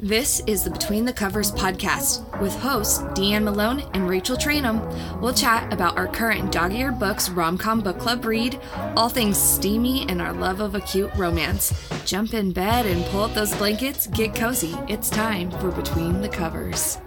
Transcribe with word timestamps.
This 0.00 0.40
is 0.46 0.62
the 0.62 0.70
Between 0.70 1.04
the 1.04 1.12
Covers 1.12 1.50
podcast 1.50 2.40
with 2.40 2.54
hosts 2.54 3.00
DeAnn 3.18 3.42
Malone 3.42 3.80
and 3.94 4.08
Rachel 4.08 4.36
Trainum. 4.36 5.20
We'll 5.20 5.34
chat 5.34 5.72
about 5.72 5.98
our 5.98 6.06
current 6.06 6.52
dog 6.52 6.72
eared 6.72 7.00
books 7.00 7.28
rom 7.28 7.58
com 7.58 7.80
book 7.80 7.98
club 7.98 8.24
read, 8.24 8.60
all 8.96 9.08
things 9.08 9.36
steamy, 9.36 10.08
and 10.08 10.22
our 10.22 10.32
love 10.32 10.60
of 10.60 10.76
a 10.76 10.80
cute 10.80 11.10
romance. 11.16 11.74
Jump 12.04 12.32
in 12.32 12.52
bed 12.52 12.86
and 12.86 13.04
pull 13.06 13.24
up 13.24 13.34
those 13.34 13.52
blankets, 13.56 14.06
get 14.06 14.36
cozy. 14.36 14.76
It's 14.86 15.10
time 15.10 15.50
for 15.50 15.72
Between 15.72 16.20
the 16.20 16.28
Covers. 16.28 16.98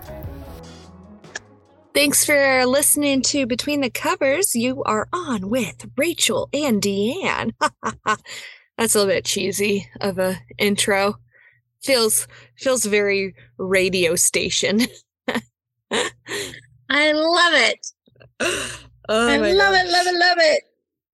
Thanks 1.94 2.26
for 2.26 2.66
listening 2.66 3.22
to 3.22 3.46
Between 3.46 3.80
the 3.80 3.90
Covers. 3.90 4.54
You 4.54 4.84
are 4.84 5.08
on 5.14 5.50
with 5.50 5.90
Rachel 5.96 6.50
and 6.52 6.82
DeAnn. 6.82 7.54
That's 8.78 8.96
a 8.96 8.98
little 8.98 9.14
bit 9.14 9.24
cheesy 9.24 9.88
of 10.02 10.20
a 10.20 10.42
intro 10.58 11.16
feels 11.84 12.28
feels 12.58 12.86
very 12.86 13.36
radio 13.58 14.16
station. 14.16 14.82
I 16.90 17.12
love 17.12 17.54
it. 17.54 17.88
Oh 19.10 19.28
I 19.28 19.36
love 19.36 19.74
gosh. 19.74 19.84
it, 19.84 19.92
love 19.92 20.08
it, 20.08 20.14
love 20.14 20.38
it. 20.40 20.64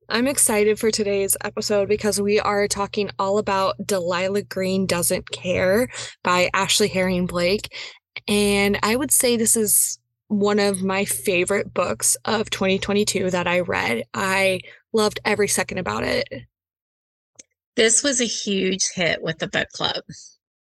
I'm 0.09 0.27
excited 0.27 0.77
for 0.77 0.91
today's 0.91 1.35
episode 1.43 1.87
because 1.89 2.21
we 2.21 2.39
are 2.39 2.67
talking 2.67 3.09
all 3.17 3.39
about 3.39 3.75
Delilah 3.83 4.43
Green 4.43 4.85
Doesn't 4.85 5.31
Care 5.31 5.89
by 6.23 6.49
Ashley 6.53 6.89
Herring 6.89 7.25
Blake. 7.25 7.75
And 8.27 8.77
I 8.83 8.95
would 8.97 9.09
say 9.09 9.35
this 9.35 9.57
is 9.57 9.97
one 10.27 10.59
of 10.59 10.83
my 10.83 11.05
favorite 11.05 11.73
books 11.73 12.15
of 12.25 12.49
2022 12.49 13.31
that 13.31 13.47
I 13.47 13.61
read. 13.61 14.03
I 14.13 14.59
loved 14.93 15.19
every 15.25 15.47
second 15.47 15.79
about 15.79 16.03
it. 16.03 16.27
This 17.75 18.03
was 18.03 18.21
a 18.21 18.25
huge 18.25 18.85
hit 18.93 19.21
with 19.23 19.39
the 19.39 19.47
book 19.47 19.69
club. 19.69 20.03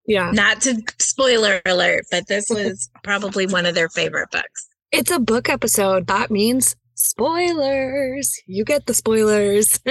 Yeah. 0.05 0.31
Not 0.31 0.61
to 0.61 0.81
spoiler 0.99 1.61
alert, 1.65 2.05
but 2.11 2.27
this 2.27 2.47
was 2.49 2.89
probably 3.03 3.47
one 3.47 3.65
of 3.65 3.75
their 3.75 3.89
favorite 3.89 4.31
books. 4.31 4.67
It's 4.91 5.11
a 5.11 5.19
book 5.19 5.49
episode. 5.49 6.07
That 6.07 6.31
means 6.31 6.75
spoilers. 6.95 8.33
You 8.45 8.65
get 8.65 8.85
the 8.85 8.93
spoilers. 8.93 9.79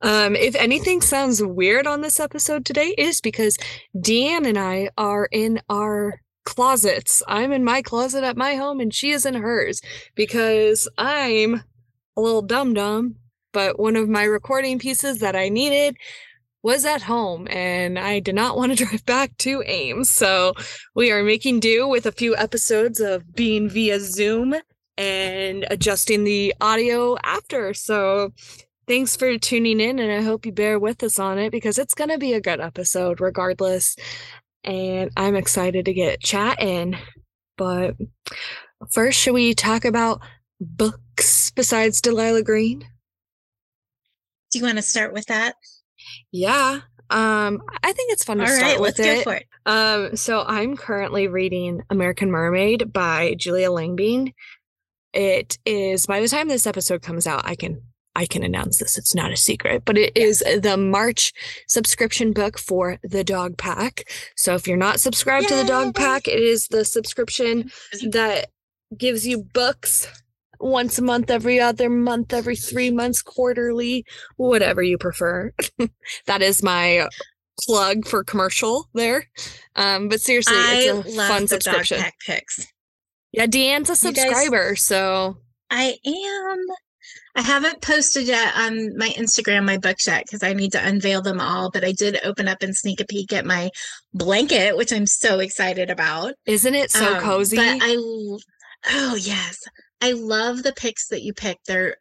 um, 0.00 0.34
if 0.34 0.54
anything 0.54 1.00
sounds 1.00 1.42
weird 1.42 1.86
on 1.86 2.00
this 2.00 2.18
episode 2.20 2.64
today, 2.64 2.94
is 2.96 3.20
because 3.20 3.58
DeAnn 3.96 4.46
and 4.46 4.58
I 4.58 4.90
are 4.96 5.28
in 5.30 5.60
our 5.68 6.20
closets. 6.44 7.22
I'm 7.28 7.52
in 7.52 7.64
my 7.64 7.82
closet 7.82 8.24
at 8.24 8.36
my 8.36 8.54
home 8.54 8.80
and 8.80 8.92
she 8.94 9.10
is 9.10 9.26
in 9.26 9.34
hers 9.34 9.80
because 10.14 10.88
I'm 10.96 11.62
a 12.16 12.20
little 12.20 12.42
dum 12.42 12.74
dum, 12.74 13.16
but 13.52 13.78
one 13.78 13.96
of 13.96 14.08
my 14.08 14.24
recording 14.24 14.78
pieces 14.78 15.18
that 15.18 15.36
I 15.36 15.48
needed 15.48 15.96
was 16.62 16.84
at 16.84 17.02
home 17.02 17.48
and 17.50 17.98
I 17.98 18.20
did 18.20 18.34
not 18.34 18.56
want 18.56 18.76
to 18.76 18.84
drive 18.84 19.04
back 19.06 19.36
to 19.38 19.62
Ames. 19.66 20.10
So 20.10 20.54
we 20.94 21.10
are 21.10 21.22
making 21.22 21.60
do 21.60 21.88
with 21.88 22.06
a 22.06 22.12
few 22.12 22.36
episodes 22.36 23.00
of 23.00 23.34
being 23.34 23.68
via 23.68 24.00
Zoom 24.00 24.54
and 24.96 25.66
adjusting 25.70 26.24
the 26.24 26.54
audio 26.60 27.16
after. 27.24 27.72
So 27.72 28.32
thanks 28.86 29.16
for 29.16 29.38
tuning 29.38 29.80
in 29.80 29.98
and 29.98 30.12
I 30.12 30.22
hope 30.22 30.44
you 30.44 30.52
bear 30.52 30.78
with 30.78 31.02
us 31.02 31.18
on 31.18 31.38
it 31.38 31.50
because 31.50 31.78
it's 31.78 31.94
going 31.94 32.10
to 32.10 32.18
be 32.18 32.34
a 32.34 32.40
good 32.40 32.60
episode 32.60 33.20
regardless. 33.20 33.96
And 34.62 35.10
I'm 35.16 35.36
excited 35.36 35.86
to 35.86 35.94
get 35.94 36.20
chatting. 36.20 36.96
But 37.56 37.94
first, 38.92 39.18
should 39.18 39.32
we 39.32 39.54
talk 39.54 39.84
about 39.84 40.20
books 40.60 41.50
besides 41.50 42.00
Delilah 42.02 42.42
Green? 42.42 42.80
Do 44.50 44.58
you 44.58 44.64
want 44.64 44.76
to 44.76 44.82
start 44.82 45.12
with 45.12 45.26
that? 45.26 45.54
Yeah. 46.32 46.80
Um, 47.10 47.62
I 47.82 47.92
think 47.92 48.12
it's 48.12 48.24
fun 48.24 48.38
to 48.38 48.44
All 48.44 48.48
start 48.48 48.62
right, 48.62 48.80
with 48.80 48.98
let's 48.98 49.00
it. 49.00 49.24
Go 49.24 49.30
for 49.30 49.34
it. 49.34 49.46
Um, 49.66 50.16
so 50.16 50.44
I'm 50.46 50.76
currently 50.76 51.26
reading 51.26 51.82
American 51.90 52.30
Mermaid 52.30 52.92
by 52.92 53.34
Julia 53.36 53.68
Langbein. 53.68 54.32
It 55.12 55.58
is 55.66 56.06
by 56.06 56.20
the 56.20 56.28
time 56.28 56.48
this 56.48 56.66
episode 56.66 57.02
comes 57.02 57.26
out, 57.26 57.42
I 57.44 57.56
can 57.56 57.82
I 58.14 58.26
can 58.26 58.42
announce 58.42 58.78
this. 58.78 58.98
It's 58.98 59.14
not 59.14 59.32
a 59.32 59.36
secret, 59.36 59.84
but 59.84 59.96
it 59.96 60.16
is 60.16 60.40
the 60.40 60.76
March 60.76 61.32
subscription 61.68 62.32
book 62.32 62.58
for 62.58 62.98
the 63.02 63.24
Dog 63.24 63.56
Pack. 63.56 64.04
So 64.36 64.54
if 64.54 64.66
you're 64.66 64.76
not 64.76 65.00
subscribed 65.00 65.44
Yay! 65.44 65.48
to 65.48 65.56
the 65.56 65.68
Dog 65.68 65.94
Pack, 65.94 66.28
it 66.28 66.40
is 66.40 66.68
the 66.68 66.84
subscription 66.84 67.70
that 68.10 68.50
gives 68.96 69.26
you 69.26 69.44
books 69.52 70.08
once 70.60 70.98
a 70.98 71.02
month, 71.02 71.30
every 71.30 71.58
other 71.58 71.88
month, 71.88 72.32
every 72.32 72.56
three 72.56 72.90
months, 72.90 73.22
quarterly, 73.22 74.04
whatever 74.36 74.82
you 74.82 74.98
prefer. 74.98 75.52
that 76.26 76.42
is 76.42 76.62
my 76.62 77.08
plug 77.64 78.06
for 78.06 78.24
commercial 78.24 78.88
there. 78.94 79.26
Um, 79.76 80.08
but 80.08 80.20
seriously, 80.20 80.56
I 80.56 81.02
it's 81.04 81.16
a 81.16 81.28
fun 81.28 81.48
subscription. 81.48 81.98
Dog 81.98 82.04
pack 82.04 82.14
picks. 82.24 82.66
Yeah, 83.32 83.46
DeAnn's 83.46 83.90
a 83.90 83.96
subscriber, 83.96 84.70
guys, 84.70 84.82
so 84.82 85.36
I 85.70 85.96
am. 86.04 86.58
I 87.36 87.42
haven't 87.42 87.80
posted 87.80 88.26
yet 88.26 88.54
on 88.56 88.96
my 88.96 89.08
Instagram 89.10 89.64
my 89.64 89.78
books 89.78 90.08
yet 90.08 90.24
because 90.26 90.42
I 90.42 90.52
need 90.52 90.72
to 90.72 90.84
unveil 90.84 91.22
them 91.22 91.40
all. 91.40 91.70
But 91.70 91.84
I 91.84 91.92
did 91.92 92.18
open 92.24 92.48
up 92.48 92.62
and 92.62 92.74
sneak 92.74 93.00
a 93.00 93.04
peek 93.04 93.32
at 93.32 93.46
my 93.46 93.70
blanket, 94.12 94.76
which 94.76 94.92
I'm 94.92 95.06
so 95.06 95.38
excited 95.38 95.90
about. 95.90 96.34
Isn't 96.44 96.74
it 96.74 96.90
so 96.90 97.14
um, 97.14 97.22
cozy? 97.22 97.56
But 97.56 97.78
I, 97.80 97.96
oh 97.98 99.14
yes, 99.14 99.62
I 100.00 100.12
love 100.12 100.62
the 100.62 100.72
picks 100.72 101.08
that 101.08 101.22
you 101.22 101.32
pick. 101.32 101.58
They're 101.66 101.96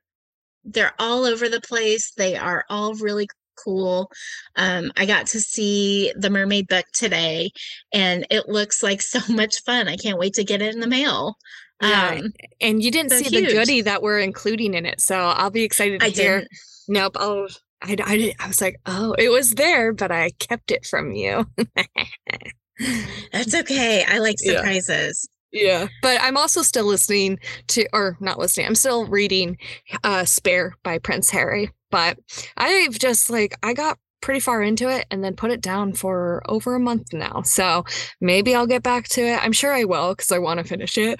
they're 0.64 0.94
all 1.00 1.26
over 1.26 1.50
the 1.50 1.62
place. 1.62 2.12
They 2.16 2.36
are 2.36 2.66
all 2.70 2.94
really 2.96 3.28
cool. 3.64 4.12
Um, 4.56 4.92
I 4.98 5.06
got 5.06 5.28
to 5.28 5.40
see 5.40 6.14
the 6.16 6.30
mermaid 6.30 6.68
book 6.68 6.86
today 6.94 7.52
and 7.94 8.26
it 8.30 8.48
looks 8.48 8.84
like 8.84 9.02
so 9.02 9.20
much 9.34 9.64
fun. 9.64 9.88
I 9.88 9.98
can't 9.98 10.20
wait 10.20 10.34
to 10.36 10.44
get 10.44 10.62
it 10.62 10.74
in 10.74 10.80
the 10.80 10.88
mail. 10.88 11.38
Yeah. 11.82 12.20
Um, 12.20 12.34
and 12.60 12.84
you 12.84 12.92
didn't 12.92 13.12
see 13.12 13.24
huge. 13.24 13.48
the 13.48 13.54
goodie 13.54 13.82
that 13.82 14.02
we're 14.02 14.20
including 14.20 14.74
in 14.74 14.86
it. 14.86 15.00
So 15.00 15.18
I'll 15.18 15.50
be 15.50 15.64
excited 15.64 16.02
to 16.02 16.06
I 16.06 16.10
hear. 16.10 16.40
Didn't. 16.40 16.52
Nope. 16.90 17.16
Oh, 17.18 17.48
I, 17.82 17.96
I, 18.04 18.34
I 18.40 18.48
was 18.48 18.60
like, 18.60 18.82
oh, 18.86 19.16
it 19.18 19.30
was 19.30 19.52
there, 19.52 19.94
but 19.94 20.12
I 20.12 20.32
kept 20.32 20.72
it 20.72 20.86
from 20.86 21.14
you. 21.14 21.46
That's 23.32 23.56
okay. 23.56 24.04
I 24.06 24.20
like 24.20 24.40
surprises. 24.40 25.30
Yeah. 25.52 25.88
But 26.02 26.22
I'm 26.22 26.38
also 26.38 26.62
still 26.62 26.86
listening 26.86 27.40
to 27.68 27.88
or 27.94 28.18
not 28.20 28.40
listening. 28.40 28.68
I'm 28.68 28.76
still 28.76 29.06
reading 29.06 29.58
uh 30.04 30.26
Spare 30.26 30.76
by 30.84 31.00
Prince 31.00 31.30
Harry. 31.30 31.72
But 31.92 32.20
I've 32.58 33.00
just 33.00 33.30
like 33.30 33.56
I 33.64 33.74
got 33.74 33.98
pretty 34.22 34.40
far 34.40 34.62
into 34.62 34.90
it 34.90 35.06
and 35.12 35.24
then 35.24 35.36
put 35.36 35.52
it 35.52 35.62
down 35.62 35.94
for 35.94 36.44
over 36.48 36.76
a 36.76 36.80
month 36.80 37.14
now. 37.14 37.42
So 37.44 37.86
maybe 38.22 38.54
I'll 38.54 38.68
get 38.68 38.84
back 38.84 39.08
to 39.10 39.22
it. 39.22 39.44
I'm 39.44 39.54
sure 39.54 39.74
I 39.74 39.86
will 39.86 40.14
because 40.14 40.32
I 40.32 40.40
want 40.40 40.60
to 40.60 40.64
finish 40.64 40.98
it. 40.98 41.20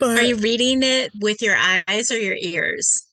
But 0.00 0.18
Are 0.18 0.22
you 0.22 0.36
reading 0.36 0.82
it 0.82 1.10
with 1.20 1.40
your 1.40 1.56
eyes 1.56 2.10
or 2.10 2.18
your 2.18 2.36
ears? 2.38 3.06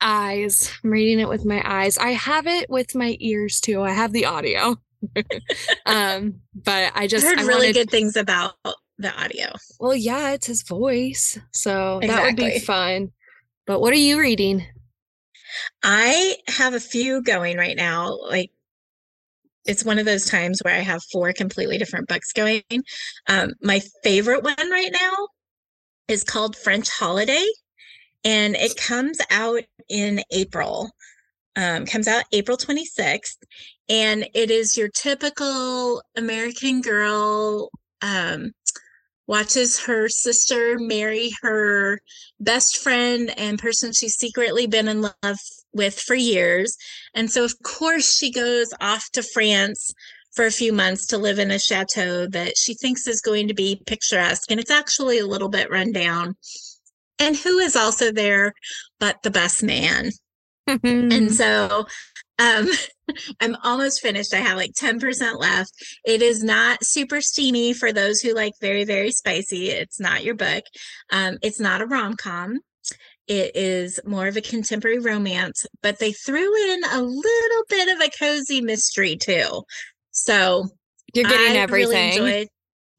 Eyes. 0.00 0.72
I'm 0.84 0.90
reading 0.90 1.18
it 1.18 1.28
with 1.28 1.44
my 1.44 1.60
eyes. 1.64 1.98
I 1.98 2.10
have 2.10 2.46
it 2.46 2.70
with 2.70 2.94
my 2.94 3.16
ears 3.18 3.60
too. 3.60 3.82
I 3.82 3.90
have 3.90 4.12
the 4.12 4.26
audio. 4.26 4.76
um, 5.86 6.34
but 6.54 6.92
I 6.94 7.08
just 7.08 7.24
I 7.24 7.30
heard 7.30 7.38
I 7.40 7.42
really 7.42 7.68
wanted... 7.68 7.74
good 7.74 7.90
things 7.90 8.16
about 8.16 8.54
the 8.98 9.14
audio. 9.20 9.52
Well, 9.80 9.94
yeah, 9.94 10.32
it's 10.32 10.46
his 10.46 10.62
voice. 10.62 11.38
So 11.52 11.98
exactly. 11.98 12.08
that 12.08 12.24
would 12.24 12.36
be 12.36 12.58
fun. 12.60 13.12
But 13.66 13.80
what 13.80 13.92
are 13.92 13.96
you 13.96 14.18
reading? 14.18 14.66
I 15.82 16.36
have 16.48 16.74
a 16.74 16.80
few 16.80 17.22
going 17.22 17.56
right 17.56 17.76
now. 17.76 18.18
Like 18.28 18.50
it's 19.64 19.84
one 19.84 19.98
of 19.98 20.06
those 20.06 20.26
times 20.26 20.60
where 20.62 20.74
I 20.74 20.78
have 20.78 21.02
four 21.12 21.32
completely 21.32 21.78
different 21.78 22.08
books 22.08 22.32
going. 22.32 22.62
Um, 23.28 23.52
my 23.62 23.80
favorite 24.02 24.42
one 24.42 24.70
right 24.70 24.90
now 24.92 25.28
is 26.08 26.24
called 26.24 26.56
French 26.56 26.88
Holiday, 26.88 27.44
and 28.24 28.56
it 28.56 28.76
comes 28.76 29.18
out 29.30 29.62
in 29.88 30.22
April. 30.32 30.90
Um, 31.56 31.86
comes 31.86 32.06
out 32.06 32.24
April 32.32 32.56
26th, 32.56 33.36
and 33.88 34.26
it 34.32 34.50
is 34.50 34.76
your 34.76 34.88
typical 34.88 36.02
American 36.16 36.80
girl 36.80 37.68
um, 38.00 38.52
watches 39.28 39.78
her 39.78 40.08
sister 40.08 40.78
marry 40.78 41.30
her 41.42 42.00
best 42.40 42.78
friend 42.78 43.32
and 43.38 43.58
person 43.58 43.92
she's 43.92 44.16
secretly 44.16 44.66
been 44.66 44.88
in 44.88 45.02
love 45.02 45.38
with 45.72 46.00
for 46.00 46.14
years. 46.14 46.76
And 47.14 47.30
so, 47.30 47.44
of 47.44 47.54
course, 47.62 48.16
she 48.16 48.32
goes 48.32 48.72
off 48.80 49.04
to 49.12 49.22
France 49.22 49.92
for 50.32 50.46
a 50.46 50.50
few 50.50 50.72
months 50.72 51.06
to 51.08 51.18
live 51.18 51.38
in 51.38 51.50
a 51.50 51.58
chateau 51.58 52.26
that 52.26 52.56
she 52.56 52.74
thinks 52.74 53.06
is 53.06 53.20
going 53.20 53.48
to 53.48 53.54
be 53.54 53.82
picturesque. 53.86 54.50
And 54.50 54.58
it's 54.58 54.70
actually 54.70 55.18
a 55.18 55.26
little 55.26 55.48
bit 55.48 55.70
run 55.70 55.92
down. 55.92 56.34
And 57.18 57.36
who 57.36 57.58
is 57.58 57.76
also 57.76 58.10
there 58.10 58.54
but 58.98 59.22
the 59.22 59.30
best 59.30 59.62
man? 59.62 60.10
and 60.84 61.32
so 61.32 61.86
um, 62.38 62.68
I'm 63.40 63.56
almost 63.64 64.00
finished. 64.00 64.34
I 64.34 64.38
have 64.38 64.56
like 64.56 64.72
10% 64.72 65.38
left. 65.38 65.72
It 66.04 66.22
is 66.22 66.42
not 66.42 66.84
super 66.84 67.20
steamy 67.20 67.72
for 67.72 67.92
those 67.92 68.20
who 68.20 68.34
like 68.34 68.52
very, 68.60 68.84
very 68.84 69.10
spicy. 69.10 69.70
It's 69.70 70.00
not 70.00 70.24
your 70.24 70.34
book. 70.34 70.64
Um, 71.10 71.38
it's 71.42 71.60
not 71.60 71.80
a 71.80 71.86
rom 71.86 72.14
com. 72.16 72.60
It 73.26 73.54
is 73.54 74.00
more 74.06 74.26
of 74.26 74.36
a 74.36 74.40
contemporary 74.40 74.98
romance, 74.98 75.66
but 75.82 75.98
they 75.98 76.12
threw 76.12 76.72
in 76.72 76.80
a 76.92 77.02
little 77.02 77.62
bit 77.68 77.88
of 77.94 78.00
a 78.00 78.10
cozy 78.18 78.62
mystery 78.62 79.16
too. 79.16 79.62
So 80.12 80.68
You're 81.14 81.28
getting 81.28 81.56
I 81.56 81.60
everything. 81.60 82.22
Really 82.22 82.38
enjoyed, 82.40 82.48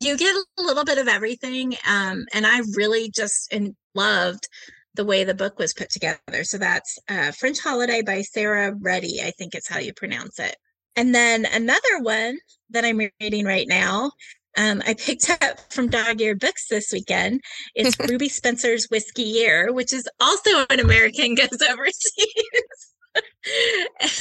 you 0.01 0.18
get 0.18 0.36
a 0.36 0.62
little 0.62 0.86
bit 0.86 1.00
of 1.00 1.07
everything. 1.07 1.74
Um, 1.88 2.25
and 2.33 2.45
I 2.45 2.62
really 2.75 3.09
just 3.09 3.51
in, 3.51 3.75
loved 3.95 4.47
the 4.95 5.06
way 5.06 5.24
the 5.24 5.33
book 5.33 5.59
was 5.59 5.74
put 5.74 5.89
together. 5.89 6.44
So 6.44 6.57
that's 6.57 6.97
uh, 7.09 7.31
French 7.31 7.59
Holiday 7.59 8.01
by 8.01 8.21
Sarah 8.21 8.74
Ruddy, 8.74 9.21
I 9.21 9.31
think 9.31 9.56
is 9.56 9.68
how 9.68 9.80
you 9.80 9.94
pronounce 9.94 10.39
it. 10.39 10.56
And 10.95 11.13
then 11.13 11.45
another 11.45 12.00
one 12.01 12.38
that 12.71 12.86
I'm 12.86 13.00
reading 13.21 13.45
right 13.45 13.68
now, 13.68 14.12
um, 14.57 14.81
I 14.86 14.94
picked 14.95 15.30
up 15.41 15.71
from 15.71 15.89
Dog 15.89 16.21
Eared 16.21 16.39
Books 16.39 16.68
this 16.68 16.91
weekend. 16.91 17.41
It's 17.75 17.97
Ruby 18.09 18.30
Spencer's 18.30 18.88
Whiskey 18.89 19.24
Year, 19.24 19.71
which 19.71 19.94
is 19.94 20.07
also 20.19 20.65
an 20.69 20.80
American 20.80 21.36
goes 21.36 21.62
overseas 21.69 22.94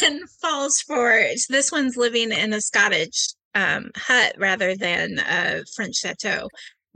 and 0.03 0.29
falls 0.41 0.81
for 0.81 1.23
this 1.49 1.73
one's 1.73 1.97
living 1.97 2.33
in 2.33 2.53
a 2.53 2.61
Scottish 2.61 3.29
um, 3.55 3.91
hut 3.97 4.35
rather 4.39 4.77
than 4.77 5.19
a 5.19 5.65
French 5.75 5.97
chateau. 5.97 6.49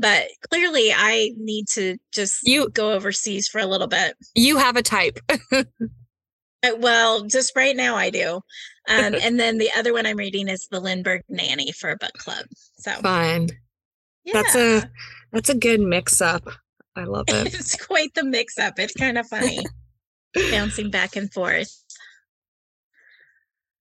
But 0.03 0.27
clearly, 0.51 0.93
I 0.93 1.31
need 1.39 1.67
to 1.75 1.97
just 2.13 2.41
You- 2.43 2.69
go 2.69 2.93
overseas 2.93 3.49
for 3.49 3.61
a 3.61 3.67
little 3.67 3.87
bit. 3.87 4.17
You 4.35 4.59
have 4.59 4.77
a 4.77 4.83
type. 4.83 5.19
Uh, 6.65 6.77
Well, 6.79 7.23
just 7.25 7.57
right 7.57 7.75
now, 7.75 7.97
I 7.97 8.11
do. 8.11 8.37
Um, 8.89 9.15
and 9.21 9.41
then 9.41 9.59
the 9.59 9.71
other 9.77 9.93
one 9.93 10.07
I'm 10.07 10.17
reading 10.17 10.47
is 10.49 10.69
The 10.71 10.79
Lindbergh 10.79 11.23
Nanny 11.29 11.73
for 11.73 11.91
a 11.91 11.97
book 11.97 12.13
club. 12.13 12.45
So 12.79 12.93
Fun. 13.01 13.49
yeah, 14.23 14.33
That's 14.35 14.55
a 14.55 14.91
that's 15.33 15.49
a 15.49 15.57
good 15.57 15.81
mix 15.81 16.21
up. 16.21 16.45
I 16.95 17.03
love 17.03 17.25
it. 17.29 17.53
it's 17.53 17.75
quite 17.85 18.15
the 18.15 18.23
mix 18.25 18.59
up. 18.59 18.79
It's 18.79 18.95
kind 18.95 19.19
of 19.19 19.27
funny, 19.27 19.59
bouncing 20.53 20.91
back 20.93 21.17
and 21.17 21.33
forth. 21.33 21.73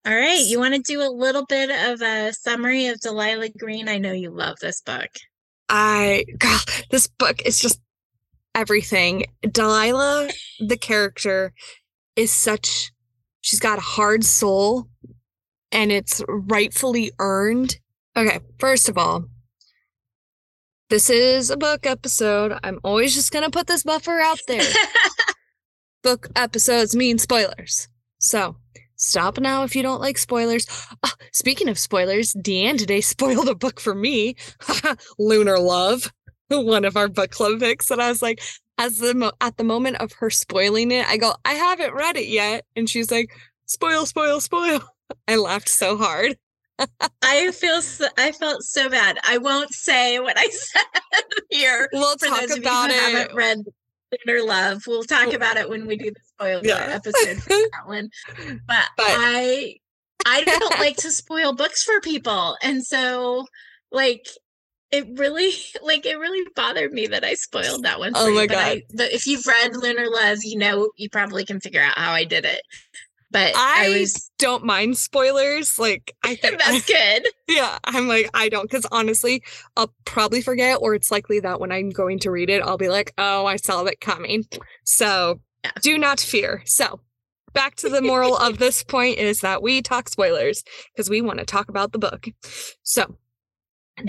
All 0.06 0.16
right, 0.16 0.44
you 0.44 0.58
want 0.58 0.74
to 0.74 0.82
do 0.82 1.02
a 1.04 1.12
little 1.14 1.46
bit 1.46 1.70
of 1.70 2.02
a 2.02 2.34
summary 2.34 2.88
of 2.88 3.00
Delilah 3.00 3.50
Green? 3.50 3.88
I 3.90 4.00
know 4.00 4.12
you 4.14 4.32
love 4.32 4.58
this 4.60 4.82
book. 4.82 5.10
I 5.72 6.26
God, 6.38 6.62
this 6.92 7.08
book 7.08 7.42
is 7.46 7.60
just 7.60 7.80
everything. 8.54 9.26
Delilah, 9.42 10.30
the 10.60 10.78
character, 10.78 11.54
is 12.18 12.30
such 12.30 12.92
she's 13.40 13.62
got 13.62 13.80
a 13.80 13.82
hard 13.82 14.26
soul 14.26 14.88
and 15.72 15.92
it's 15.92 16.22
rightfully 16.28 17.12
earned. 17.20 17.80
Okay, 18.18 18.40
first 18.60 18.90
of 18.90 18.98
all, 18.98 19.24
this 20.90 21.10
is 21.10 21.50
a 21.50 21.56
book 21.56 21.86
episode. 21.86 22.60
I'm 22.64 22.80
always 22.84 23.16
just 23.16 23.32
gonna 23.32 23.50
put 23.50 23.68
this 23.68 23.84
buffer 23.84 24.20
out 24.20 24.42
there. 24.50 24.70
book 26.04 26.28
episodes 26.36 26.98
mean 26.98 27.18
spoilers. 27.18 27.88
So 28.20 28.58
stop 29.02 29.40
now 29.40 29.64
if 29.64 29.76
you 29.76 29.84
don't 29.84 30.00
like 30.00 30.18
spoilers. 30.18 30.66
Ah, 31.04 31.14
speaking 31.34 31.68
of 31.68 31.78
spoilers, 31.78 32.34
DeAnn 32.36 32.78
today 32.78 33.02
spoiled 33.02 33.50
a 33.50 33.56
book 33.56 33.80
for 33.80 33.96
me, 33.96 34.36
Lunar 35.20 35.60
Love, 35.60 36.12
one 36.50 36.86
of 36.86 36.96
our 36.96 37.08
book 37.08 37.32
club 37.32 37.60
picks. 37.60 37.92
And 37.92 38.02
I 38.02 38.10
was 38.10 38.22
like, 38.22 38.42
as 38.78 39.00
the 39.00 39.14
mo- 39.14 39.34
at 39.42 39.58
the 39.58 39.64
moment 39.64 39.98
of 39.98 40.14
her 40.14 40.30
spoiling 40.30 40.92
it, 40.92 41.06
I 41.08 41.18
go, 41.18 41.36
I 41.46 41.54
haven't 41.54 41.94
read 41.94 42.16
it 42.16 42.28
yet, 42.28 42.66
and 42.76 42.90
she's 42.90 43.12
like, 43.12 43.32
spoil, 43.66 44.06
spoil, 44.06 44.40
spoil. 44.40 44.82
I 45.28 45.36
laughed 45.36 45.70
so 45.70 45.98
hard. 45.98 46.38
I 47.22 47.52
feel 47.52 47.82
so, 47.82 48.08
I 48.18 48.32
felt 48.32 48.64
so 48.64 48.90
bad. 48.90 49.20
I 49.28 49.38
won't 49.38 49.72
say 49.72 50.20
what 50.20 50.36
I 50.38 50.48
said 50.50 50.84
here. 51.50 51.90
We'll 51.94 52.16
talk 52.16 52.50
about 52.58 52.90
it. 52.90 52.96
haven't 52.96 53.36
read 53.36 53.60
Lunar 54.26 54.44
Love, 54.44 54.84
we'll 54.88 55.04
talk 55.04 55.34
about 55.34 55.58
it 55.58 55.70
when 55.70 55.86
we 55.86 55.96
do 55.96 56.12
the 56.12 56.20
spoiler 56.42 56.62
Yeah. 56.64 56.88
episode 56.90 57.44
for 57.44 57.50
that 57.50 57.88
one. 57.88 58.10
But, 58.68 58.86
But- 58.98 59.06
I 59.08 59.76
I 60.26 60.44
don't 60.44 60.80
like 60.80 60.98
to 60.98 61.12
spoil 61.12 61.54
books 61.54 61.84
for 61.84 62.00
people, 62.02 62.58
and 62.62 62.86
so 62.86 63.48
like 63.92 64.28
it 64.92 65.08
really 65.18 65.52
like 65.82 66.06
it 66.06 66.18
really 66.18 66.48
bothered 66.56 66.92
me 66.92 67.08
that 67.08 67.24
I 67.24 67.34
spoiled 67.34 67.84
that 67.84 68.00
one. 68.00 68.14
Oh 68.16 68.28
you, 68.28 68.36
my 68.36 68.48
but 68.48 68.58
I, 68.58 68.82
but 68.94 69.12
if 69.12 69.26
you've 69.28 69.46
read 69.46 69.76
Lunar 69.76 70.10
Love, 70.10 70.40
you 70.44 70.58
know 70.58 70.90
you 70.98 71.10
probably 71.10 71.46
can 71.46 71.60
figure 71.60 71.82
out 71.82 71.98
how 71.98 72.12
I 72.12 72.24
did 72.24 72.46
it. 72.46 72.62
But 73.32 73.56
I, 73.56 73.86
I, 73.86 74.00
was 74.00 74.30
don't 74.40 74.66
mind 74.66 74.98
spoilers. 74.98 75.80
Like 75.80 76.14
I 76.24 76.36
think 76.36 76.60
that's 76.60 76.86
good. 76.86 77.26
Yeah, 77.48 77.80
I'm 77.86 78.10
like, 78.10 78.30
I 78.34 78.50
don't, 78.50 78.70
because 78.70 78.86
honestly, 78.92 79.42
I'll 79.78 79.94
probably 80.04 80.42
forget, 80.42 80.80
or 80.82 80.96
it's 80.96 81.12
likely 81.12 81.40
that 81.40 81.62
when 81.62 81.72
I'm 81.72 81.92
going 81.92 82.20
to 82.20 82.32
read 82.32 82.50
it, 82.50 82.62
I'll 82.62 82.78
be 82.78 82.90
like, 82.90 83.14
oh, 83.18 83.46
I 83.46 83.56
saw 83.56 83.84
that 83.84 84.02
coming. 84.02 84.44
So 84.84 85.40
Yeah. 85.64 85.72
do 85.82 85.98
not 85.98 86.20
fear. 86.20 86.64
So 86.66 87.00
back 87.54 87.76
to 87.76 87.90
the 87.90 88.02
moral 88.02 88.38
of 88.38 88.58
this 88.58 88.84
point 88.88 89.18
is 89.18 89.42
that 89.42 89.62
we 89.62 89.82
talk 89.82 90.10
spoilers 90.10 90.64
because 90.94 91.10
we 91.10 91.22
want 91.22 91.40
to 91.40 91.46
talk 91.46 91.70
about 91.70 91.92
the 91.92 92.00
book. 92.00 92.28
So 92.84 93.18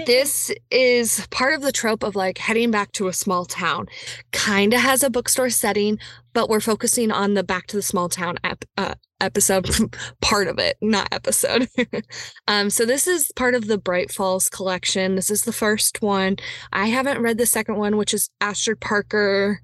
this 0.07 0.51
is 0.71 1.27
part 1.31 1.55
of 1.55 1.63
the 1.63 1.73
trope 1.73 2.03
of 2.03 2.17
like 2.17 2.39
heading 2.39 2.71
back 2.71 2.93
to 2.93 3.09
a 3.09 3.13
small 3.13 3.45
town. 3.45 3.87
Kind 4.33 4.73
of 4.73 4.81
has 4.81 5.03
a 5.03 5.11
bookstore 5.11 5.51
setting, 5.51 5.99
but 6.33 6.49
we're 6.49 6.61
focusing 6.61 7.11
on 7.11 7.35
the 7.35 7.43
back 7.43 7.67
to 7.69 7.77
the 7.77 7.83
small 7.83 8.09
town 8.09 8.39
ep- 8.45 8.65
uh, 8.79 8.95
episode 9.21 9.69
part 10.21 10.49
of 10.49 10.59
it, 10.59 10.77
not 10.81 11.09
episode. 11.13 11.69
um, 12.49 12.71
so 12.71 12.87
this 12.87 13.07
is 13.07 13.31
part 13.37 13.55
of 13.55 13.67
the 13.67 13.79
Bright 13.79 14.11
Falls 14.11 14.49
collection. 14.49 15.15
This 15.15 15.31
is 15.31 15.43
the 15.43 15.53
first 15.53 16.01
one. 16.01 16.37
I 16.73 16.87
haven't 16.87 17.21
read 17.21 17.39
the 17.39 17.47
second 17.47 17.77
one, 17.77 17.97
which 17.97 18.15
is 18.15 18.31
Astrid 18.41 18.81
Parker 18.81 19.61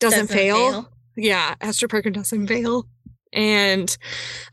doesn't, 0.00 0.28
fail. 0.28 0.90
Yeah, 1.16 1.54
Astrid 1.60 1.90
Parker 1.90 2.10
doesn't 2.10 2.46
fail. 2.46 2.86
And 3.32 3.96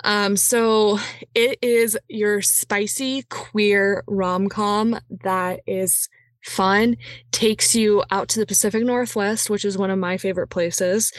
um, 0.03 0.37
so 0.37 0.99
it 1.33 1.57
is 1.61 1.97
your 2.07 2.41
spicy 2.41 3.23
queer 3.23 4.03
rom 4.07 4.49
com 4.49 4.99
that 5.23 5.61
is 5.65 6.09
fun, 6.43 6.95
takes 7.31 7.75
you 7.75 8.03
out 8.11 8.27
to 8.29 8.39
the 8.39 8.45
Pacific 8.45 8.83
Northwest, 8.83 9.49
which 9.49 9.65
is 9.65 9.77
one 9.77 9.89
of 9.89 9.99
my 9.99 10.17
favorite 10.17 10.47
places. 10.47 11.11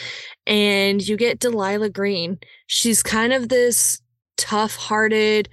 And 0.47 1.07
you 1.07 1.17
get 1.17 1.41
Delilah 1.41 1.91
Green. 1.91 2.39
She's 2.67 3.03
kind 3.03 3.33
of 3.33 3.49
this 3.49 4.01
tough 4.37 4.77
hearted, 4.77 5.49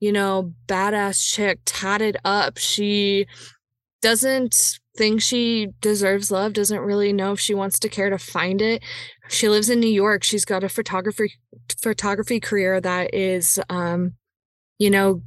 you 0.00 0.12
know, 0.12 0.52
badass 0.66 1.28
chick, 1.28 1.58
tatted 1.64 2.16
up. 2.24 2.56
She 2.56 3.26
doesn't 4.00 4.78
think 4.98 5.22
she 5.22 5.68
deserves 5.80 6.30
love, 6.30 6.52
doesn't 6.52 6.80
really 6.80 7.12
know 7.12 7.32
if 7.32 7.40
she 7.40 7.54
wants 7.54 7.78
to 7.78 7.88
care 7.88 8.10
to 8.10 8.18
find 8.18 8.60
it. 8.60 8.82
She 9.28 9.48
lives 9.48 9.70
in 9.70 9.78
New 9.78 9.86
York. 9.86 10.24
She's 10.24 10.44
got 10.44 10.64
a 10.64 10.68
photography 10.68 11.32
photography 11.80 12.40
career 12.40 12.80
that 12.80 13.14
is 13.14 13.60
um 13.70 14.14
you 14.78 14.90
know 14.90 15.22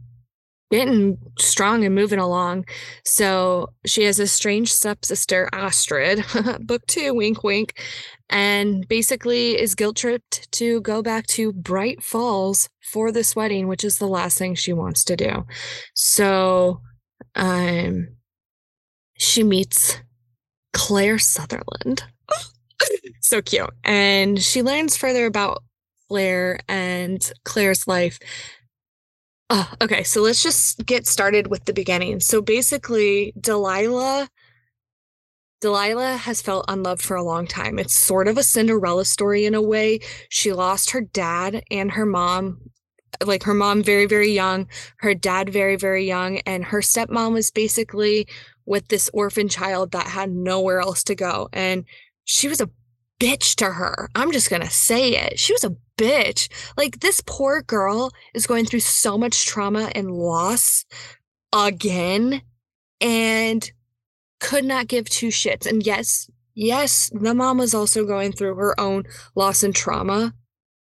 getting 0.72 1.18
strong 1.38 1.84
and 1.86 1.94
moving 1.94 2.20
along. 2.20 2.66
So 3.06 3.74
she 3.86 4.04
has 4.04 4.20
a 4.20 4.28
strange 4.28 4.72
stepsister, 4.72 5.50
Astrid, 5.52 6.24
book 6.62 6.86
two, 6.88 7.14
wink, 7.14 7.44
wink, 7.44 7.82
and 8.30 8.88
basically 8.88 9.60
is 9.60 9.76
guilt 9.76 9.98
tripped 9.98 10.50
to 10.54 10.80
go 10.82 11.02
back 11.02 11.28
to 11.28 11.52
Bright 11.52 12.02
Falls 12.02 12.70
for 12.92 13.12
this 13.12 13.36
wedding, 13.36 13.68
which 13.68 13.84
is 13.84 13.98
the 13.98 14.08
last 14.08 14.38
thing 14.38 14.56
she 14.56 14.72
wants 14.74 15.04
to 15.06 15.18
do. 15.18 15.46
So, 15.94 16.82
um, 17.36 18.08
she 19.22 19.44
meets 19.44 19.98
Claire 20.74 21.20
Sutherland. 21.20 22.04
so 23.22 23.42
cute. 23.42 23.70
And 23.84 24.42
she 24.42 24.64
learns 24.64 24.98
further 24.98 25.28
about 25.28 25.64
Claire 26.08 26.60
and 26.68 27.32
Claire's 27.46 27.88
life. 27.88 28.18
Oh, 29.52 29.72
okay, 29.80 30.02
so 30.04 30.22
let's 30.22 30.42
just 30.42 30.86
get 30.86 31.06
started 31.06 31.48
with 31.48 31.66
the 31.66 31.74
beginning. 31.74 32.20
So 32.20 32.42
basically, 32.42 33.34
Delilah 33.40 34.28
Delilah 35.60 36.18
has 36.18 36.42
felt 36.42 36.66
unloved 36.68 37.04
for 37.04 37.16
a 37.16 37.24
long 37.24 37.46
time. 37.46 37.78
It's 37.78 37.94
sort 37.94 38.28
of 38.28 38.40
a 38.40 38.44
Cinderella 38.44 39.06
story 39.06 39.46
in 39.46 39.54
a 39.54 39.62
way. 39.62 40.00
She 40.30 40.52
lost 40.52 40.90
her 40.90 41.02
dad 41.02 41.62
and 41.70 41.92
her 41.92 42.08
mom, 42.08 42.58
like 43.24 43.44
her 43.44 43.54
mom 43.54 43.84
very, 43.84 44.08
very 44.08 44.32
young, 44.32 44.68
her 44.98 45.14
dad 45.14 45.50
very, 45.50 45.76
very 45.76 46.08
young, 46.08 46.40
and 46.40 46.66
her 46.66 46.80
stepmom 46.80 47.34
was 47.34 47.52
basically 47.52 48.28
with 48.66 48.88
this 48.88 49.10
orphan 49.14 49.50
child 49.50 49.92
that 49.92 50.08
had 50.08 50.32
nowhere 50.32 50.80
else 50.80 51.04
to 51.06 51.16
go. 51.16 51.50
And 51.54 51.86
she 52.26 52.48
was 52.48 52.62
a 52.62 52.70
bitch 53.20 53.56
to 53.56 53.66
her. 53.66 54.10
I'm 54.16 54.32
just 54.32 54.50
going 54.50 54.62
to 54.62 54.70
say 54.70 55.16
it. 55.16 55.40
She 55.40 55.54
was 55.54 55.64
a 55.64 55.76
bitch. 55.98 56.50
Like, 56.78 57.00
this 57.00 57.22
poor 57.26 57.62
girl 57.62 58.12
is 58.34 58.48
going 58.48 58.66
through 58.66 58.80
so 58.80 59.18
much 59.18 59.46
trauma 59.46 59.92
and 59.94 60.12
loss 60.12 60.86
again 61.54 62.42
and 63.00 63.72
could 64.40 64.66
not 64.66 64.88
give 64.88 65.08
two 65.08 65.28
shits. 65.28 65.66
And 65.66 65.86
yes, 65.86 66.30
yes, 66.56 67.12
the 67.14 67.34
mom 67.34 67.60
was 67.60 67.74
also 67.74 68.06
going 68.06 68.32
through 68.32 68.56
her 68.56 68.80
own 68.80 69.04
loss 69.36 69.64
and 69.64 69.76
trauma, 69.76 70.34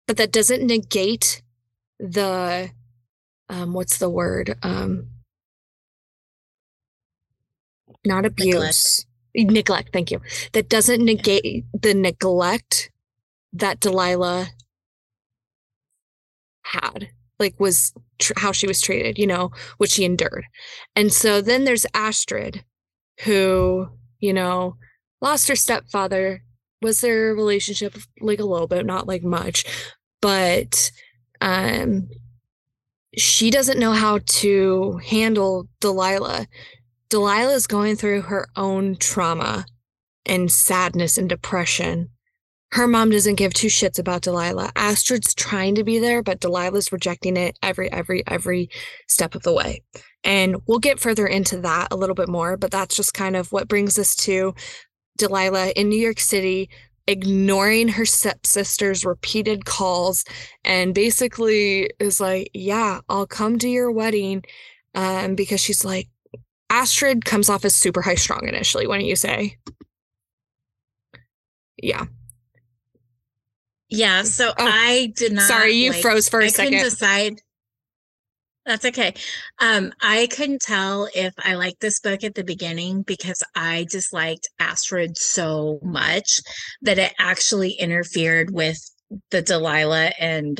but 0.06 0.16
that 0.16 0.32
doesn't 0.32 0.66
negate 0.66 1.42
the 1.98 2.70
um 3.48 3.74
what's 3.74 3.98
the 3.98 4.10
word? 4.10 4.56
Um 4.62 5.08
not 8.04 8.24
abuse. 8.26 9.06
Neglect. 9.34 9.90
thank 9.92 10.10
you. 10.10 10.20
That 10.52 10.68
doesn't 10.68 11.02
negate 11.04 11.64
the 11.72 11.94
neglect 11.94 12.90
that 13.52 13.80
Delilah 13.80 14.48
had. 16.64 17.08
like 17.38 17.58
was 17.58 17.92
tr- 18.20 18.34
how 18.36 18.52
she 18.52 18.66
was 18.66 18.80
treated, 18.80 19.18
you 19.18 19.26
know, 19.26 19.50
what 19.78 19.90
she 19.90 20.04
endured. 20.04 20.44
And 20.94 21.12
so 21.12 21.40
then 21.40 21.64
there's 21.64 21.86
Astrid, 21.94 22.64
who, 23.24 23.88
you 24.20 24.32
know, 24.32 24.76
lost 25.20 25.48
her 25.48 25.56
stepfather. 25.56 26.42
Was 26.82 27.00
their 27.00 27.34
relationship 27.34 27.96
like 28.20 28.40
a 28.40 28.44
little 28.44 28.66
bit, 28.66 28.84
not 28.84 29.06
like 29.06 29.22
much, 29.22 29.64
but 30.20 30.90
um 31.40 32.08
she 33.16 33.50
doesn't 33.50 33.78
know 33.78 33.92
how 33.92 34.18
to 34.24 34.98
handle 35.06 35.68
Delilah. 35.80 36.46
Delilah 37.12 37.52
is 37.52 37.66
going 37.66 37.96
through 37.96 38.22
her 38.22 38.48
own 38.56 38.96
trauma 38.96 39.66
and 40.24 40.50
sadness 40.50 41.18
and 41.18 41.28
depression. 41.28 42.08
Her 42.70 42.88
mom 42.88 43.10
doesn't 43.10 43.34
give 43.34 43.52
two 43.52 43.66
shits 43.66 43.98
about 43.98 44.22
Delilah. 44.22 44.72
Astrid's 44.76 45.34
trying 45.34 45.74
to 45.74 45.84
be 45.84 45.98
there, 45.98 46.22
but 46.22 46.40
Delilah's 46.40 46.90
rejecting 46.90 47.36
it 47.36 47.58
every, 47.62 47.92
every, 47.92 48.26
every 48.26 48.70
step 49.08 49.34
of 49.34 49.42
the 49.42 49.52
way. 49.52 49.82
And 50.24 50.56
we'll 50.66 50.78
get 50.78 51.00
further 51.00 51.26
into 51.26 51.58
that 51.58 51.88
a 51.90 51.96
little 51.96 52.14
bit 52.14 52.30
more, 52.30 52.56
but 52.56 52.70
that's 52.70 52.96
just 52.96 53.12
kind 53.12 53.36
of 53.36 53.52
what 53.52 53.68
brings 53.68 53.98
us 53.98 54.16
to 54.16 54.54
Delilah 55.18 55.72
in 55.76 55.90
New 55.90 56.00
York 56.00 56.18
City, 56.18 56.70
ignoring 57.06 57.88
her 57.88 58.06
stepsister's 58.06 59.04
repeated 59.04 59.66
calls 59.66 60.24
and 60.64 60.94
basically 60.94 61.90
is 61.98 62.22
like, 62.22 62.50
Yeah, 62.54 63.00
I'll 63.10 63.26
come 63.26 63.58
to 63.58 63.68
your 63.68 63.92
wedding. 63.92 64.44
Um, 64.94 65.34
because 65.34 65.60
she's 65.60 65.84
like, 65.84 66.08
Astrid 66.72 67.26
comes 67.26 67.50
off 67.50 67.66
as 67.66 67.76
super 67.76 68.00
high 68.00 68.14
strong 68.14 68.48
initially, 68.48 68.86
wouldn't 68.86 69.06
you 69.06 69.14
say? 69.14 69.58
Yeah. 71.76 72.06
Yeah. 73.90 74.22
So 74.22 74.48
oh, 74.48 74.54
I 74.58 75.12
did 75.14 75.32
not. 75.32 75.42
Sorry, 75.42 75.72
you 75.72 75.90
like, 75.90 76.00
froze 76.00 76.30
for 76.30 76.40
a 76.40 76.44
I 76.44 76.48
second. 76.48 76.74
I 76.74 76.78
couldn't 76.78 76.90
decide. 76.90 77.40
That's 78.64 78.86
okay. 78.86 79.12
Um, 79.60 79.92
I 80.00 80.28
couldn't 80.28 80.62
tell 80.62 81.08
if 81.14 81.34
I 81.38 81.54
liked 81.56 81.80
this 81.80 82.00
book 82.00 82.24
at 82.24 82.34
the 82.34 82.44
beginning 82.44 83.02
because 83.02 83.42
I 83.54 83.86
disliked 83.90 84.48
Astrid 84.58 85.18
so 85.18 85.78
much 85.82 86.40
that 86.80 86.98
it 86.98 87.12
actually 87.18 87.72
interfered 87.72 88.50
with 88.50 88.78
the 89.30 89.42
Delilah 89.42 90.12
and 90.18 90.58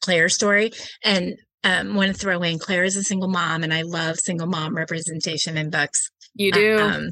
Claire 0.00 0.28
story. 0.30 0.72
And 1.04 1.36
um, 1.64 1.94
want 1.94 2.12
to 2.12 2.18
throw 2.18 2.42
in 2.42 2.58
Claire 2.58 2.84
is 2.84 2.96
a 2.96 3.02
single 3.02 3.28
mom, 3.28 3.64
and 3.64 3.72
I 3.72 3.82
love 3.82 4.18
single 4.18 4.46
mom 4.46 4.76
representation 4.76 5.56
in 5.56 5.70
books. 5.70 6.10
You 6.34 6.52
do. 6.52 6.78
Um, 6.78 7.08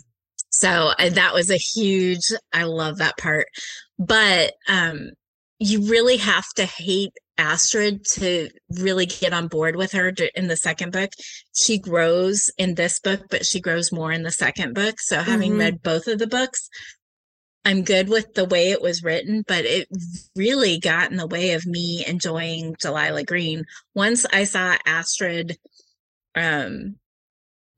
so 0.50 0.92
uh, 0.98 1.08
that 1.10 1.34
was 1.34 1.50
a 1.50 1.56
huge. 1.56 2.30
I 2.52 2.64
love 2.64 2.98
that 2.98 3.16
part, 3.16 3.46
but 3.98 4.52
um, 4.68 5.10
you 5.58 5.88
really 5.88 6.18
have 6.18 6.48
to 6.56 6.66
hate 6.66 7.12
Astrid 7.38 8.04
to 8.04 8.50
really 8.78 9.06
get 9.06 9.32
on 9.32 9.48
board 9.48 9.76
with 9.76 9.92
her 9.92 10.12
in 10.34 10.48
the 10.48 10.56
second 10.56 10.92
book. 10.92 11.10
She 11.54 11.78
grows 11.78 12.50
in 12.58 12.74
this 12.74 13.00
book, 13.00 13.22
but 13.30 13.46
she 13.46 13.60
grows 13.60 13.90
more 13.90 14.12
in 14.12 14.22
the 14.22 14.30
second 14.30 14.74
book. 14.74 15.00
So 15.00 15.20
having 15.20 15.52
mm-hmm. 15.52 15.60
read 15.60 15.82
both 15.82 16.06
of 16.06 16.18
the 16.18 16.26
books, 16.26 16.68
I'm 17.64 17.82
good 17.82 18.08
with 18.08 18.34
the 18.34 18.44
way 18.44 18.70
it 18.70 18.82
was 18.82 19.04
written, 19.04 19.44
but 19.46 19.64
it 19.64 19.88
really 20.34 20.78
got 20.78 21.10
in 21.10 21.16
the 21.16 21.26
way 21.26 21.52
of 21.52 21.66
me 21.66 22.04
enjoying 22.06 22.74
Delilah 22.80 23.24
Green. 23.24 23.64
Once 23.94 24.26
I 24.32 24.44
saw 24.44 24.76
Astrid 24.84 25.58
um 26.34 26.96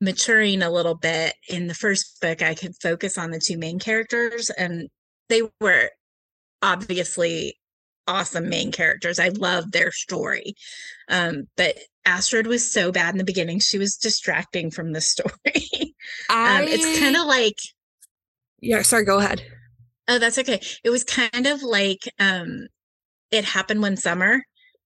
maturing 0.01 0.61
a 0.61 0.69
little 0.69 0.95
bit 0.95 1.35
in 1.49 1.67
the 1.67 1.73
first 1.73 2.19
book, 2.21 2.41
I 2.41 2.55
could 2.55 2.75
focus 2.81 3.17
on 3.17 3.31
the 3.31 3.39
two 3.39 3.57
main 3.57 3.79
characters 3.79 4.49
and 4.49 4.89
they 5.29 5.41
were 5.61 5.89
obviously 6.61 7.57
awesome 8.07 8.49
main 8.49 8.71
characters. 8.71 9.19
I 9.19 9.29
loved 9.29 9.71
their 9.71 9.91
story. 9.91 10.55
Um, 11.09 11.47
but 11.57 11.77
Astrid 12.05 12.47
was 12.47 12.71
so 12.71 12.91
bad 12.91 13.13
in 13.13 13.17
the 13.17 13.23
beginning, 13.23 13.59
she 13.59 13.77
was 13.77 13.95
distracting 13.95 14.69
from 14.71 14.93
the 14.93 15.01
story. 15.01 15.95
I... 16.29 16.61
um, 16.61 16.67
it's 16.67 16.99
kind 16.99 17.15
of 17.15 17.25
like 17.25 17.57
Yeah, 18.61 18.81
sorry, 18.81 19.05
go 19.05 19.19
ahead. 19.19 19.43
Oh, 20.07 20.19
that's 20.19 20.37
okay. 20.37 20.61
It 20.83 20.89
was 20.89 21.03
kind 21.03 21.47
of 21.47 21.63
like 21.63 22.01
um 22.19 22.67
it 23.31 23.45
happened 23.45 23.81
one 23.81 23.97
summer. 23.97 24.43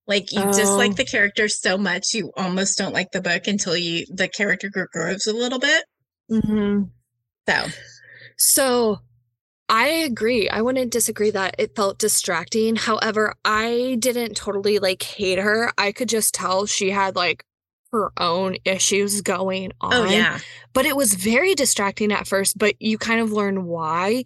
Like 0.08 0.32
you 0.32 0.42
oh. 0.44 0.76
like 0.76 0.96
the 0.96 1.06
character 1.06 1.48
so 1.48 1.78
much 1.78 2.14
you 2.14 2.32
almost 2.36 2.78
don't 2.78 2.94
like 2.94 3.12
the 3.12 3.22
book 3.22 3.48
until 3.48 3.78
you 3.78 4.06
the 4.10 4.28
character 4.28 4.70
grows 4.92 5.28
a 5.28 5.34
little 5.34 5.60
bit. 5.60 5.84
Mm-hmm. 6.32 6.84
So 7.48 7.66
so 8.38 9.00
I 9.70 9.88
agree. 9.88 10.50
I 10.50 10.62
wouldn't 10.62 10.92
disagree 10.92 11.30
that 11.30 11.56
it 11.60 11.76
felt 11.76 12.00
distracting. 12.00 12.76
However, 12.76 13.36
I 13.46 13.98
didn't 14.00 14.36
totally 14.36 14.80
like 14.80 15.04
hate 15.04 15.38
her. 15.38 15.72
I 15.78 15.92
could 15.92 16.10
just 16.10 16.34
tell 16.34 16.66
she 16.66 16.90
had 16.90 17.16
like 17.16 17.46
her 17.92 18.12
own 18.18 18.56
issues 18.66 19.22
going 19.22 19.72
on. 19.80 19.94
Oh 19.94 20.06
yeah. 20.06 20.40
But 20.74 20.86
it 20.86 20.96
was 20.96 21.14
very 21.14 21.54
distracting 21.54 22.12
at 22.12 22.28
first, 22.28 22.58
but 22.58 22.76
you 22.80 22.98
kind 22.98 23.22
of 23.22 23.32
learn 23.32 23.66
why. 23.66 24.24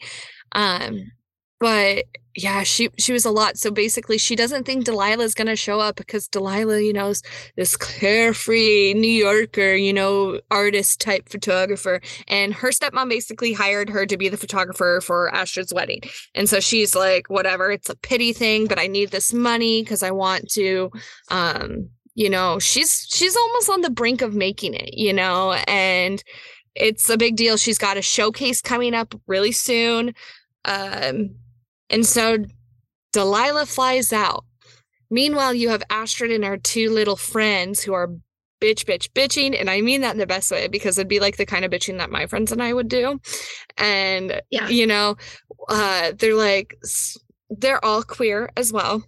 Um 0.53 1.11
but 1.59 2.03
yeah, 2.35 2.63
she 2.63 2.89
she 2.97 3.13
was 3.13 3.25
a 3.25 3.31
lot. 3.31 3.57
So 3.57 3.71
basically, 3.71 4.17
she 4.17 4.35
doesn't 4.35 4.65
think 4.65 4.85
Delilah's 4.85 5.33
gonna 5.33 5.55
show 5.55 5.79
up 5.79 5.95
because 5.95 6.27
Delilah, 6.27 6.81
you 6.81 6.91
know, 6.91 7.09
is 7.09 7.21
this 7.55 7.77
carefree 7.77 8.93
New 8.95 9.07
Yorker, 9.07 9.73
you 9.75 9.93
know, 9.93 10.41
artist 10.51 10.99
type 10.99 11.29
photographer, 11.29 12.01
and 12.27 12.53
her 12.53 12.69
stepmom 12.69 13.07
basically 13.09 13.53
hired 13.53 13.89
her 13.89 14.05
to 14.05 14.17
be 14.17 14.29
the 14.29 14.37
photographer 14.37 14.99
for 15.01 15.33
Astrid's 15.33 15.73
wedding. 15.73 16.01
And 16.35 16.49
so 16.49 16.59
she's 16.59 16.95
like, 16.95 17.29
whatever, 17.29 17.71
it's 17.71 17.89
a 17.89 17.95
pity 17.95 18.33
thing, 18.33 18.67
but 18.67 18.79
I 18.79 18.87
need 18.87 19.11
this 19.11 19.31
money 19.31 19.83
because 19.83 20.03
I 20.03 20.11
want 20.11 20.49
to, 20.51 20.91
um, 21.29 21.87
you 22.15 22.29
know, 22.29 22.59
she's 22.59 23.07
she's 23.09 23.37
almost 23.37 23.69
on 23.69 23.81
the 23.81 23.89
brink 23.89 24.21
of 24.21 24.33
making 24.35 24.73
it, 24.73 24.95
you 24.95 25.13
know, 25.13 25.53
and 25.67 26.21
it's 26.75 27.09
a 27.09 27.17
big 27.17 27.35
deal. 27.35 27.57
She's 27.57 27.77
got 27.77 27.97
a 27.97 28.01
showcase 28.01 28.61
coming 28.61 28.95
up 28.95 29.13
really 29.27 29.51
soon. 29.51 30.13
Um, 30.65 31.35
and 31.89 32.05
so 32.05 32.45
Delilah 33.11 33.65
flies 33.65 34.11
out. 34.11 34.45
Meanwhile, 35.09 35.53
you 35.53 35.69
have 35.69 35.83
Astrid 35.89 36.31
and 36.31 36.43
her 36.43 36.57
two 36.57 36.89
little 36.89 37.15
friends 37.15 37.83
who 37.83 37.93
are 37.93 38.07
bitch, 38.59 38.85
bitch, 38.85 39.09
bitching. 39.11 39.59
And 39.59 39.69
I 39.69 39.81
mean 39.81 40.01
that 40.01 40.13
in 40.13 40.17
the 40.17 40.25
best 40.25 40.49
way 40.49 40.67
because 40.67 40.97
it'd 40.97 41.09
be 41.09 41.19
like 41.19 41.37
the 41.37 41.45
kind 41.45 41.65
of 41.65 41.71
bitching 41.71 41.97
that 41.97 42.09
my 42.09 42.25
friends 42.25 42.51
and 42.51 42.63
I 42.63 42.73
would 42.73 42.87
do. 42.87 43.19
And, 43.77 44.41
yeah. 44.49 44.69
you 44.69 44.87
know, 44.87 45.17
uh, 45.69 46.13
they're 46.17 46.35
like, 46.35 46.75
they're 47.49 47.83
all 47.83 48.03
queer 48.03 48.49
as 48.57 48.71
well. 48.71 49.03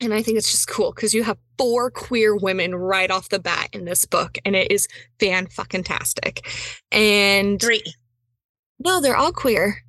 And 0.00 0.14
I 0.14 0.22
think 0.22 0.38
it's 0.38 0.50
just 0.50 0.68
cool 0.68 0.92
because 0.92 1.12
you 1.12 1.24
have 1.24 1.38
four 1.58 1.90
queer 1.90 2.34
women 2.34 2.74
right 2.74 3.10
off 3.10 3.28
the 3.28 3.40
bat 3.40 3.68
in 3.72 3.84
this 3.84 4.06
book, 4.06 4.38
and 4.44 4.54
it 4.54 4.70
is 4.70 4.86
fan 5.18 5.48
fucking 5.48 5.82
tastic. 5.82 6.46
And 6.92 7.60
three. 7.60 7.82
No, 8.78 9.00
they're 9.00 9.16
all 9.16 9.32
queer 9.32 9.82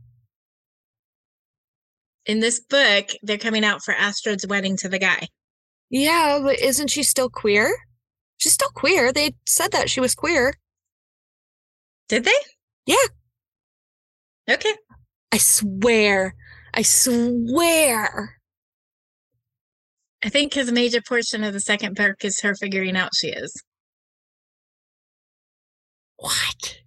in 2.29 2.41
this 2.41 2.59
book, 2.59 3.07
they're 3.23 3.39
coming 3.39 3.65
out 3.65 3.83
for 3.83 3.91
Astrid's 3.91 4.45
wedding 4.45 4.77
to 4.77 4.87
the 4.87 4.99
guy. 4.99 5.27
Yeah, 5.89 6.39
but 6.43 6.59
isn't 6.59 6.91
she 6.91 7.01
still 7.01 7.27
queer? 7.27 7.75
She's 8.37 8.53
still 8.53 8.69
queer. 8.75 9.11
They 9.11 9.33
said 9.47 9.71
that 9.71 9.89
she 9.89 9.99
was 9.99 10.13
queer. 10.13 10.53
Did 12.07 12.25
they? 12.25 12.39
Yeah. 12.85 13.07
Okay. 14.47 14.75
I 15.31 15.39
swear. 15.39 16.35
I 16.71 16.83
swear. 16.83 18.37
I 20.23 20.29
think 20.29 20.51
because 20.51 20.69
a 20.69 20.73
major 20.73 21.01
portion 21.01 21.43
of 21.43 21.53
the 21.53 21.59
second 21.59 21.95
book 21.95 22.23
is 22.23 22.41
her 22.41 22.53
figuring 22.53 22.95
out 22.95 23.15
she 23.15 23.29
is. 23.29 23.63
What? 26.17 26.77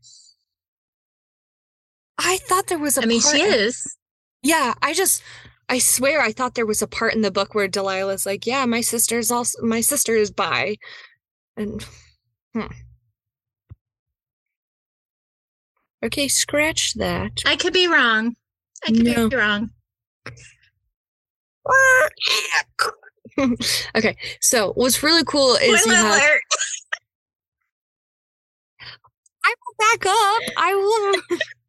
I 2.17 2.37
thought 2.37 2.69
there 2.69 2.79
was 2.79 2.97
a. 2.97 3.03
I 3.03 3.07
mean, 3.07 3.21
she 3.21 3.43
is. 3.43 3.97
Yeah, 4.43 4.75
I 4.83 4.93
just 4.93 5.23
I 5.69 5.79
swear 5.79 6.21
I 6.21 6.33
thought 6.33 6.55
there 6.55 6.67
was 6.67 6.83
a 6.83 6.87
part 6.87 7.15
in 7.15 7.23
the 7.23 7.31
book 7.31 7.55
where 7.55 7.69
Delilah's 7.69 8.27
like, 8.27 8.47
"Yeah, 8.47 8.67
my 8.67 8.81
sister's 8.81 9.31
also 9.31 9.63
my 9.63 9.81
sister 9.81 10.15
is 10.15 10.31
bi," 10.31 10.77
and 11.57 11.85
hmm. 12.55 12.67
Okay, 16.05 16.27
scratch 16.27 16.95
that. 16.95 17.43
I 17.47 17.57
could 17.57 17.73
be 17.73 17.87
wrong. 17.87 18.35
I 18.85 18.89
could 18.89 19.05
no. 19.05 19.29
be 19.29 19.37
wrong. 19.37 19.71
okay, 23.97 24.17
so 24.41 24.73
what's 24.73 25.03
really 25.03 25.23
cool 25.25 25.55
is 25.55 25.81
Spoiler 25.81 25.97
you 25.97 26.03
have. 26.03 26.17
Alert. 26.17 26.41
I 29.45 29.55
will 29.65 29.75
back 29.79 30.07
up. 30.07 30.43
I 30.57 30.75
will. 30.75 31.39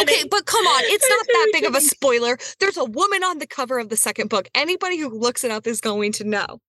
Okay, 0.00 0.24
but 0.30 0.46
come 0.46 0.64
on, 0.66 0.82
it's 0.84 1.08
not 1.08 1.26
that 1.26 1.50
big 1.52 1.64
of 1.64 1.74
a 1.74 1.80
spoiler. 1.94 2.38
There's 2.60 2.76
a 2.76 2.84
woman 2.84 3.24
on 3.24 3.38
the 3.38 3.46
cover 3.46 3.78
of 3.78 3.88
the 3.88 3.96
second 3.96 4.30
book. 4.30 4.48
Anybody 4.54 4.98
who 4.98 5.08
looks 5.08 5.44
it 5.44 5.50
up 5.50 5.66
is 5.66 5.80
going 5.80 6.12
to 6.12 6.24
know. 6.24 6.60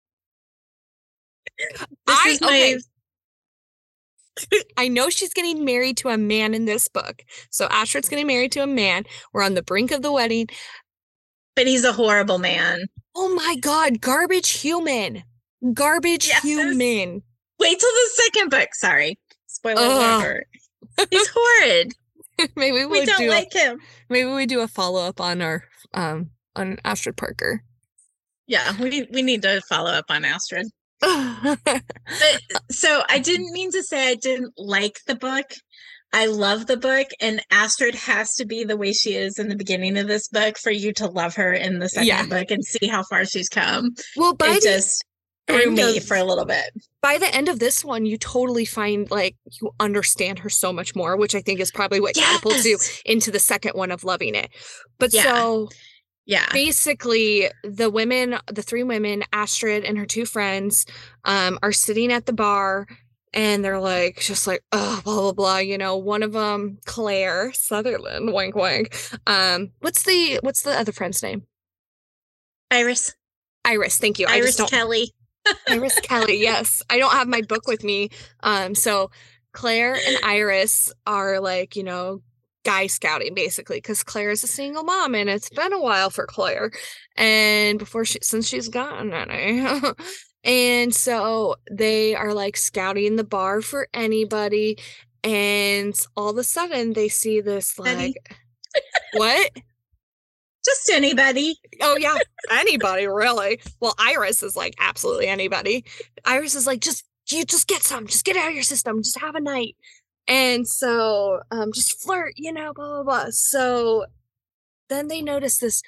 This 1.57 1.79
I 2.07 2.37
okay. 2.43 2.77
I 4.77 4.87
know 4.89 5.09
she's 5.09 5.33
getting 5.33 5.63
married 5.63 5.97
to 5.97 6.09
a 6.09 6.17
man 6.17 6.53
in 6.53 6.65
this 6.65 6.87
book. 6.89 7.23
So 7.51 7.67
Astrid's 7.71 8.09
getting 8.09 8.27
married 8.27 8.51
to 8.53 8.63
a 8.63 8.67
man. 8.67 9.05
We're 9.31 9.43
on 9.43 9.53
the 9.53 9.63
brink 9.63 9.91
of 9.91 10.01
the 10.01 10.11
wedding. 10.11 10.47
But 11.55 11.67
he's 11.67 11.85
a 11.85 11.93
horrible 11.93 12.37
man. 12.37 12.85
Oh 13.15 13.33
my 13.33 13.55
god, 13.61 14.01
garbage 14.01 14.49
human. 14.49 15.23
Garbage 15.73 16.27
Yes. 16.27 16.43
human. 16.43 17.23
Wait 17.59 17.79
till 17.79 17.89
the 17.89 18.09
second 18.13 18.49
book. 18.49 18.69
Sorry. 18.73 19.17
Spoiler 19.47 19.81
alert. 19.85 20.47
He's 21.09 21.29
horrid. 21.33 21.93
maybe 22.55 22.77
We 22.77 22.85
we'll 22.85 23.05
don't 23.05 23.17
do 23.19 23.29
like 23.29 23.53
him. 23.53 23.79
maybe 24.09 24.29
we 24.29 24.45
do 24.45 24.61
a 24.61 24.67
follow 24.67 25.01
up 25.05 25.19
on 25.21 25.41
our 25.41 25.63
um 25.93 26.31
on 26.55 26.77
Astrid 26.85 27.17
Parker. 27.17 27.63
Yeah, 28.47 28.79
we 28.79 29.07
we 29.11 29.21
need 29.21 29.41
to 29.41 29.61
follow 29.69 29.91
up 29.91 30.05
on 30.09 30.23
Astrid. 30.25 30.67
But 31.01 32.41
so 32.71 33.03
I 33.09 33.19
didn't 33.19 33.51
mean 33.51 33.71
to 33.71 33.83
say 33.83 34.09
I 34.09 34.15
didn't 34.15 34.53
like 34.57 34.99
the 35.07 35.15
book. 35.15 35.45
I 36.13 36.27
love 36.27 36.67
the 36.67 36.77
book, 36.77 37.07
and 37.19 37.41
Astrid 37.51 37.93
has 37.95 38.35
to 38.35 38.45
be 38.45 38.63
the 38.63 38.77
way 38.77 38.93
she 38.93 39.15
is 39.15 39.37
in 39.37 39.49
the 39.49 39.55
beginning 39.55 39.97
of 39.97 40.07
this 40.07 40.29
book 40.29 40.57
for 40.57 40.71
you 40.71 40.93
to 40.93 41.07
love 41.07 41.35
her 41.35 41.51
in 41.51 41.79
the 41.79 41.89
second 41.89 42.07
Yeah. 42.07 42.25
book 42.25 42.51
and 42.51 42.63
see 42.63 42.87
how 42.87 43.03
far 43.03 43.25
she's 43.25 43.49
come. 43.49 43.89
well, 44.15 44.33
by 44.33 44.49
it 44.49 44.53
the 44.55 44.59
just 44.61 45.03
end 45.47 45.73
me 45.75 45.97
of- 45.97 46.05
for 46.05 46.17
a 46.17 46.23
little 46.23 46.45
bit. 46.45 46.65
by 47.01 47.17
the 47.17 47.33
end 47.33 47.49
of 47.49 47.59
this 47.59 47.83
one, 47.85 48.05
you 48.05 48.17
totally 48.17 48.65
find 48.65 49.09
like 49.11 49.35
you 49.61 49.71
understand 49.79 50.39
her 50.39 50.49
so 50.49 50.73
much 50.73 50.95
more, 50.95 51.15
which 51.17 51.35
I 51.35 51.41
think 51.41 51.59
is 51.59 51.71
probably 51.71 51.99
what 51.99 52.15
catapults 52.15 52.65
you 52.65 52.71
Yes. 52.71 53.01
into 53.05 53.31
the 53.31 53.39
second 53.39 53.73
one 53.75 53.91
of 53.91 54.03
loving 54.03 54.35
it. 54.35 54.49
But 54.97 55.13
Yeah. 55.13 55.23
so 55.23 55.69
Yeah. 56.25 56.47
basically 56.51 57.49
the 57.63 57.89
women 57.91 58.39
the 58.51 58.63
three 58.63 58.83
women 58.83 59.23
astrid 59.31 59.83
and 59.85 59.97
her 59.99 60.05
two 60.07 60.25
friends 60.25 60.85
um 61.23 61.59
are 61.61 61.71
sitting 61.71 62.11
at 62.11 62.25
the 62.25 62.33
bar 62.33 62.87
and 63.31 63.63
they're 63.63 63.79
like 63.79 64.19
just 64.21 64.47
like 64.47 64.63
oh 64.71 65.01
blah 65.03 65.13
blah 65.21 65.31
blah 65.33 65.57
you 65.59 65.77
know 65.77 65.95
one 65.97 66.23
of 66.23 66.31
them 66.31 66.79
claire 66.85 67.51
sutherland 67.53 68.33
wink 68.33 68.55
wink 68.55 68.95
um 69.27 69.69
what's 69.81 70.01
the 70.03 70.39
what's 70.41 70.63
the 70.63 70.71
other 70.71 70.91
friend's 70.91 71.21
name 71.21 71.43
Iris. 72.71 73.13
iris 73.63 73.97
thank 73.97 74.17
you 74.19 74.25
i 74.27 74.35
Iris 74.37 74.59
Kelly. 74.69 75.13
Iris 75.69 75.99
kelly 76.01 76.39
yes. 76.39 76.81
I 76.89 76.97
don't 76.97 77.13
have 77.13 77.27
my 77.27 77.41
book 77.41 77.67
with 77.67 77.83
me 77.83 78.09
um 78.41 78.75
so 78.75 79.11
claire 79.53 79.93
and 79.93 80.17
iris 80.23 80.93
are 81.07 81.39
like 81.39 81.75
you 81.75 81.83
know 81.83 82.21
guy 82.65 82.87
scouting 82.87 83.33
basically 83.33 83.77
because 83.77 84.03
claire 84.03 84.31
is 84.31 84.43
a 84.43 84.47
single 84.47 84.83
mom 84.83 85.15
and 85.15 85.29
it's 85.29 85.49
been 85.49 85.71
a 85.71 85.79
while 85.79 86.09
for 86.09 86.25
claire 86.25 86.71
and 87.15 87.79
before 87.79 88.03
she 88.03 88.17
since 88.21 88.47
she's 88.47 88.67
gotten 88.67 89.13
any 89.13 89.65
and 90.43 90.93
so 90.93 91.55
they 91.71 92.15
are 92.15 92.33
like 92.33 92.57
scouting 92.57 93.15
the 93.15 93.23
bar 93.23 93.61
for 93.61 93.87
anybody 93.93 94.77
and 95.23 95.95
all 96.17 96.29
of 96.29 96.37
a 96.37 96.43
sudden 96.43 96.93
they 96.93 97.07
see 97.07 97.39
this 97.39 97.77
like 97.79 98.15
what 99.13 99.51
Just 100.65 100.89
anybody. 100.91 101.57
Oh 101.81 101.95
yeah, 101.97 102.15
anybody 102.49 103.05
really. 103.05 103.61
Well, 103.79 103.93
Iris 103.99 104.41
is 104.41 104.55
like 104.55 104.73
absolutely 104.79 105.27
anybody. 105.27 105.85
Iris 106.25 106.55
is 106.55 106.65
like 106.65 106.81
just 106.81 107.05
you 107.29 107.45
just 107.45 107.67
get 107.67 107.83
some, 107.83 108.07
just 108.07 108.25
get 108.25 108.35
out 108.35 108.49
of 108.49 108.53
your 108.53 108.63
system, 108.63 109.03
just 109.03 109.19
have 109.19 109.35
a 109.35 109.39
night. 109.39 109.75
And 110.27 110.67
so 110.67 111.41
um 111.51 111.71
just 111.71 112.01
flirt, 112.01 112.33
you 112.35 112.51
know, 112.51 112.73
blah 112.73 112.87
blah 112.87 113.03
blah. 113.03 113.25
So 113.29 114.05
then 114.89 115.07
they 115.07 115.21
notice 115.21 115.57
this 115.57 115.81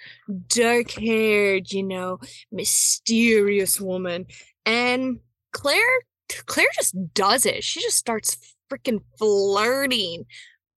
dark-haired, 0.48 1.72
you 1.72 1.84
know, 1.84 2.20
mysterious 2.52 3.80
woman. 3.82 4.26
And 4.66 5.20
Claire 5.54 5.82
Claire 6.46 6.68
just 6.76 6.96
does 7.14 7.46
it. 7.46 7.64
She 7.64 7.82
just 7.82 7.98
starts 7.98 8.38
freaking 8.72 9.02
flirting. 9.18 10.26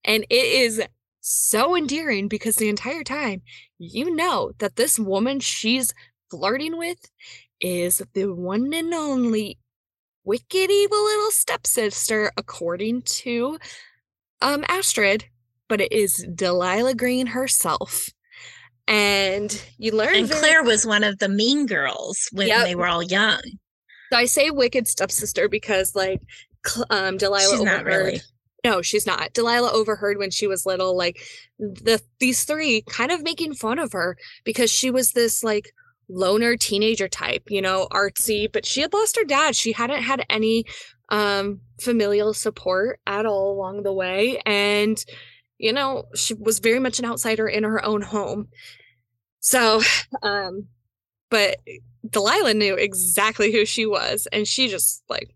And 0.04 0.24
it 0.30 0.34
is 0.34 0.82
so 1.20 1.76
endearing 1.76 2.28
because 2.28 2.56
the 2.56 2.68
entire 2.68 3.04
time 3.04 3.42
you 3.78 4.14
know 4.14 4.52
that 4.58 4.76
this 4.76 4.98
woman 4.98 5.40
she's 5.40 5.92
flirting 6.30 6.76
with 6.78 6.98
is 7.60 8.02
the 8.14 8.26
one 8.26 8.72
and 8.72 8.94
only 8.94 9.58
wicked 10.24 10.70
evil 10.70 11.04
little 11.04 11.30
stepsister 11.30 12.30
according 12.36 13.02
to 13.02 13.58
um 14.40 14.64
Astrid 14.68 15.24
but 15.68 15.80
it 15.80 15.92
is 15.92 16.26
Delilah 16.34 16.94
Green 16.94 17.26
herself 17.28 18.08
and 18.88 19.62
you 19.78 19.92
learn 19.92 20.14
And 20.14 20.30
Claire 20.30 20.64
was 20.64 20.84
one 20.86 21.04
of 21.04 21.18
the 21.18 21.28
mean 21.28 21.66
girls 21.66 22.28
when 22.32 22.48
Yep. 22.48 22.64
they 22.64 22.74
were 22.74 22.88
all 22.88 23.02
young. 23.02 23.40
So 24.12 24.18
I 24.18 24.24
say 24.24 24.50
wicked 24.50 24.88
stepsister 24.88 25.48
because 25.48 25.94
like 25.94 26.20
um 26.90 27.16
Delilah 27.16 27.56
She's 27.56 27.62
not 27.62 27.82
overheard 27.82 28.04
really. 28.04 28.20
No, 28.64 28.82
she's 28.82 29.06
not. 29.06 29.32
Delilah 29.32 29.72
overheard 29.72 30.18
when 30.18 30.30
she 30.30 30.46
was 30.46 30.66
little, 30.66 30.96
like 30.96 31.20
the 31.58 32.00
these 32.18 32.44
three 32.44 32.82
kind 32.82 33.10
of 33.10 33.22
making 33.22 33.54
fun 33.54 33.78
of 33.78 33.92
her 33.92 34.16
because 34.44 34.70
she 34.70 34.90
was 34.90 35.12
this 35.12 35.42
like 35.42 35.72
loner 36.08 36.56
teenager 36.56 37.08
type, 37.08 37.44
you 37.48 37.62
know, 37.62 37.88
artsy, 37.90 38.50
but 38.52 38.66
she 38.66 38.80
had 38.82 38.92
lost 38.92 39.16
her 39.16 39.24
dad. 39.24 39.56
She 39.56 39.72
hadn't 39.72 40.02
had 40.02 40.24
any 40.28 40.64
um 41.08 41.60
familial 41.80 42.34
support 42.34 43.00
at 43.06 43.26
all 43.26 43.52
along 43.52 43.82
the 43.82 43.92
way. 43.92 44.40
And, 44.44 45.02
you 45.58 45.72
know, 45.72 46.04
she 46.14 46.34
was 46.34 46.58
very 46.58 46.78
much 46.80 46.98
an 46.98 47.06
outsider 47.06 47.48
in 47.48 47.64
her 47.64 47.84
own 47.84 48.02
home. 48.02 48.48
So, 49.40 49.80
um, 50.22 50.68
but 51.30 51.56
Delilah 52.08 52.54
knew 52.54 52.74
exactly 52.74 53.52
who 53.52 53.64
she 53.64 53.86
was, 53.86 54.26
and 54.32 54.46
she 54.48 54.68
just 54.68 55.02
like 55.08 55.34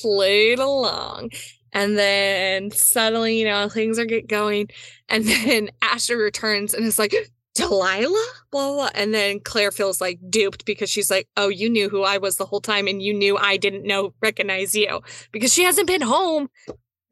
played 0.00 0.58
along. 0.58 1.30
And 1.72 1.98
then 1.98 2.70
suddenly, 2.70 3.38
you 3.38 3.44
know, 3.44 3.68
things 3.68 3.98
are 3.98 4.04
get 4.04 4.28
going. 4.28 4.68
And 5.08 5.24
then 5.26 5.70
Asher 5.82 6.16
returns 6.16 6.74
and 6.74 6.86
is 6.86 6.98
like, 6.98 7.14
Delilah? 7.54 8.26
Blah, 8.50 8.72
blah. 8.72 8.90
And 8.94 9.14
then 9.14 9.40
Claire 9.40 9.72
feels 9.72 10.00
like 10.00 10.18
duped 10.28 10.66
because 10.66 10.90
she's 10.90 11.10
like, 11.10 11.26
Oh, 11.36 11.48
you 11.48 11.70
knew 11.70 11.88
who 11.88 12.02
I 12.02 12.18
was 12.18 12.36
the 12.36 12.44
whole 12.44 12.60
time 12.60 12.86
and 12.86 13.00
you 13.02 13.14
knew 13.14 13.36
I 13.36 13.56
didn't 13.56 13.84
know 13.84 14.12
recognize 14.20 14.74
you. 14.74 15.00
Because 15.32 15.52
she 15.52 15.64
hasn't 15.64 15.86
been 15.86 16.02
home 16.02 16.48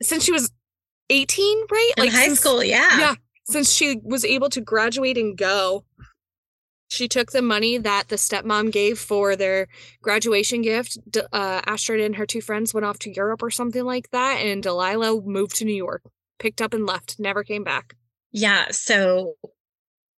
since 0.02 0.22
she 0.24 0.32
was 0.32 0.50
18, 1.10 1.66
right? 1.70 1.90
In 1.96 2.08
high 2.08 2.26
since- 2.26 2.40
school, 2.40 2.62
yeah. 2.62 2.98
yeah. 2.98 3.14
Since 3.46 3.72
she 3.72 4.00
was 4.02 4.24
able 4.24 4.48
to 4.50 4.60
graduate 4.62 5.18
and 5.18 5.36
go. 5.36 5.84
She 6.88 7.08
took 7.08 7.32
the 7.32 7.42
money 7.42 7.78
that 7.78 8.08
the 8.08 8.16
stepmom 8.16 8.70
gave 8.70 8.98
for 8.98 9.36
their 9.36 9.68
graduation 10.02 10.62
gift. 10.62 10.98
Uh, 11.32 11.60
Astrid 11.66 12.00
and 12.00 12.16
her 12.16 12.26
two 12.26 12.40
friends 12.40 12.72
went 12.72 12.84
off 12.84 12.98
to 13.00 13.12
Europe 13.12 13.42
or 13.42 13.50
something 13.50 13.84
like 13.84 14.10
that, 14.10 14.36
and 14.36 14.62
Delilah 14.62 15.22
moved 15.22 15.56
to 15.56 15.64
New 15.64 15.74
York, 15.74 16.02
picked 16.38 16.62
up 16.62 16.74
and 16.74 16.86
left, 16.86 17.16
never 17.18 17.42
came 17.42 17.64
back. 17.64 17.96
Yeah. 18.32 18.66
So 18.70 19.34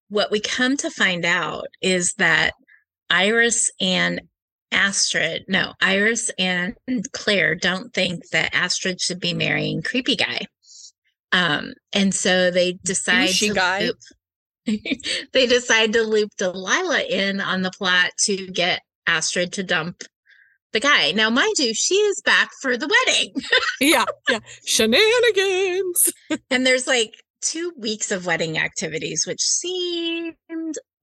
what 0.09 0.31
we 0.31 0.40
come 0.40 0.76
to 0.79 0.90
find 0.90 1.24
out 1.24 1.66
is 1.81 2.14
that 2.18 2.52
Iris 3.11 3.70
and 3.81 4.22
Astrid, 4.72 5.44
no, 5.48 5.72
Iris 5.81 6.31
and 6.38 6.76
Claire 7.12 7.55
don't 7.55 7.92
think 7.94 8.29
that 8.31 8.55
Astrid 8.55 9.00
should 9.00 9.20
be 9.20 9.33
marrying 9.33 9.83
creepy 9.83 10.16
guy. 10.16 10.46
Um, 11.33 11.74
and 11.92 12.14
so 12.14 12.50
they 12.50 12.79
decide 12.85 13.29
Douchey 13.29 13.48
to 13.48 13.55
guy. 13.55 13.81
loop, 13.87 13.98
they 15.33 15.46
decide 15.46 15.92
to 15.92 16.02
loop 16.02 16.31
Delilah 16.37 17.02
in 17.02 17.40
on 17.40 17.62
the 17.62 17.70
plot 17.70 18.11
to 18.24 18.46
get 18.48 18.83
Astrid 19.07 19.52
to 19.55 19.62
dump 19.62 20.02
the 20.72 20.81
guy. 20.81 21.12
Now, 21.12 21.31
mind 21.31 21.55
you, 21.59 21.72
she 21.74 21.94
is 21.94 22.20
back 22.24 22.50
for 22.61 22.76
the 22.76 22.87
wedding. 22.87 23.35
yeah, 23.81 24.05
yeah. 24.29 24.40
Shenanigans. 24.64 26.12
And 26.50 26.66
there's 26.66 26.87
like 26.87 27.14
two 27.40 27.72
weeks 27.79 28.11
of 28.11 28.26
wedding 28.26 28.59
activities, 28.59 29.24
which 29.26 29.40
seemed 29.40 30.35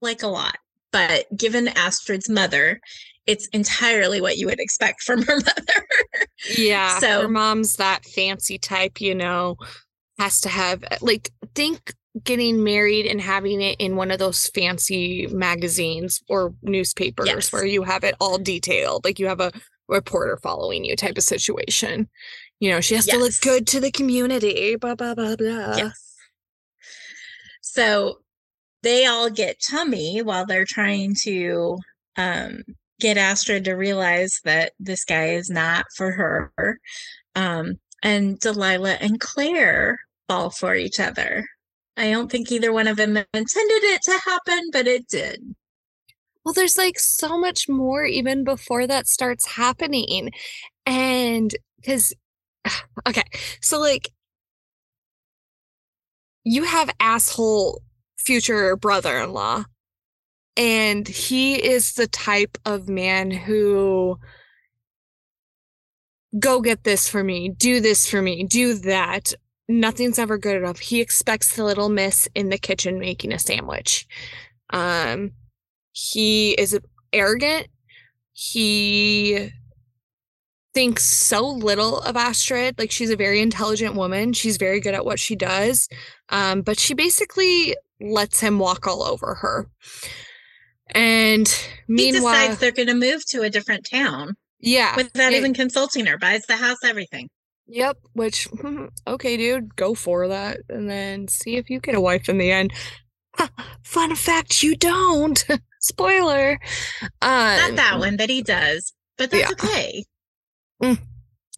like 0.00 0.22
a 0.22 0.28
lot. 0.28 0.56
But 0.92 1.26
given 1.36 1.68
Astrid's 1.68 2.28
mother, 2.28 2.80
it's 3.26 3.48
entirely 3.48 4.20
what 4.20 4.36
you 4.36 4.46
would 4.46 4.60
expect 4.60 5.02
from 5.02 5.22
her 5.22 5.36
mother. 5.36 5.86
Yeah. 6.56 6.98
So- 6.98 7.22
her 7.22 7.28
mom's 7.28 7.76
that 7.76 8.04
fancy 8.04 8.58
type, 8.58 9.00
you 9.00 9.14
know, 9.14 9.56
has 10.18 10.40
to 10.42 10.48
have 10.48 10.84
like 11.00 11.30
think 11.54 11.94
getting 12.22 12.62
married 12.62 13.06
and 13.06 13.20
having 13.20 13.60
it 13.60 13.76
in 13.80 13.96
one 13.96 14.10
of 14.10 14.18
those 14.20 14.46
fancy 14.50 15.26
magazines 15.28 16.22
or 16.28 16.54
newspapers 16.62 17.26
Yes. 17.26 17.52
where 17.52 17.64
you 17.66 17.82
have 17.82 18.04
it 18.04 18.14
all 18.20 18.38
detailed, 18.38 19.04
like 19.04 19.18
you 19.18 19.26
have 19.26 19.40
a 19.40 19.50
reporter 19.88 20.38
following 20.42 20.84
you 20.84 20.94
type 20.94 21.18
of 21.18 21.24
situation. 21.24 22.08
You 22.60 22.70
know, 22.70 22.80
she 22.80 22.94
has 22.94 23.06
to 23.06 23.18
look 23.18 23.32
good 23.42 23.66
to 23.68 23.80
the 23.80 23.90
community. 23.90 24.76
Blah 24.76 24.94
blah 24.94 25.14
blah 25.14 25.34
blah. 25.36 25.76
yes. 25.76 26.14
So 27.62 28.18
they 28.82 29.06
all 29.06 29.30
get 29.30 29.60
tummy 29.68 30.22
while 30.22 30.46
they're 30.46 30.64
trying 30.66 31.14
to 31.22 31.78
um, 32.16 32.62
get 33.00 33.16
Astrid 33.16 33.64
to 33.64 33.72
realize 33.72 34.40
that 34.44 34.72
this 34.78 35.04
guy 35.04 35.30
is 35.30 35.50
not 35.50 35.86
for 35.96 36.12
her. 36.12 36.78
Um, 37.34 37.80
and 38.02 38.38
Delilah 38.38 38.98
and 39.00 39.18
Claire 39.18 39.98
fall 40.28 40.50
for 40.50 40.74
each 40.74 41.00
other. 41.00 41.44
I 41.96 42.10
don't 42.10 42.30
think 42.30 42.50
either 42.52 42.72
one 42.72 42.86
of 42.88 42.96
them 42.96 43.16
intended 43.16 43.84
it 43.84 44.02
to 44.02 44.18
happen, 44.24 44.70
but 44.72 44.86
it 44.86 45.08
did. 45.08 45.54
Well, 46.44 46.54
there's 46.54 46.76
like 46.76 46.98
so 46.98 47.38
much 47.38 47.68
more 47.68 48.04
even 48.04 48.44
before 48.44 48.86
that 48.86 49.06
starts 49.08 49.46
happening. 49.46 50.30
And 50.86 51.54
because, 51.80 52.12
okay, 53.08 53.24
so 53.60 53.78
like 53.80 54.10
you 56.44 56.64
have 56.64 56.90
asshole 57.00 57.82
future 58.18 58.76
brother 58.76 59.18
in 59.18 59.32
law 59.32 59.64
And 60.56 61.08
he 61.08 61.56
is 61.56 61.94
the 61.94 62.06
type 62.08 62.58
of 62.66 62.88
man 62.88 63.30
who 63.30 64.18
go 66.38 66.60
get 66.60 66.84
this 66.84 67.08
for 67.08 67.22
me, 67.22 67.48
do 67.50 67.80
this 67.80 68.08
for 68.08 68.20
me, 68.22 68.44
do 68.44 68.74
that. 68.74 69.34
Nothing's 69.68 70.18
ever 70.18 70.36
good 70.36 70.56
enough. 70.56 70.78
He 70.78 71.00
expects 71.00 71.56
the 71.56 71.64
little 71.64 71.88
miss 71.88 72.28
in 72.34 72.50
the 72.50 72.58
kitchen 72.58 72.98
making 72.98 73.32
a 73.32 73.38
sandwich. 73.38 74.06
Um, 74.70 75.32
he 75.92 76.52
is 76.52 76.78
arrogant. 77.12 77.68
He 78.32 79.50
thinks 80.74 81.04
so 81.04 81.46
little 81.46 82.00
of 82.00 82.16
Astrid. 82.16 82.78
Like 82.78 82.90
she's 82.90 83.10
a 83.10 83.16
very 83.16 83.40
intelligent 83.40 83.94
woman. 83.94 84.32
She's 84.32 84.56
very 84.56 84.80
good 84.80 84.94
at 84.94 85.04
what 85.04 85.20
she 85.20 85.36
does. 85.36 85.88
Um, 86.28 86.62
but 86.62 86.78
she 86.78 86.94
basically 86.94 87.76
lets 88.00 88.40
him 88.40 88.58
walk 88.58 88.86
all 88.86 89.02
over 89.02 89.34
her. 89.36 89.68
And 90.90 91.48
meanwhile, 91.88 92.34
he 92.34 92.48
decides 92.48 92.60
they're 92.60 92.72
going 92.72 92.88
to 92.88 92.94
move 92.94 93.24
to 93.26 93.42
a 93.42 93.50
different 93.50 93.86
town. 93.90 94.34
Yeah. 94.60 94.96
Without 94.96 95.32
it, 95.32 95.36
even 95.36 95.54
consulting 95.54 96.06
her, 96.06 96.18
buys 96.18 96.44
the 96.46 96.56
house, 96.56 96.78
everything. 96.84 97.28
Yep. 97.66 97.98
Which, 98.12 98.48
okay, 99.06 99.36
dude, 99.36 99.76
go 99.76 99.94
for 99.94 100.28
that. 100.28 100.58
And 100.68 100.88
then 100.88 101.28
see 101.28 101.56
if 101.56 101.70
you 101.70 101.80
get 101.80 101.94
a 101.94 102.00
wife 102.00 102.28
in 102.28 102.38
the 102.38 102.50
end. 102.50 102.72
Fun 103.82 104.14
fact, 104.14 104.62
you 104.62 104.76
don't. 104.76 105.44
Spoiler. 105.80 106.58
Um, 107.20 107.56
Not 107.56 107.76
that 107.76 107.98
one, 107.98 108.16
but 108.16 108.30
he 108.30 108.42
does. 108.42 108.92
But 109.18 109.30
that's 109.30 109.50
yeah. 109.62 109.68
okay. 109.68 110.04
Mm. 110.82 110.98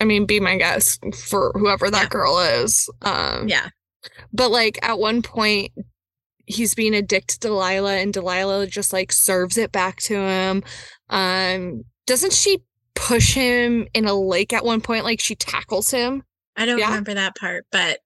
I 0.01 0.05
mean, 0.05 0.27
be 0.27 0.41
my 0.41 0.57
guest 0.57 1.03
for 1.15 1.53
whoever 1.55 1.91
that 1.91 2.05
yeah. 2.05 2.09
girl 2.09 2.39
is. 2.39 2.89
Um, 3.03 3.49
yeah. 3.49 3.69
But 4.33 4.51
like 4.51 4.79
at 4.83 4.99
one 4.99 5.23
point, 5.23 5.73
he's 6.47 6.75
being 6.75 6.95
a 6.95 7.03
dick 7.03 7.27
to 7.29 7.39
Delilah, 7.39 7.97
and 7.97 8.13
Delilah 8.13 8.67
just 8.67 8.93
like 8.93 9.13
serves 9.13 9.57
it 9.57 9.73
back 9.73 10.01
to 10.03 10.17
him. 10.17 10.63
Um, 11.09 11.83
doesn't 12.07 12.33
she 12.33 12.59
push 12.97 13.35
him 13.35 13.87
in 13.95 14.07
a 14.07 14.15
lake 14.15 14.53
at 14.53 14.65
one 14.65 14.81
point? 14.81 15.05
Like 15.05 15.21
she 15.21 15.37
tackles 15.37 15.91
him. 15.91 16.25
I 16.57 16.67
don't 16.67 16.79
yeah? 16.79 16.89
remember 16.89 17.15
that 17.15 17.37
part, 17.37 17.67
but 17.71 18.01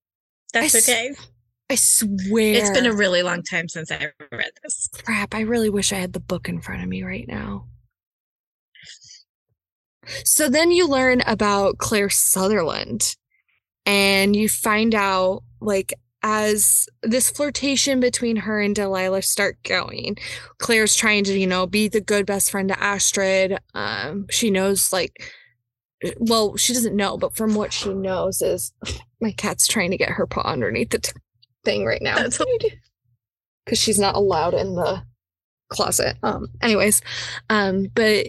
that's 0.53 0.75
I 0.75 0.79
okay. 0.79 1.09
S- 1.11 1.31
I 1.71 1.75
swear. 1.77 2.55
It's 2.55 2.71
been 2.71 2.87
a 2.87 2.93
really 2.93 3.23
long 3.23 3.43
time 3.45 3.69
since 3.69 3.93
I 3.93 4.11
read 4.33 4.51
this. 4.63 4.89
Crap, 5.05 5.35
I 5.35 5.41
really 5.43 5.71
wish 5.71 5.93
I 5.93 5.97
had 5.97 6.13
the 6.13 6.21
book 6.21 6.49
in 6.49 6.61
front 6.61 6.83
of 6.83 6.89
me 6.89 7.05
right 7.05 7.29
now. 7.29 7.67
So 10.25 10.49
then 10.49 10.73
you 10.73 10.89
learn 10.89 11.23
about 11.27 11.79
Claire 11.79 12.11
Sutherland 12.11 13.15
and 13.87 14.35
you 14.35 14.49
find 14.49 14.97
out 14.97 15.45
like 15.61 15.95
as 16.23 16.87
this 17.03 17.31
flirtation 17.31 18.01
between 18.01 18.37
her 18.37 18.61
and 18.61 18.75
Delilah 18.75 19.23
start 19.23 19.57
going, 19.63 20.17
Claire's 20.59 20.95
trying 20.95 21.25
to, 21.25 21.39
you 21.39 21.47
know, 21.47 21.67
be 21.67 21.89
the 21.89 22.01
good 22.01 22.27
best 22.27 22.51
friend 22.51 22.69
to 22.69 22.83
Astrid. 22.83 23.59
Um, 23.75 24.27
she 24.31 24.51
knows 24.51 24.93
like 24.93 25.33
well, 26.19 26.57
she 26.57 26.73
doesn't 26.73 26.97
know, 26.97 27.17
but 27.19 27.37
from 27.37 27.55
what 27.55 27.73
she 27.73 27.93
knows 27.93 28.43
is 28.43 28.73
my 29.21 29.33
cat's 29.33 29.67
trying 29.67 29.91
to 29.91 29.97
get 29.97 30.11
her 30.11 30.27
paw 30.27 30.43
underneath 30.43 30.91
the 30.91 30.99
t- 30.99 31.13
thing 31.65 31.85
right 31.85 32.03
now. 32.03 32.17
That's 32.17 32.39
because 33.65 33.79
she's 33.79 33.99
not 33.99 34.15
allowed 34.15 34.55
in 34.55 34.75
the 34.75 35.03
closet. 35.69 36.17
Um, 36.23 36.49
anyways, 36.63 37.03
um, 37.49 37.89
but 37.95 38.27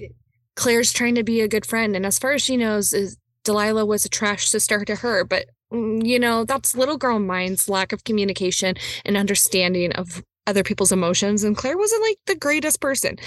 Claire's 0.55 0.93
trying 0.93 1.15
to 1.15 1.23
be 1.23 1.41
a 1.41 1.47
good 1.47 1.65
friend, 1.65 1.95
and 1.95 2.05
as 2.05 2.19
far 2.19 2.33
as 2.33 2.41
she 2.41 2.57
knows, 2.57 2.93
is 2.93 3.17
Delilah 3.43 3.85
was 3.85 4.05
a 4.05 4.09
trash 4.09 4.47
sister 4.47 4.83
to 4.85 4.95
her, 4.97 5.23
but 5.23 5.45
you 5.71 6.19
know 6.19 6.43
that's 6.43 6.75
little 6.75 6.97
girl 6.97 7.19
minds 7.19 7.69
lack 7.69 7.93
of 7.93 8.03
communication 8.03 8.75
and 9.05 9.17
understanding 9.17 9.91
of 9.93 10.23
other 10.47 10.63
people's 10.63 10.91
emotions 10.91 11.43
and 11.43 11.55
claire 11.55 11.77
wasn't 11.77 12.01
like 12.01 12.17
the 12.25 12.35
greatest 12.35 12.81
person. 12.81 13.17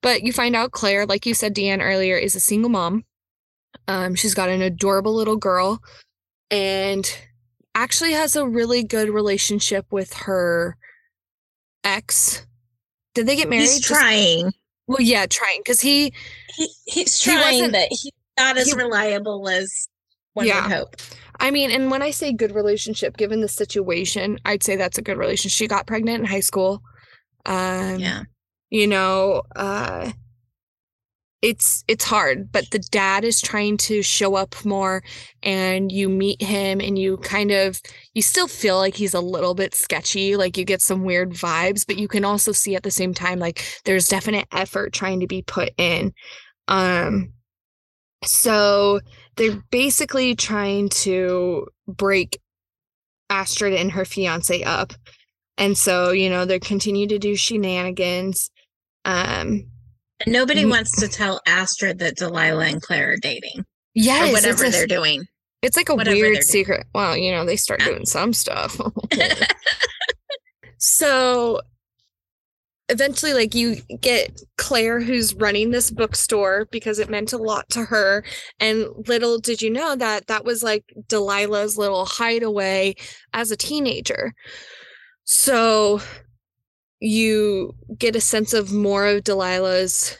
But 0.00 0.22
you 0.22 0.32
find 0.32 0.56
out 0.56 0.72
claire 0.72 1.06
like 1.06 1.26
you 1.26 1.34
said 1.34 1.54
DeAnn 1.54 1.82
earlier 1.82 2.16
is 2.16 2.34
a 2.34 2.40
single 2.40 2.70
mom. 2.70 3.04
Um, 3.88 4.14
she's 4.14 4.34
got 4.34 4.48
an 4.48 4.62
adorable 4.62 5.14
little 5.14 5.36
girl 5.36 5.82
and 6.50 7.10
actually 7.74 8.12
has 8.12 8.36
a 8.36 8.46
really 8.46 8.84
good 8.84 9.08
relationship 9.08 9.86
with 9.90 10.12
her 10.14 10.76
ex. 11.84 12.46
Did 13.14 13.26
they 13.26 13.36
get 13.36 13.48
married? 13.48 13.62
He's 13.62 13.80
trying. 13.80 14.52
Well, 14.86 15.00
yeah, 15.00 15.26
trying 15.26 15.60
because 15.60 15.80
he, 15.80 16.12
he 16.54 16.68
he's 16.86 17.20
trying, 17.20 17.64
he 17.64 17.70
but 17.70 17.88
he's 17.90 18.10
not 18.38 18.58
as 18.58 18.72
he, 18.72 18.74
reliable 18.74 19.48
as 19.48 19.88
one 20.34 20.46
yeah. 20.46 20.62
would 20.62 20.72
hope. 20.72 20.96
I 21.42 21.50
mean, 21.50 21.70
and 21.70 21.90
when 21.90 22.02
I 22.02 22.12
say 22.12 22.32
good 22.32 22.54
relationship, 22.54 23.16
given 23.16 23.40
the 23.40 23.48
situation, 23.48 24.38
I'd 24.44 24.62
say 24.62 24.76
that's 24.76 24.96
a 24.96 25.02
good 25.02 25.18
relationship. 25.18 25.56
She 25.56 25.66
got 25.66 25.86
pregnant 25.86 26.20
in 26.20 26.24
high 26.24 26.40
school. 26.40 26.82
Um, 27.44 27.98
yeah, 27.98 28.22
you 28.70 28.86
know, 28.86 29.42
uh, 29.56 30.12
it's 31.42 31.82
it's 31.88 32.04
hard 32.04 32.50
but 32.52 32.70
the 32.70 32.78
dad 32.78 33.24
is 33.24 33.40
trying 33.40 33.76
to 33.76 34.00
show 34.00 34.36
up 34.36 34.54
more 34.64 35.02
and 35.42 35.90
you 35.90 36.08
meet 36.08 36.40
him 36.40 36.80
and 36.80 36.96
you 36.96 37.16
kind 37.18 37.50
of 37.50 37.80
you 38.14 38.22
still 38.22 38.46
feel 38.46 38.78
like 38.78 38.94
he's 38.94 39.12
a 39.12 39.20
little 39.20 39.52
bit 39.52 39.74
sketchy 39.74 40.36
like 40.36 40.56
you 40.56 40.64
get 40.64 40.80
some 40.80 41.02
weird 41.02 41.30
vibes 41.30 41.84
but 41.84 41.98
you 41.98 42.06
can 42.06 42.24
also 42.24 42.52
see 42.52 42.76
at 42.76 42.84
the 42.84 42.92
same 42.92 43.12
time 43.12 43.40
like 43.40 43.64
there's 43.84 44.06
definite 44.06 44.46
effort 44.52 44.92
trying 44.92 45.18
to 45.18 45.26
be 45.26 45.42
put 45.42 45.70
in 45.76 46.12
um 46.68 47.32
so 48.24 49.00
they're 49.36 49.62
basically 49.70 50.34
trying 50.34 50.88
to 50.88 51.66
break 51.86 52.38
Astrid 53.30 53.74
and 53.74 53.92
her 53.92 54.04
fiance 54.04 54.62
up 54.62 54.92
and 55.58 55.76
so 55.76 56.10
you 56.10 56.28
know 56.28 56.44
they 56.44 56.58
continue 56.58 57.06
to 57.06 57.18
do 57.18 57.34
shenanigans 57.36 58.50
um 59.04 59.64
Nobody 60.26 60.64
wants 60.64 61.00
to 61.00 61.08
tell 61.08 61.40
Astrid 61.46 61.98
that 61.98 62.16
Delilah 62.16 62.66
and 62.66 62.82
Claire 62.82 63.12
are 63.12 63.16
dating. 63.16 63.64
Yes, 63.94 64.30
or 64.30 64.32
whatever 64.32 64.64
a, 64.64 64.70
they're 64.70 64.86
doing. 64.86 65.24
It's 65.62 65.76
like 65.76 65.88
a 65.88 65.94
whatever 65.94 66.16
weird 66.16 66.42
secret. 66.42 66.86
Well, 66.94 67.16
you 67.16 67.32
know, 67.32 67.44
they 67.44 67.56
start 67.56 67.80
yeah. 67.80 67.86
doing 67.86 68.06
some 68.06 68.32
stuff. 68.32 68.80
so 70.78 71.60
eventually 72.92 73.32
like 73.32 73.54
you 73.54 73.76
get 74.00 74.42
Claire 74.58 75.00
who's 75.00 75.34
running 75.34 75.70
this 75.70 75.90
bookstore 75.90 76.66
because 76.70 76.98
it 76.98 77.10
meant 77.10 77.32
a 77.32 77.38
lot 77.38 77.68
to 77.70 77.84
her 77.86 78.22
and 78.60 78.86
little 79.08 79.38
did 79.38 79.62
you 79.62 79.70
know 79.70 79.96
that 79.96 80.26
that 80.26 80.44
was 80.44 80.62
like 80.62 80.84
Delilah's 81.08 81.78
little 81.78 82.04
hideaway 82.04 82.94
as 83.32 83.50
a 83.50 83.56
teenager. 83.56 84.34
So 85.24 86.00
you 87.00 87.74
get 87.98 88.14
a 88.14 88.20
sense 88.20 88.52
of 88.52 88.72
more 88.72 89.06
of 89.06 89.24
Delilah's 89.24 90.18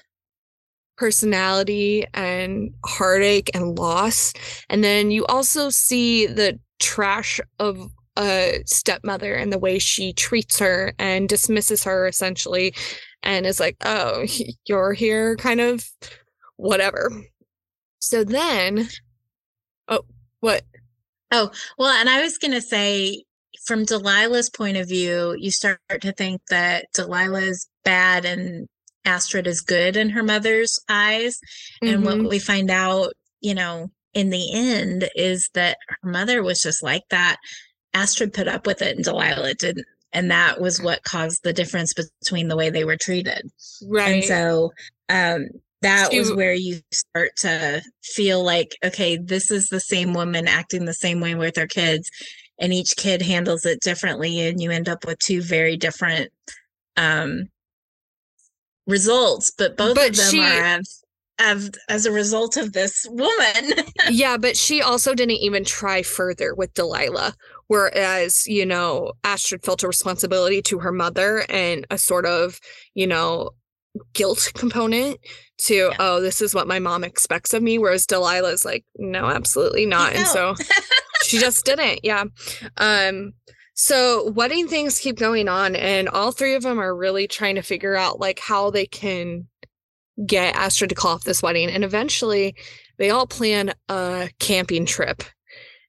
personality 0.96 2.06
and 2.14 2.72
heartache 2.84 3.50
and 3.54 3.78
loss. 3.78 4.32
And 4.68 4.82
then 4.82 5.10
you 5.10 5.26
also 5.26 5.70
see 5.70 6.26
the 6.26 6.58
trash 6.78 7.40
of 7.58 7.90
a 8.16 8.62
stepmother 8.66 9.34
and 9.34 9.52
the 9.52 9.58
way 9.58 9.78
she 9.78 10.12
treats 10.12 10.58
her 10.58 10.92
and 10.98 11.28
dismisses 11.28 11.84
her 11.84 12.06
essentially 12.06 12.74
and 13.22 13.46
is 13.46 13.60
like, 13.60 13.76
oh, 13.84 14.26
you're 14.66 14.92
here, 14.92 15.36
kind 15.36 15.60
of 15.60 15.88
whatever. 16.56 17.10
So 18.00 18.24
then, 18.24 18.88
oh, 19.88 20.04
what? 20.40 20.62
Oh, 21.30 21.50
well, 21.78 21.92
and 21.98 22.10
I 22.10 22.22
was 22.22 22.38
going 22.38 22.52
to 22.52 22.60
say, 22.60 23.24
from 23.64 23.84
Delilah's 23.84 24.50
point 24.50 24.76
of 24.76 24.88
view, 24.88 25.36
you 25.38 25.50
start 25.50 25.78
to 26.00 26.12
think 26.12 26.42
that 26.50 26.86
Delilah 26.94 27.42
is 27.42 27.68
bad 27.84 28.24
and 28.24 28.66
Astrid 29.04 29.46
is 29.46 29.60
good 29.60 29.96
in 29.96 30.10
her 30.10 30.22
mother's 30.22 30.78
eyes. 30.88 31.38
Mm-hmm. 31.82 31.94
And 31.94 32.04
what 32.04 32.16
mm-hmm. 32.16 32.28
we 32.28 32.38
find 32.38 32.70
out, 32.70 33.12
you 33.40 33.54
know, 33.54 33.88
in 34.14 34.30
the 34.30 34.52
end 34.52 35.08
is 35.14 35.48
that 35.54 35.78
her 35.88 36.10
mother 36.10 36.42
was 36.42 36.60
just 36.60 36.82
like 36.82 37.04
that. 37.10 37.36
Astrid 37.94 38.32
put 38.32 38.48
up 38.48 38.66
with 38.66 38.82
it 38.82 38.96
and 38.96 39.04
Delilah 39.04 39.54
didn't. 39.54 39.86
And 40.14 40.30
that 40.30 40.60
was 40.60 40.80
what 40.80 41.04
caused 41.04 41.42
the 41.42 41.54
difference 41.54 41.94
between 41.94 42.48
the 42.48 42.56
way 42.56 42.68
they 42.68 42.84
were 42.84 42.98
treated. 42.98 43.50
Right. 43.86 44.16
And 44.16 44.24
so 44.24 44.72
um, 45.08 45.46
that 45.80 46.12
she, 46.12 46.18
was 46.18 46.34
where 46.34 46.52
you 46.52 46.80
start 46.92 47.30
to 47.38 47.82
feel 48.02 48.44
like, 48.44 48.76
okay, 48.84 49.16
this 49.16 49.50
is 49.50 49.68
the 49.68 49.80
same 49.80 50.12
woman 50.12 50.46
acting 50.46 50.84
the 50.84 50.92
same 50.92 51.20
way 51.20 51.34
with 51.34 51.56
her 51.56 51.66
kids 51.66 52.10
and 52.62 52.72
each 52.72 52.96
kid 52.96 53.20
handles 53.20 53.66
it 53.66 53.80
differently 53.80 54.40
and 54.40 54.62
you 54.62 54.70
end 54.70 54.88
up 54.88 55.04
with 55.04 55.18
two 55.18 55.42
very 55.42 55.76
different 55.76 56.30
um 56.96 57.48
results 58.86 59.52
but 59.56 59.76
both 59.76 59.94
but 59.94 60.10
of 60.10 60.16
them 60.16 60.30
she, 60.30 60.40
are 60.40 60.80
as, 61.38 61.70
as 61.88 62.06
a 62.06 62.12
result 62.12 62.56
of 62.56 62.72
this 62.72 63.06
woman 63.08 63.84
yeah 64.10 64.36
but 64.36 64.56
she 64.56 64.80
also 64.80 65.14
didn't 65.14 65.36
even 65.36 65.64
try 65.64 66.02
further 66.02 66.54
with 66.54 66.72
delilah 66.74 67.34
whereas 67.72 68.46
you 68.46 68.66
know 68.66 69.12
astrid 69.24 69.64
felt 69.64 69.82
a 69.82 69.86
responsibility 69.86 70.60
to 70.60 70.78
her 70.78 70.92
mother 70.92 71.46
and 71.48 71.86
a 71.90 71.96
sort 71.96 72.26
of 72.26 72.60
you 72.92 73.06
know 73.06 73.48
guilt 74.12 74.52
component 74.54 75.18
to 75.56 75.74
yeah. 75.74 75.96
oh 75.98 76.20
this 76.20 76.42
is 76.42 76.54
what 76.54 76.68
my 76.68 76.78
mom 76.78 77.02
expects 77.02 77.54
of 77.54 77.62
me 77.62 77.78
whereas 77.78 78.06
delilah's 78.06 78.62
like 78.66 78.84
no 78.98 79.24
absolutely 79.24 79.86
not 79.96 80.14
and 80.14 80.26
so 80.26 80.54
she 81.22 81.38
just 81.38 81.64
didn't 81.64 82.00
yeah. 82.02 82.24
Um 82.76 83.32
so 83.72 84.30
wedding 84.32 84.68
things 84.68 84.98
keep 84.98 85.16
going 85.16 85.48
on 85.48 85.74
and 85.74 86.10
all 86.10 86.30
three 86.30 86.54
of 86.54 86.62
them 86.62 86.78
are 86.78 86.94
really 86.94 87.26
trying 87.26 87.54
to 87.54 87.62
figure 87.62 87.96
out 87.96 88.20
like 88.20 88.38
how 88.38 88.70
they 88.70 88.84
can 88.84 89.48
get 90.26 90.54
Astrid 90.56 90.90
to 90.90 90.94
call 90.94 91.14
off 91.14 91.24
this 91.24 91.42
wedding 91.42 91.70
and 91.70 91.84
eventually 91.84 92.54
they 92.98 93.08
all 93.08 93.26
plan 93.26 93.72
a 93.88 94.28
camping 94.38 94.84
trip 94.84 95.22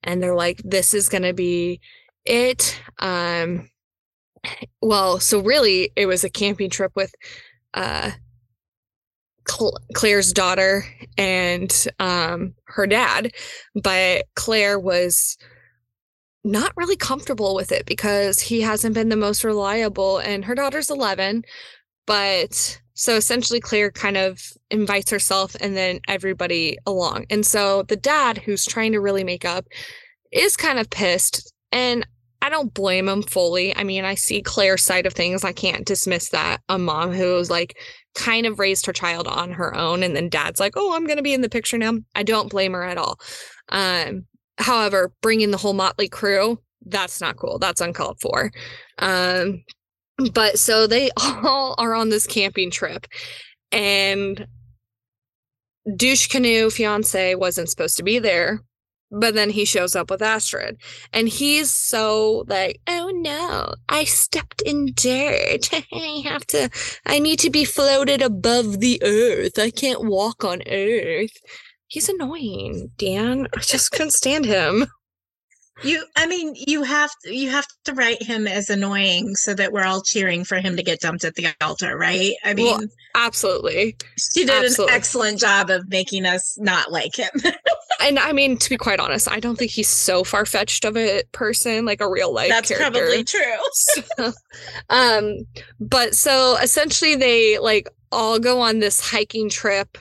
and 0.04 0.22
they're 0.22 0.36
like 0.36 0.62
this 0.63 0.94
is 0.94 1.10
going 1.10 1.24
to 1.24 1.34
be 1.34 1.80
it. 2.26 2.80
Um 3.00 3.70
well 4.82 5.20
so 5.20 5.39
really 5.39 5.92
it 5.96 6.06
was 6.06 6.24
a 6.24 6.30
camping 6.30 6.70
trip 6.70 6.92
with 6.96 7.13
uh 7.74 8.12
Cl- 9.48 9.78
Claire's 9.94 10.34
daughter 10.34 10.86
and 11.18 11.88
um 12.00 12.54
her 12.66 12.88
dad 12.88 13.32
but 13.82 14.26
Claire 14.36 14.80
was 14.80 15.38
not 16.44 16.74
really 16.76 16.98
comfortable 16.98 17.56
with 17.56 17.72
it 17.72 17.86
because 17.86 18.39
he 18.39 18.62
hasn't 18.62 18.94
been 18.94 19.10
the 19.10 19.16
most 19.16 19.44
reliable 19.44 20.18
and 20.18 20.44
her 20.46 20.56
daughter's 20.56 20.89
11 20.89 21.44
but 22.06 22.82
so 23.04 23.18
essentially 23.18 23.60
claire 23.60 23.92
kind 23.92 24.16
of 24.16 24.42
invites 24.72 25.12
herself 25.12 25.58
and 25.60 25.76
then 25.76 26.00
everybody 26.08 26.78
along. 26.86 27.26
And 27.30 27.46
so 27.46 27.84
the 27.84 27.98
dad 27.98 28.38
who's 28.38 28.66
trying 28.66 28.94
to 28.94 29.02
really 29.02 29.26
make 29.26 29.44
up 29.44 29.66
is 30.32 30.56
kind 30.56 30.80
of 30.80 30.89
pissed 30.89 31.54
and 31.74 32.08
i 32.42 32.50
don't 32.50 32.74
blame 32.74 33.10
him 33.10 33.22
fully. 33.22 33.76
I 33.76 33.84
mean 33.84 34.06
i 34.06 34.16
see 34.16 34.42
claire's 34.42 34.84
side 34.84 35.06
of 35.06 35.13
things. 35.13 35.44
I 35.44 35.52
can't 35.52 35.86
dismiss 35.86 36.30
that. 36.30 36.62
A 36.70 36.78
mom 36.80 37.12
who's 37.12 37.50
like 37.50 37.78
kind 38.16 38.46
of 38.46 38.58
raised 38.58 38.86
her 38.86 38.94
child 38.94 39.28
on 39.28 39.52
her 39.52 39.76
own 39.76 40.02
and 40.02 40.16
then 40.16 40.30
dad's 40.30 40.62
like 40.62 40.74
oh 40.78 40.96
i'm 40.96 41.06
going 41.06 41.18
to 41.18 41.24
be 41.24 41.34
in 41.34 41.42
the 41.42 41.50
picture 41.50 41.78
now. 41.78 41.96
I 42.16 42.24
don't 42.24 42.50
blame 42.50 42.72
her 42.72 42.84
at 42.84 42.98
all. 42.98 43.20
Um 43.68 44.26
However, 44.60 45.12
bringing 45.22 45.52
the 45.52 45.58
whole 45.58 45.74
motley 45.74 46.08
crew, 46.08 46.60
that's 46.86 47.20
not 47.20 47.38
cool. 47.38 47.58
That's 47.60 47.82
uncalled 47.82 48.20
for. 48.22 48.52
Um, 49.00 49.63
but 50.32 50.60
so 50.60 50.88
they 50.88 51.10
all 51.17 51.76
are 51.78 51.93
on 51.93 52.10
this 52.10 52.28
camping 52.28 52.71
trip, 52.71 53.08
and 53.71 54.47
douche 55.95 56.28
canoe 56.28 56.69
fiance 56.69 57.36
wasn't 57.36 57.69
supposed 57.69 57.97
to 57.97 58.04
be 58.04 58.19
there, 58.19 58.62
but 59.12 59.34
then 59.34 59.49
he 59.49 59.65
shows 59.65 59.95
up 59.95 60.10
with 60.10 60.21
Astrid, 60.21 60.78
and 61.12 61.28
he's 61.28 61.71
so 61.71 62.45
like, 62.47 62.80
oh 62.88 63.12
no, 63.13 63.73
I 63.89 64.04
stepped 64.06 64.62
in 64.62 64.93
dirt. 64.95 65.69
I 65.91 66.21
have 66.26 66.45
to. 66.47 66.69
I 67.06 67.19
need 67.19 67.39
to 67.39 67.49
be 67.49 67.65
floated 67.65 68.21
above 68.21 68.80
the 68.80 69.02
earth. 69.04 69.60
I 69.60 69.69
can't 69.69 70.06
walk 70.06 70.43
on 70.43 70.62
earth 70.67 71.38
he's 71.93 72.10
annoying, 72.10 72.91
Dan. 72.97 73.47
I 73.56 73.60
just 73.60 73.91
couldn't 73.91 74.12
stand 74.12 74.45
him. 74.45 74.88
You 75.84 76.04
I 76.15 76.28
mean, 76.28 76.56
you 76.56 76.84
have 76.84 77.12
to 77.24 77.36
you 77.36 77.50
have 77.50 77.67
to 77.86 77.93
write 77.93 78.22
him 78.22 78.48
as 78.48 78.69
annoying 78.69 79.36
so 79.36 79.54
that 79.54 79.72
we're 79.72 79.84
all 79.84 80.02
cheering 80.02 80.43
for 80.43 80.60
him 80.60 80.76
to 80.78 80.84
get 80.84 81.02
dumped 81.02 81.24
at 81.24 81.36
the 81.36 81.48
altar, 81.62 81.98
right? 81.98 82.34
I 82.43 82.54
mean 82.54 82.78
well, 82.78 82.88
absolutely. 83.15 83.98
She 84.17 84.46
did 84.46 84.63
absolutely. 84.63 84.93
an 84.93 84.98
excellent 84.98 85.39
job 85.39 85.69
of 85.69 85.89
making 85.89 86.26
us 86.26 86.58
not 86.60 86.91
like 86.91 87.15
him. 87.15 87.30
and 88.02 88.19
I 88.19 88.32
mean, 88.32 88.58
to 88.58 88.69
be 88.69 88.78
quite 88.78 89.00
honest, 89.00 89.30
I 89.30 89.39
don't 89.39 89.58
think 89.58 89.72
he's 89.72 89.89
so 89.89 90.24
far 90.24 90.46
fetched 90.46 90.86
of 90.86 90.96
a 90.96 91.24
person, 91.32 91.86
like 91.86 92.02
a 92.02 92.10
real 92.10 92.34
life. 92.34 92.50
That's 92.50 92.69
character. 92.69 93.00
probably 93.00 93.24
true. 93.24 93.41
so, 93.74 94.34
um, 94.89 95.46
but 95.80 96.15
so 96.15 96.58
essentially, 96.62 97.15
they 97.15 97.60
like 97.60 97.89
all 98.12 98.39
go 98.39 98.62
on 98.62 98.80
this 98.80 99.00
hiking 99.00 99.50
trip 99.50 99.98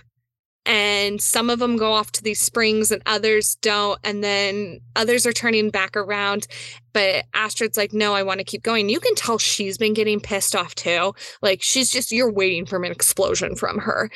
and 0.65 1.21
some 1.21 1.51
of 1.51 1.59
them 1.59 1.77
go 1.77 1.93
off 1.93 2.13
to 2.13 2.23
these 2.23 2.41
springs 2.41 2.93
and 2.93 3.03
others 3.07 3.57
don't 3.57 3.99
and 4.05 4.23
then 4.23 4.81
others 4.95 5.27
are 5.27 5.33
turning 5.33 5.71
back 5.71 5.97
around. 5.97 6.47
But 6.93 7.25
astrid's 7.35 7.77
like 7.77 7.93
no 7.93 8.15
i 8.15 8.23
want 8.23 8.39
to 8.39 8.45
keep 8.45 8.63
going. 8.63 8.89
You 8.89 9.01
can 9.01 9.15
tell 9.15 9.39
she's 9.39 9.77
been 9.77 9.95
getting 9.95 10.21
pissed 10.21 10.55
off 10.55 10.75
too. 10.75 11.15
Like 11.41 11.63
she's 11.63 11.91
just 11.91 12.13
you're 12.13 12.33
waiting 12.33 12.67
for 12.67 12.83
an 12.83 12.93
explosion 12.93 13.57
from 13.57 13.79
her. 13.79 14.11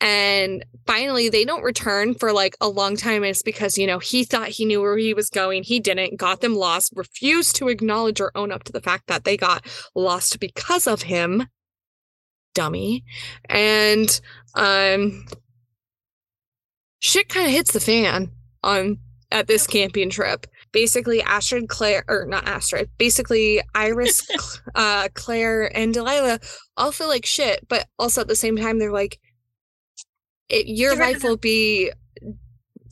And 0.00 0.64
finally 0.86 1.28
they 1.28 1.44
don't 1.44 1.62
return 1.62 2.14
for 2.14 2.32
like 2.32 2.56
a 2.62 2.68
long 2.68 2.96
time 2.96 3.22
it's 3.22 3.42
because 3.42 3.76
you 3.76 3.86
know 3.86 3.98
he 3.98 4.24
thought 4.24 4.48
he 4.48 4.64
knew 4.64 4.80
where 4.80 4.96
he 4.96 5.12
was 5.12 5.28
going. 5.28 5.64
He 5.64 5.80
didn't. 5.80 6.16
Got 6.16 6.40
them 6.40 6.54
lost. 6.54 6.92
Refused 6.96 7.56
to 7.56 7.68
acknowledge 7.68 8.20
or 8.20 8.32
own 8.34 8.52
up 8.52 8.64
to 8.64 8.72
the 8.72 8.80
fact 8.80 9.08
that 9.08 9.24
they 9.24 9.36
got 9.36 9.66
lost 9.94 10.40
because 10.40 10.86
of 10.86 11.02
him. 11.02 11.46
Dummy. 12.54 13.04
And 13.50 14.18
um 14.54 15.26
shit 17.00 17.28
kind 17.28 17.46
of 17.46 17.52
hits 17.52 17.72
the 17.72 17.80
fan 17.80 18.30
on 18.62 18.98
at 19.32 19.46
this 19.46 19.66
camping 19.66 20.10
trip. 20.10 20.46
Basically, 20.72 21.20
Astrid, 21.22 21.68
Claire, 21.68 22.04
or 22.06 22.26
not 22.26 22.46
Astrid, 22.46 22.90
basically 22.98 23.60
Iris, 23.74 24.28
uh, 24.74 25.08
Claire, 25.14 25.76
and 25.76 25.92
Delilah 25.92 26.38
all 26.76 26.92
feel 26.92 27.08
like 27.08 27.26
shit, 27.26 27.66
but 27.68 27.86
also 27.98 28.20
at 28.20 28.28
the 28.28 28.36
same 28.36 28.56
time, 28.56 28.78
they're 28.78 28.92
like, 28.92 29.18
it, 30.48 30.66
your 30.66 30.96
life 30.96 31.22
will 31.22 31.36
be 31.36 31.90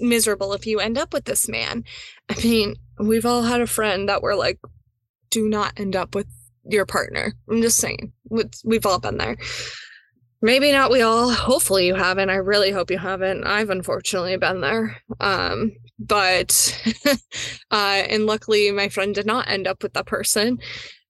miserable 0.00 0.52
if 0.52 0.66
you 0.66 0.80
end 0.80 0.98
up 0.98 1.12
with 1.12 1.24
this 1.24 1.48
man. 1.48 1.84
I 2.28 2.34
mean, 2.42 2.76
we've 2.98 3.26
all 3.26 3.42
had 3.42 3.60
a 3.60 3.66
friend 3.66 4.08
that 4.08 4.22
we're 4.22 4.36
like, 4.36 4.58
do 5.30 5.48
not 5.48 5.72
end 5.76 5.96
up 5.96 6.14
with 6.14 6.28
your 6.64 6.86
partner. 6.86 7.34
I'm 7.50 7.62
just 7.62 7.78
saying, 7.78 8.12
we've 8.64 8.86
all 8.86 8.98
been 8.98 9.18
there. 9.18 9.36
Maybe 10.40 10.70
not 10.70 10.90
we 10.90 11.02
all. 11.02 11.30
Hopefully 11.30 11.86
you 11.86 11.94
haven't. 11.94 12.30
I 12.30 12.36
really 12.36 12.70
hope 12.70 12.90
you 12.90 12.98
haven't. 12.98 13.44
I've 13.44 13.70
unfortunately 13.70 14.36
been 14.36 14.60
there. 14.60 15.02
Um, 15.18 15.72
but 15.98 16.80
uh, 17.70 18.02
and 18.08 18.26
luckily 18.26 18.70
my 18.70 18.88
friend 18.88 19.14
did 19.14 19.26
not 19.26 19.48
end 19.48 19.66
up 19.66 19.82
with 19.82 19.94
that 19.94 20.06
person. 20.06 20.58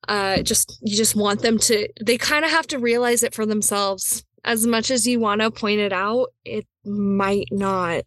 Uh, 0.07 0.41
just 0.43 0.79
you 0.81 0.97
just 0.97 1.15
want 1.15 1.43
them 1.43 1.59
to 1.59 1.87
they 2.03 2.17
kind 2.17 2.45
of 2.45 2.51
have 2.51 2.67
to 2.69 2.79
realize 2.79 3.23
it 3.23 3.35
for 3.35 3.45
themselves. 3.45 4.25
As 4.45 4.67
much 4.67 4.91
as 4.91 5.07
you 5.07 5.21
want 5.21 5.43
to 5.43 5.51
point 5.51 5.81
it 5.81 5.93
out, 5.93 6.29
it 6.45 6.67
might 6.85 7.49
not 7.51 8.05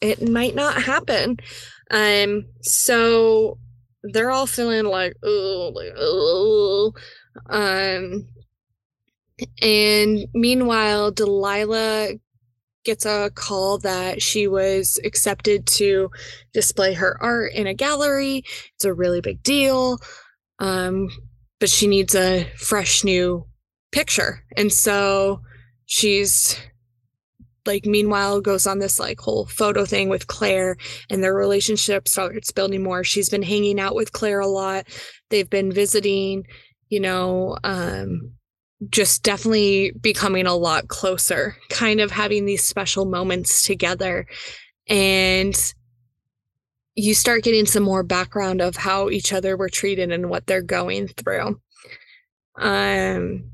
it 0.00 0.26
might 0.26 0.54
not 0.54 0.82
happen. 0.82 1.36
Um 1.90 2.46
so 2.62 3.58
they're 4.02 4.30
all 4.30 4.46
feeling 4.46 4.84
like 4.86 5.14
oh 5.22 5.72
like 5.74 5.92
oh 5.98 6.92
um 7.50 8.26
and 9.60 10.26
meanwhile, 10.34 11.10
Delilah 11.10 12.14
gets 12.84 13.06
a 13.06 13.30
call 13.34 13.78
that 13.78 14.22
she 14.22 14.46
was 14.46 15.00
accepted 15.04 15.66
to 15.66 16.10
display 16.52 16.94
her 16.94 17.16
art 17.20 17.52
in 17.52 17.66
a 17.66 17.74
gallery. 17.74 18.42
It's 18.74 18.84
a 18.84 18.92
really 18.92 19.20
big 19.20 19.42
deal. 19.42 19.98
Um, 20.58 21.08
but 21.58 21.70
she 21.70 21.86
needs 21.86 22.14
a 22.14 22.44
fresh 22.56 23.04
new 23.04 23.46
picture. 23.90 24.44
And 24.56 24.72
so 24.72 25.40
she's 25.86 26.58
like 27.66 27.86
meanwhile 27.86 28.42
goes 28.42 28.66
on 28.66 28.78
this 28.78 29.00
like 29.00 29.18
whole 29.18 29.46
photo 29.46 29.86
thing 29.86 30.10
with 30.10 30.26
Claire 30.26 30.76
and 31.08 31.24
their 31.24 31.34
relationship 31.34 32.06
starts 32.06 32.52
building 32.52 32.82
more. 32.82 33.04
She's 33.04 33.30
been 33.30 33.42
hanging 33.42 33.80
out 33.80 33.94
with 33.94 34.12
Claire 34.12 34.40
a 34.40 34.46
lot. 34.46 34.86
They've 35.30 35.48
been 35.48 35.72
visiting, 35.72 36.46
you 36.90 37.00
know, 37.00 37.56
um 37.64 38.34
just 38.90 39.22
definitely 39.22 39.92
becoming 40.00 40.46
a 40.46 40.54
lot 40.56 40.88
closer, 40.88 41.56
kind 41.70 42.00
of 42.00 42.10
having 42.10 42.44
these 42.44 42.64
special 42.64 43.04
moments 43.04 43.62
together. 43.62 44.26
And 44.88 45.54
you 46.94 47.14
start 47.14 47.42
getting 47.42 47.66
some 47.66 47.82
more 47.82 48.02
background 48.02 48.60
of 48.60 48.76
how 48.76 49.10
each 49.10 49.32
other 49.32 49.56
were 49.56 49.68
treated 49.68 50.12
and 50.12 50.30
what 50.30 50.46
they're 50.46 50.62
going 50.62 51.08
through. 51.08 51.60
Um, 52.56 53.50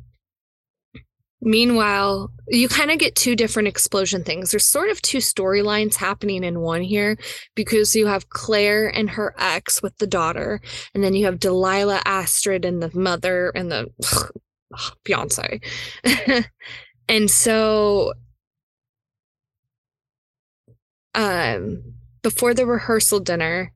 meanwhile, 1.40 2.30
you 2.48 2.68
kind 2.68 2.90
of 2.90 2.98
get 2.98 3.14
two 3.14 3.34
different 3.34 3.68
explosion 3.68 4.24
things. 4.24 4.50
There's 4.50 4.66
sort 4.66 4.90
of 4.90 5.00
two 5.00 5.18
storylines 5.18 5.94
happening 5.94 6.44
in 6.44 6.60
one 6.60 6.82
here 6.82 7.16
because 7.54 7.96
you 7.96 8.06
have 8.06 8.28
Claire 8.28 8.88
and 8.88 9.08
her 9.08 9.34
ex 9.38 9.82
with 9.82 9.96
the 9.98 10.06
daughter, 10.06 10.60
and 10.94 11.02
then 11.02 11.14
you 11.14 11.24
have 11.24 11.40
Delilah 11.40 12.02
Astrid 12.04 12.64
and 12.64 12.82
the 12.82 12.90
mother 12.92 13.52
and 13.54 13.72
the 13.72 13.86
Beyonce. 15.04 15.62
and 17.08 17.30
so 17.30 18.12
um 21.14 21.82
before 22.22 22.54
the 22.54 22.66
rehearsal 22.66 23.20
dinner 23.20 23.72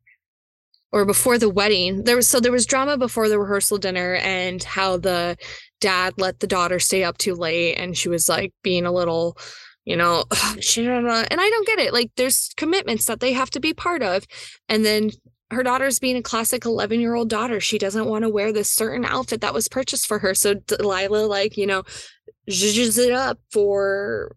or 0.92 1.04
before 1.04 1.37
the 1.38 1.50
wedding 1.50 2.04
there 2.04 2.14
was 2.14 2.28
so 2.28 2.38
there 2.38 2.52
was 2.52 2.64
drama 2.64 2.96
before 2.96 3.28
the 3.28 3.38
rehearsal 3.38 3.76
dinner 3.76 4.14
and 4.16 4.62
how 4.62 4.96
the 4.96 5.37
dad 5.80 6.14
let 6.16 6.38
the 6.38 6.46
daughter 6.46 6.78
stay 6.78 7.02
up 7.02 7.18
too 7.18 7.35
late 7.35 7.74
and 7.74 7.96
she 7.96 8.09
was 8.09 8.28
like 8.28 8.52
being 8.62 8.87
a 8.87 8.92
little 8.92 9.37
you 9.85 9.96
know 9.96 10.24
and 10.76 11.40
i 11.40 11.50
don't 11.50 11.66
get 11.66 11.80
it 11.80 11.92
like 11.92 12.11
there's 12.16 12.50
commitments 12.57 13.07
that 13.07 13.18
they 13.18 13.33
have 13.33 13.50
to 13.50 13.61
be 13.61 13.74
part 13.74 14.02
of 14.02 14.24
and 14.68 14.85
then 14.85 15.11
her 15.54 15.62
daughter's 15.62 15.98
being 15.98 16.16
a 16.16 16.22
classic 16.22 16.64
11 16.64 17.00
year 17.00 17.14
old 17.14 17.30
daughter. 17.30 17.60
She 17.60 17.78
doesn't 17.78 18.06
want 18.06 18.22
to 18.22 18.28
wear 18.28 18.52
this 18.52 18.70
certain 18.70 19.04
outfit 19.04 19.40
that 19.40 19.54
was 19.54 19.68
purchased 19.68 20.06
for 20.06 20.18
her. 20.18 20.34
So 20.34 20.54
Delilah, 20.54 21.26
like, 21.26 21.56
you 21.56 21.66
know, 21.66 21.82
zhuzhes 22.50 22.98
it 22.98 23.12
up 23.12 23.38
for 23.50 24.36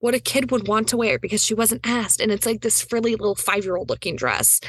what 0.00 0.14
a 0.14 0.20
kid 0.20 0.50
would 0.50 0.68
want 0.68 0.88
to 0.88 0.96
wear 0.96 1.18
because 1.18 1.44
she 1.44 1.54
wasn't 1.54 1.86
asked. 1.86 2.20
And 2.20 2.30
it's 2.30 2.46
like 2.46 2.60
this 2.60 2.80
frilly 2.80 3.16
little 3.16 3.34
five 3.34 3.64
year 3.64 3.76
old 3.76 3.90
looking 3.90 4.16
dress. 4.16 4.60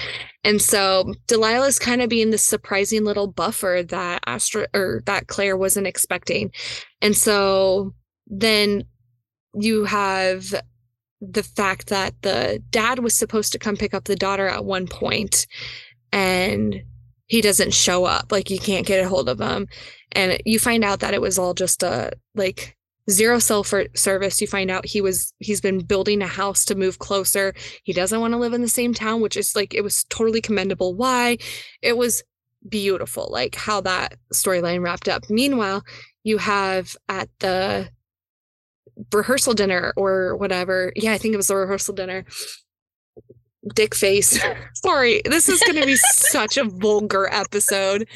And 0.43 0.61
so 0.61 1.13
Delilah's 1.27 1.77
kind 1.77 2.01
of 2.01 2.09
being 2.09 2.31
this 2.31 2.43
surprising 2.43 3.03
little 3.03 3.27
buffer 3.27 3.83
that 3.89 4.23
Astra 4.25 4.67
or 4.73 5.03
that 5.05 5.27
Claire 5.27 5.57
wasn't 5.57 5.87
expecting. 5.87 6.51
And 7.01 7.15
so 7.15 7.93
then 8.27 8.85
you 9.53 9.85
have 9.85 10.53
the 11.21 11.43
fact 11.43 11.87
that 11.87 12.13
the 12.21 12.63
dad 12.69 12.99
was 12.99 13.17
supposed 13.17 13.51
to 13.51 13.59
come 13.59 13.75
pick 13.75 13.93
up 13.93 14.05
the 14.05 14.15
daughter 14.15 14.47
at 14.47 14.65
one 14.65 14.87
point 14.87 15.47
and 16.11 16.81
he 17.27 17.41
doesn't 17.41 17.73
show 17.73 18.05
up. 18.05 18.31
Like 18.31 18.49
you 18.49 18.59
can't 18.59 18.87
get 18.87 19.03
a 19.03 19.07
hold 19.07 19.29
of 19.29 19.39
him. 19.39 19.67
And 20.13 20.41
you 20.45 20.59
find 20.59 20.83
out 20.83 20.99
that 21.01 21.13
it 21.13 21.21
was 21.21 21.37
all 21.37 21.53
just 21.53 21.83
a 21.83 22.11
like 22.35 22.75
zero 23.09 23.39
cell 23.39 23.63
service. 23.63 24.41
You 24.41 24.47
find 24.47 24.71
out 24.71 24.85
he 24.85 25.01
was 25.01 25.33
he's 25.39 25.61
been 25.61 25.79
building 25.79 26.21
a 26.21 26.27
house 26.27 26.65
to 26.65 26.75
move 26.75 26.99
closer. 26.99 27.53
He 27.83 27.93
doesn't 27.93 28.19
want 28.19 28.33
to 28.33 28.39
live 28.39 28.53
in 28.53 28.61
the 28.61 28.67
same 28.67 28.93
town 28.93 29.21
which 29.21 29.37
is 29.37 29.55
like 29.55 29.73
it 29.73 29.83
was 29.83 30.05
totally 30.05 30.41
commendable. 30.41 30.95
Why? 30.95 31.37
It 31.81 31.97
was 31.97 32.23
beautiful 32.67 33.29
like 33.31 33.55
how 33.55 33.79
that 33.81 34.15
storyline 34.33 34.81
wrapped 34.83 35.07
up. 35.07 35.29
Meanwhile 35.29 35.83
you 36.23 36.39
have 36.39 36.95
at 37.07 37.29
the 37.39 37.89
rehearsal 39.13 39.53
dinner 39.53 39.93
or 39.95 40.35
whatever 40.37 40.91
yeah 40.95 41.13
i 41.13 41.17
think 41.17 41.33
it 41.33 41.37
was 41.37 41.47
the 41.47 41.55
rehearsal 41.55 41.93
dinner 41.93 42.25
dick 43.73 43.95
face 43.95 44.39
sorry 44.73 45.21
this 45.25 45.49
is 45.49 45.61
going 45.61 45.79
to 45.79 45.85
be 45.85 45.95
such 45.95 46.57
a 46.57 46.63
vulgar 46.63 47.27
episode 47.31 48.07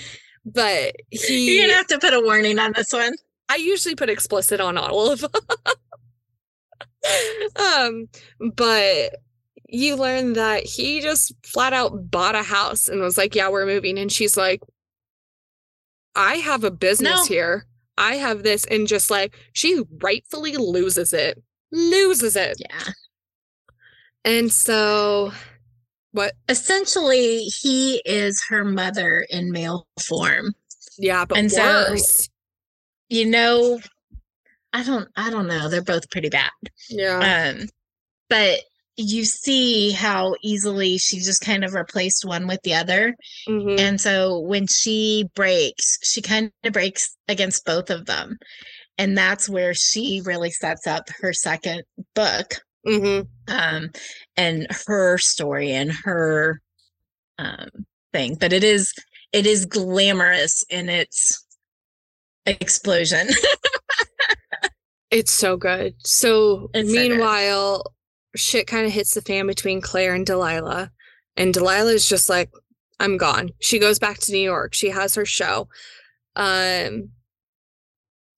but 0.46 0.94
he 1.10 1.58
you're 1.58 1.68
gonna 1.68 1.78
have 1.78 1.88
to 1.88 2.00
put 2.00 2.14
a 2.14 2.20
warning 2.20 2.60
on 2.60 2.72
this 2.76 2.92
one 2.92 3.14
I 3.50 3.58
usually 3.58 3.96
put 3.96 4.10
explicit 4.10 4.60
on 4.60 4.78
all 4.78 5.12
of 5.12 5.22
them. 5.22 5.32
um, 7.78 8.08
but 8.56 9.16
you 9.70 9.96
learn 9.96 10.34
that 10.34 10.66
he 10.66 11.02
just 11.02 11.34
flat 11.46 11.74
out 11.74 12.10
bought 12.10 12.36
a 12.36 12.44
house 12.44 12.88
and 12.88 13.02
was 13.02 13.18
like, 13.18 13.36
Yeah, 13.36 13.50
we're 13.50 13.66
moving. 13.66 13.98
And 13.98 14.12
she's 14.12 14.38
like, 14.38 14.62
I 16.16 16.36
have 16.36 16.64
a 16.64 16.72
business 16.72 17.30
no. 17.30 17.36
here. 17.36 17.66
I 17.98 18.16
have 18.16 18.44
this. 18.44 18.66
And 18.66 18.88
just 18.88 19.10
like 19.10 19.38
she 19.54 19.84
rightfully 20.02 20.58
loses 20.58 21.14
it, 21.14 21.42
loses 21.72 22.36
it. 22.36 22.58
Yeah. 22.60 22.92
And 24.26 24.52
so 24.52 25.32
what 26.12 26.34
essentially 26.48 27.44
he 27.46 28.02
is 28.06 28.44
her 28.50 28.64
mother 28.64 29.26
in 29.30 29.52
male 29.52 29.88
form. 30.02 30.54
Yeah, 30.98 31.26
but 31.26 31.38
and 31.38 31.52
worse. 31.52 32.26
So 32.26 32.30
you 33.10 33.26
know, 33.26 33.80
I 34.72 34.84
don't 34.84 35.10
I 35.16 35.30
don't 35.30 35.48
know. 35.48 35.70
They're 35.70 35.84
both 35.84 36.10
pretty 36.10 36.30
bad. 36.30 36.52
Yeah. 36.90 37.54
Um, 37.56 37.68
but 38.30 38.60
you 38.96 39.26
see 39.26 39.92
how 39.92 40.36
easily 40.42 40.98
she 40.98 41.20
just 41.20 41.42
kind 41.42 41.64
of 41.64 41.74
replaced 41.74 42.26
one 42.26 42.48
with 42.48 42.62
the 42.64 42.76
other. 42.76 43.16
Mm-hmm. 43.48 43.80
And 43.80 44.00
so 44.00 44.40
when 44.40 44.68
she 44.68 45.30
breaks, 45.36 45.98
she 46.04 46.22
kind 46.22 46.52
of 46.64 46.74
breaks 46.74 47.16
against 47.28 47.66
both 47.66 47.90
of 47.90 48.06
them. 48.06 48.38
And 48.98 49.18
that's 49.18 49.50
where 49.50 49.74
she 49.74 50.22
really 50.24 50.52
sets 50.52 50.86
up 50.86 51.10
her 51.22 51.34
second 51.34 51.84
book. 52.14 52.56
Mm-hmm. 52.86 53.28
Um, 53.48 53.90
and 54.38 54.68
her 54.88 55.18
story 55.18 55.72
and 55.72 55.92
her 56.04 56.62
um 57.40 57.70
thing. 58.12 58.36
But 58.36 58.54
it 58.54 58.64
is 58.64 58.94
it 59.32 59.48
is 59.48 59.66
glamorous 59.66 60.64
in 60.70 60.90
its 60.90 61.44
explosion. 62.46 63.28
it's 65.12 65.34
so 65.34 65.58
good. 65.58 65.96
So 66.06 66.70
it's 66.74 66.92
meanwhile, 66.92 67.78
so 67.78 67.94
shit 68.36 68.68
kind 68.68 68.86
of 68.86 68.92
hits 68.92 69.14
the 69.14 69.22
fan 69.22 69.48
between 69.48 69.82
Claire 69.82 70.14
and 70.14 70.26
Delilah. 70.26 70.92
And 71.36 71.54
Delilah 71.54 71.94
is 71.94 72.08
just 72.08 72.30
like, 72.30 72.50
I'm 73.00 73.18
gone. 73.18 73.50
She 73.60 73.80
goes 73.80 74.00
back 74.00 74.20
to 74.20 74.32
New 74.32 74.40
York. 74.40 74.74
She 74.74 74.90
has 74.90 75.16
her 75.16 75.26
show. 75.26 75.68
Um 76.36 77.10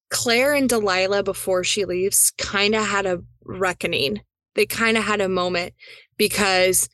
Claire 0.09 0.53
and 0.53 0.69
Delilah 0.69 1.23
before 1.23 1.63
she 1.63 1.85
leaves 1.85 2.31
kind 2.37 2.75
of 2.75 2.85
had 2.85 3.05
a 3.05 3.21
reckoning. 3.43 4.21
They 4.53 4.65
kind 4.65 4.97
of 4.97 5.03
had 5.03 5.19
a 5.19 5.27
moment 5.27 5.73
because 6.17 6.87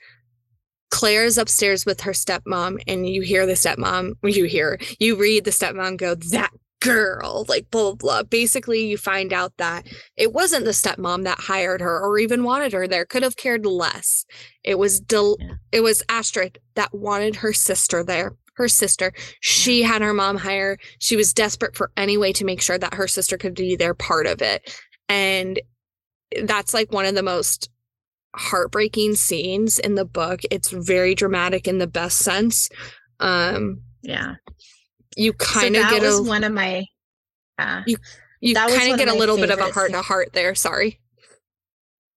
Claire 0.90 1.26
is 1.26 1.38
upstairs 1.38 1.86
with 1.86 2.02
her 2.02 2.12
stepmom, 2.12 2.82
and 2.88 3.08
you 3.08 3.22
hear 3.22 3.46
the 3.46 3.54
stepmom, 3.54 4.14
you 4.24 4.46
hear, 4.46 4.80
you 5.00 5.16
read 5.16 5.46
the 5.46 5.52
stepmom 5.52 5.98
go, 5.98 6.16
That 6.16 6.52
girl, 6.82 7.46
like 7.48 7.72
blah, 7.72 7.94
blah, 7.94 7.96
blah. 7.96 8.24
Basically, 8.24 8.86
you 8.86 8.98
find 8.98 9.32
out 9.32 9.54
that 9.58 9.88
it 10.18 10.34
wasn't 10.34 10.66
the 10.66 10.72
stepmom 10.72 11.24
that 11.24 11.40
hired 11.40 11.80
her 11.80 12.02
or 12.02 12.20
even 12.20 12.44
wanted 12.44 12.74
her 12.74 12.88
there, 12.88 13.06
could 13.06 13.24
have 13.24 13.38
cared 13.38 13.66
less. 13.66 14.26
It 14.64 14.78
was 14.78 15.00
Del- 15.00 15.38
yeah. 15.40 15.54
it 15.72 15.82
was 15.82 16.04
Astrid 16.10 16.60
that 16.76 16.94
wanted 16.94 17.38
her 17.38 17.54
sister 17.54 18.04
there. 18.04 18.36
Her 18.56 18.68
sister. 18.68 19.14
She 19.40 19.82
yeah. 19.82 19.88
had 19.88 20.02
her 20.02 20.14
mom 20.14 20.36
hire. 20.36 20.78
She 21.00 21.16
was 21.16 21.34
desperate 21.34 21.76
for 21.76 21.92
any 21.96 22.18
way 22.18 22.34
to 22.34 22.46
make 22.46 22.62
sure 22.62 22.78
that 22.78 22.96
her 22.96 23.08
sister 23.08 23.38
could 23.38 23.56
be 23.56 23.76
there 23.76 23.94
part 23.94 24.28
of 24.28 24.42
it. 24.42 24.78
And 25.08 25.62
that's 26.44 26.74
like 26.74 26.92
one 26.92 27.06
of 27.06 27.16
the 27.16 27.24
most 27.24 27.70
heartbreaking 28.36 29.16
scenes 29.16 29.80
in 29.80 29.96
the 29.96 30.06
book. 30.06 30.42
It's 30.52 30.70
very 30.70 31.16
dramatic 31.16 31.68
in 31.68 31.78
the 31.78 31.88
best 31.88 32.20
sense. 32.20 32.70
Um 33.20 33.82
yeah 34.02 34.36
you 35.16 35.34
kind 35.34 35.76
of 35.76 35.84
so 35.84 35.90
get 35.90 36.04
a 36.04 36.24
one 36.24 36.44
of 36.44 36.52
my 36.52 36.86
uh, 37.58 37.82
you 37.86 37.98
you 38.40 38.56
kind 38.56 38.92
of 38.92 38.98
get 38.98 39.08
a 39.08 39.14
little 39.14 39.38
bit 39.38 39.52
of 39.52 39.60
a 39.60 39.72
heart 39.72 39.92
to 39.92 40.02
heart 40.02 40.34
there 40.34 40.56
sorry. 40.56 41.00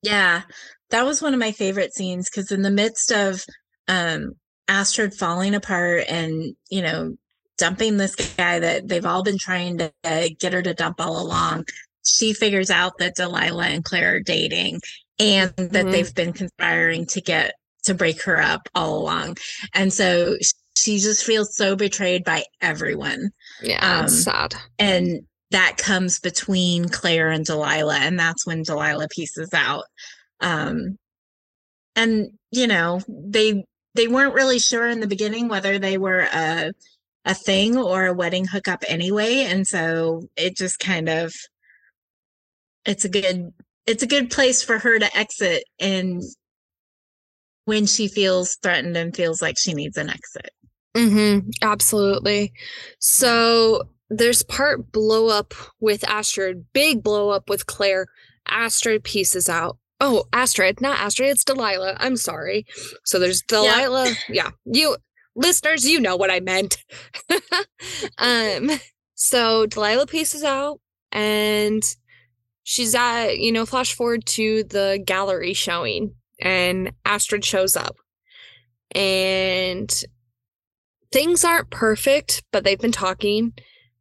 Yeah. 0.02 0.42
That 0.90 1.06
was 1.06 1.22
one 1.22 1.34
of 1.34 1.40
my 1.40 1.52
favorite 1.52 1.94
scenes 1.94 2.28
because 2.30 2.52
in 2.52 2.62
the 2.62 2.70
midst 2.70 3.10
of 3.10 3.44
um 3.88 4.32
astrid 4.68 5.12
falling 5.12 5.54
apart 5.54 6.04
and 6.08 6.54
you 6.70 6.80
know 6.80 7.14
dumping 7.58 7.96
this 7.96 8.14
guy 8.14 8.58
that 8.58 8.88
they've 8.88 9.04
all 9.04 9.22
been 9.22 9.38
trying 9.38 9.78
to 9.78 9.92
uh, 10.04 10.28
get 10.40 10.54
her 10.54 10.62
to 10.62 10.72
dump 10.72 11.00
all 11.00 11.20
along 11.20 11.64
she 12.06 12.32
figures 12.32 12.70
out 12.70 12.98
that 12.98 13.14
delilah 13.14 13.66
and 13.66 13.84
claire 13.84 14.16
are 14.16 14.20
dating 14.20 14.80
and 15.18 15.52
that 15.56 15.70
mm-hmm. 15.70 15.90
they've 15.90 16.14
been 16.14 16.32
conspiring 16.32 17.06
to 17.06 17.20
get 17.20 17.54
to 17.84 17.94
break 17.94 18.22
her 18.22 18.40
up 18.40 18.68
all 18.74 18.98
along. 18.98 19.36
And 19.72 19.92
so 19.92 20.36
she 20.76 20.98
just 20.98 21.24
feels 21.24 21.56
so 21.56 21.76
betrayed 21.76 22.24
by 22.24 22.44
everyone. 22.60 23.30
Yeah, 23.62 24.00
um, 24.00 24.08
sad. 24.08 24.54
And 24.78 25.26
that 25.50 25.76
comes 25.76 26.18
between 26.18 26.88
Claire 26.88 27.30
and 27.30 27.44
Delilah, 27.44 27.98
and 28.00 28.18
that's 28.18 28.46
when 28.46 28.62
Delilah 28.62 29.08
pieces 29.08 29.50
out. 29.52 29.84
Um, 30.40 30.98
and 31.96 32.30
you 32.50 32.66
know 32.66 33.00
they 33.08 33.64
they 33.94 34.08
weren't 34.08 34.34
really 34.34 34.58
sure 34.58 34.88
in 34.88 35.00
the 35.00 35.06
beginning 35.06 35.48
whether 35.48 35.78
they 35.78 35.98
were 35.98 36.26
a 36.32 36.72
a 37.24 37.34
thing 37.34 37.76
or 37.76 38.06
a 38.06 38.14
wedding 38.14 38.46
hookup 38.46 38.84
anyway, 38.88 39.46
and 39.48 39.66
so 39.66 40.28
it 40.36 40.56
just 40.56 40.78
kind 40.80 41.08
of 41.08 41.32
it's 42.84 43.04
a 43.04 43.08
good 43.08 43.52
it's 43.86 44.02
a 44.02 44.08
good 44.08 44.30
place 44.30 44.62
for 44.62 44.78
her 44.78 44.98
to 44.98 45.16
exit 45.16 45.64
and 45.78 46.22
when 47.66 47.86
she 47.86 48.08
feels 48.08 48.56
threatened 48.62 48.96
and 48.96 49.16
feels 49.16 49.40
like 49.40 49.56
she 49.58 49.72
needs 49.72 49.96
an 49.96 50.10
exit. 50.10 50.50
Mm-hmm, 50.96 51.50
absolutely. 51.62 52.52
So 52.98 53.88
there's 54.10 54.42
part 54.42 54.92
blow 54.92 55.28
up 55.28 55.54
with 55.80 56.08
Astrid, 56.08 56.66
big 56.72 57.02
blow 57.02 57.30
up 57.30 57.48
with 57.48 57.66
Claire. 57.66 58.06
Astrid 58.48 59.04
pieces 59.04 59.48
out. 59.48 59.78
Oh, 60.00 60.24
Astrid, 60.32 60.80
not 60.80 60.98
Astrid, 60.98 61.30
it's 61.30 61.44
Delilah. 61.44 61.96
I'm 61.98 62.16
sorry. 62.16 62.66
So 63.04 63.18
there's 63.18 63.42
Delilah. 63.42 64.10
Yeah, 64.10 64.14
yeah. 64.28 64.50
you 64.64 64.96
listeners, 65.34 65.88
you 65.88 66.00
know 66.00 66.16
what 66.16 66.30
I 66.30 66.40
meant. 66.40 66.84
um, 68.18 68.70
so 69.14 69.66
Delilah 69.66 70.06
pieces 70.06 70.44
out 70.44 70.80
and 71.10 71.82
she's 72.64 72.94
at, 72.94 73.38
you 73.38 73.52
know, 73.52 73.66
flash 73.66 73.94
forward 73.94 74.26
to 74.26 74.64
the 74.64 75.02
gallery 75.04 75.54
showing 75.54 76.14
and 76.40 76.92
Astrid 77.04 77.44
shows 77.44 77.76
up. 77.76 77.96
And 78.94 79.90
things 81.14 81.44
aren't 81.44 81.70
perfect, 81.70 82.42
but 82.50 82.64
they've 82.64 82.80
been 82.80 82.90
talking. 82.90 83.52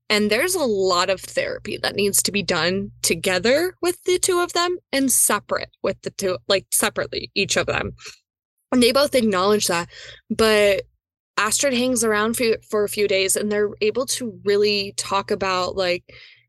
And 0.09 0.31
there's 0.31 0.55
a 0.55 0.63
lot 0.63 1.11
of 1.11 1.21
therapy 1.21 1.77
that 1.83 1.95
needs 1.95 2.23
to 2.23 2.31
be 2.31 2.41
done 2.41 2.89
together 3.03 3.75
with 3.83 4.01
the 4.03 4.17
two 4.17 4.39
of 4.39 4.53
them 4.53 4.79
and 4.91 5.11
separate 5.11 5.69
with 5.83 6.01
the 6.01 6.09
two, 6.09 6.39
like 6.47 6.65
separately, 6.71 7.29
each 7.35 7.55
of 7.55 7.67
them. 7.67 7.91
And 8.71 8.81
they 8.81 8.91
both 8.91 9.13
acknowledge 9.13 9.67
that. 9.67 9.89
But 10.31 10.85
Astrid 11.37 11.75
hangs 11.75 12.03
around 12.03 12.35
for, 12.35 12.57
for 12.67 12.83
a 12.83 12.89
few 12.89 13.07
days 13.07 13.35
and 13.35 13.51
they're 13.51 13.69
able 13.81 14.07
to 14.07 14.39
really 14.43 14.95
talk 14.97 15.29
about, 15.29 15.75
like, 15.75 16.03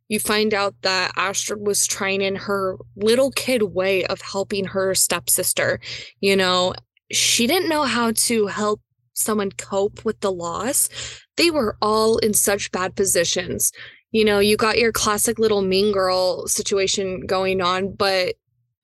you 0.09 0.18
find 0.18 0.55
out 0.55 0.74
that 0.80 1.12
Astrid 1.16 1.66
was 1.66 1.86
trying 1.86 2.22
in 2.22 2.36
her 2.36 2.78
little 2.97 3.30
kid 3.32 3.62
way 3.62 4.07
of 4.07 4.22
helping 4.22 4.64
her 4.64 4.95
stepsister. 4.95 5.78
You 6.20 6.36
know, 6.36 6.72
she 7.12 7.47
didn't 7.47 7.68
know 7.68 7.82
how 7.82 8.12
to 8.12 8.47
help 8.47 8.80
someone 9.14 9.50
cope 9.52 10.04
with 10.04 10.20
the 10.20 10.32
loss, 10.32 10.88
they 11.36 11.50
were 11.50 11.76
all 11.80 12.18
in 12.18 12.34
such 12.34 12.70
bad 12.70 12.94
positions. 12.94 13.72
You 14.12 14.24
know, 14.24 14.38
you 14.38 14.56
got 14.56 14.78
your 14.78 14.92
classic 14.92 15.38
little 15.38 15.62
mean 15.62 15.92
girl 15.92 16.46
situation 16.46 17.26
going 17.26 17.60
on, 17.60 17.94
but 17.94 18.34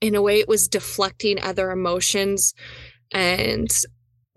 in 0.00 0.14
a 0.14 0.22
way 0.22 0.40
it 0.40 0.48
was 0.48 0.68
deflecting 0.68 1.40
other 1.40 1.70
emotions 1.70 2.54
and 3.12 3.68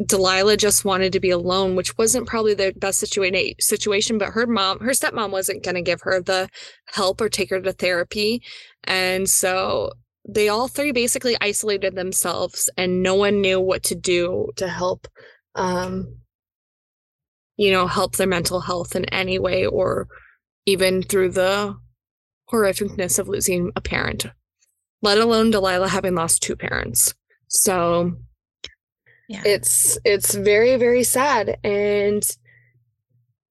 Delilah 0.04 0.58
just 0.58 0.86
wanted 0.86 1.14
to 1.14 1.20
be 1.20 1.30
alone, 1.30 1.76
which 1.76 1.98
wasn't 1.98 2.28
probably 2.28 2.56
the 2.56 2.74
best 2.76 3.04
situa- 3.04 3.62
situation, 3.62 4.18
but 4.18 4.30
her 4.30 4.48
mom, 4.48 4.80
her 4.80 4.92
stepmom 4.92 5.32
wasn't 5.32 5.64
going 5.64 5.76
to 5.76 5.82
give 5.82 6.02
her 6.02 6.22
the 6.22 6.50
help 6.88 7.22
or 7.22 7.30
take 7.30 7.52
her 7.52 7.62
to 7.62 7.72
therapy. 7.72 8.42
And 8.86 9.30
so 9.30 9.92
they 10.28 10.50
all 10.50 10.68
three 10.68 10.92
basically 10.92 11.38
isolated 11.42 11.96
themselves 11.96 12.70
and 12.78 13.04
no 13.04 13.16
one 13.16 13.42
knew 13.42 13.60
what 13.60 13.84
to 13.84 13.96
do 13.96 14.50
to 14.56 14.68
help 14.68 15.08
um 15.56 16.18
you 17.58 17.72
know 17.72 17.88
help 17.88 18.16
their 18.16 18.28
mental 18.28 18.62
health 18.62 18.96
in 18.96 19.06
any 19.06 19.38
way 19.38 19.66
or 19.66 20.08
even 20.66 21.04
through 21.04 21.30
the 21.30 21.76
horrificness 22.52 23.20
of 23.20 23.28
losing 23.28 23.72
a 23.76 23.82
parent 23.82 24.26
let 25.02 25.18
alone 25.18 25.52
delilah 25.52 25.88
having 25.88 26.16
lost 26.16 26.42
two 26.42 26.56
parents 26.56 27.14
so 27.48 28.14
yeah. 29.30 29.42
it's 29.46 29.98
it's 30.04 30.34
very 30.36 30.76
very 30.78 31.04
sad 31.04 31.58
and 31.64 32.38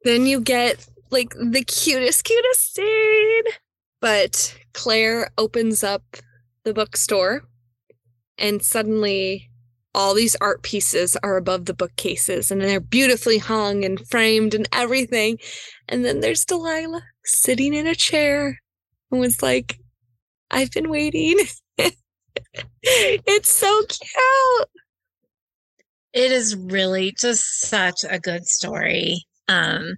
then 0.05 0.27
you 0.27 0.41
get 0.41 0.87
like 1.11 1.35
the 1.35 1.63
cutest 1.63 2.25
cutest 2.25 2.75
scene 2.75 3.45
but 4.01 4.57
claire 4.75 5.31
opens 5.39 5.85
up 5.85 6.03
the 6.65 6.75
bookstore 6.75 7.43
and 8.39 8.63
suddenly 8.63 9.51
all 9.95 10.15
these 10.15 10.37
art 10.41 10.63
pieces 10.63 11.17
are 11.23 11.37
above 11.37 11.67
the 11.67 11.75
bookcases 11.75 12.51
and 12.51 12.61
they're 12.61 12.81
beautifully 12.81 13.39
hung 13.39 13.85
and 13.85 14.07
framed 14.09 14.55
and 14.55 14.69
everything. 14.73 15.39
And 15.89 16.05
then 16.05 16.21
there's 16.21 16.45
Delilah 16.45 17.03
sitting 17.25 17.75
in 17.75 17.87
a 17.87 17.95
chair 17.95 18.61
and 19.11 19.21
was 19.21 19.43
like, 19.43 19.79
I've 20.51 20.71
been 20.71 20.89
waiting. 20.89 21.37
it's 22.83 23.51
so 23.51 23.83
cute. 23.89 24.69
It 26.13 26.33
is 26.33 26.57
really 26.57 27.15
just 27.19 27.61
such 27.61 28.05
a 28.09 28.19
good 28.19 28.47
story. 28.47 29.25
Um, 29.49 29.97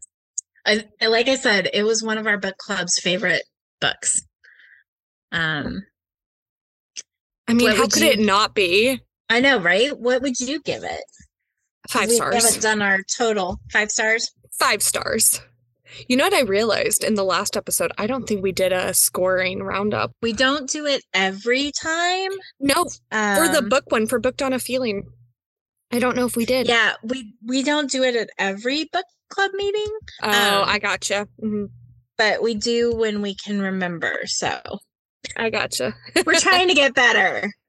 I, 0.66 0.84
like 1.06 1.28
I 1.28 1.36
said, 1.36 1.68
it 1.72 1.82
was 1.82 2.02
one 2.02 2.18
of 2.18 2.26
our 2.26 2.38
book 2.38 2.56
club's 2.56 2.98
favorite 2.98 3.42
books. 3.80 4.20
Um, 5.30 5.82
I 7.46 7.54
mean, 7.54 7.70
how 7.74 7.86
could 7.86 8.02
you, 8.02 8.10
it 8.10 8.20
not 8.20 8.54
be? 8.54 9.00
I 9.28 9.40
know, 9.40 9.58
right? 9.58 9.98
What 9.98 10.22
would 10.22 10.38
you 10.38 10.60
give 10.62 10.84
it? 10.84 11.04
Five 11.88 12.08
we 12.08 12.16
stars. 12.16 12.34
We 12.34 12.40
haven't 12.40 12.62
done 12.62 12.82
our 12.82 13.02
total. 13.02 13.58
Five 13.72 13.90
stars? 13.90 14.30
Five 14.58 14.82
stars. 14.82 15.40
You 16.08 16.16
know 16.16 16.24
what 16.24 16.34
I 16.34 16.42
realized 16.42 17.04
in 17.04 17.14
the 17.14 17.24
last 17.24 17.56
episode? 17.56 17.92
I 17.98 18.06
don't 18.06 18.26
think 18.26 18.42
we 18.42 18.52
did 18.52 18.72
a 18.72 18.92
scoring 18.94 19.62
roundup. 19.62 20.12
We 20.22 20.32
don't 20.32 20.68
do 20.68 20.86
it 20.86 21.04
every 21.12 21.72
time. 21.72 22.30
No, 22.58 22.86
um, 23.12 23.36
for 23.36 23.48
the 23.48 23.58
um, 23.58 23.68
book 23.68 23.84
one, 23.90 24.06
for 24.06 24.18
Booked 24.18 24.42
on 24.42 24.52
a 24.52 24.58
Feeling. 24.58 25.04
I 25.92 25.98
don't 26.00 26.16
know 26.16 26.26
if 26.26 26.36
we 26.36 26.44
did. 26.44 26.66
Yeah, 26.66 26.94
we 27.02 27.34
we 27.46 27.62
don't 27.62 27.90
do 27.90 28.02
it 28.02 28.16
at 28.16 28.30
every 28.38 28.88
book 28.92 29.04
club 29.30 29.52
meeting. 29.54 29.86
Oh, 30.22 30.28
um, 30.28 30.68
I 30.68 30.78
gotcha. 30.78 31.28
Mm-hmm. 31.42 31.66
But 32.16 32.42
we 32.42 32.54
do 32.54 32.94
when 32.94 33.22
we 33.22 33.34
can 33.34 33.60
remember. 33.60 34.20
So 34.24 34.60
I 35.36 35.50
gotcha. 35.50 35.94
We're 36.26 36.40
trying 36.40 36.68
to 36.68 36.74
get 36.74 36.94
better. 36.94 37.52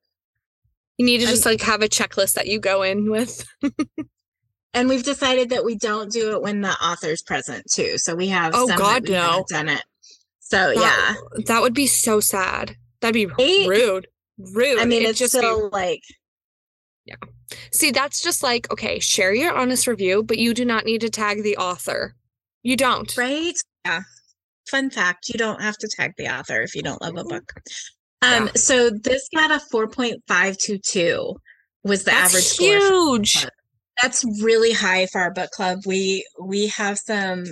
You 0.97 1.05
need 1.05 1.19
to 1.19 1.27
just 1.27 1.45
like 1.45 1.61
have 1.61 1.81
a 1.81 1.89
checklist 1.89 2.33
that 2.33 2.47
you 2.47 2.59
go 2.59 2.81
in 2.81 3.09
with. 3.09 3.45
and 4.73 4.87
we've 4.87 5.03
decided 5.03 5.49
that 5.49 5.65
we 5.65 5.75
don't 5.75 6.11
do 6.11 6.33
it 6.33 6.41
when 6.41 6.61
the 6.61 6.71
author's 6.71 7.21
present 7.21 7.65
too. 7.71 7.97
So 7.97 8.15
we 8.15 8.27
have 8.27 8.53
oh 8.55 8.67
god 8.67 9.09
no 9.09 9.43
done 9.49 9.69
it. 9.69 9.83
So 10.39 10.73
that, 10.73 10.77
yeah, 11.35 11.41
that 11.47 11.61
would 11.61 11.73
be 11.73 11.87
so 11.87 12.19
sad. 12.19 12.75
That'd 13.01 13.13
be 13.13 13.25
right? 13.25 13.67
rude. 13.67 14.07
Rude. 14.37 14.79
I 14.79 14.85
mean, 14.85 15.01
It'd 15.01 15.11
it's 15.11 15.19
just 15.19 15.35
still 15.35 15.69
be, 15.69 15.75
like 15.75 16.01
yeah. 17.05 17.15
See, 17.71 17.91
that's 17.91 18.21
just 18.21 18.41
like 18.41 18.71
okay, 18.71 18.99
share 18.99 19.33
your 19.33 19.53
honest 19.53 19.87
review, 19.87 20.23
but 20.23 20.37
you 20.37 20.53
do 20.53 20.65
not 20.65 20.85
need 20.85 21.01
to 21.01 21.09
tag 21.09 21.43
the 21.43 21.57
author. 21.57 22.15
You 22.63 22.77
don't. 22.77 23.15
Right? 23.17 23.55
Yeah 23.85 24.03
fun 24.69 24.89
fact 24.89 25.29
you 25.29 25.37
don't 25.37 25.61
have 25.61 25.77
to 25.77 25.87
tag 25.87 26.13
the 26.17 26.27
author 26.27 26.61
if 26.61 26.75
you 26.75 26.81
don't 26.81 27.01
love 27.01 27.17
a 27.17 27.23
book 27.23 27.53
um 28.25 28.45
yeah. 28.45 28.51
so 28.55 28.89
this 28.89 29.27
got 29.33 29.51
a 29.51 29.61
4.522 29.73 31.35
was 31.83 32.03
the 32.03 32.11
That's 32.11 32.33
average 32.33 32.57
huge. 32.57 33.47
that's 34.01 34.25
really 34.43 34.71
high 34.73 35.05
for 35.07 35.21
our 35.21 35.31
book 35.31 35.51
club. 35.51 35.79
We 35.85 36.25
we 36.41 36.67
have 36.67 36.97
some 36.97 37.45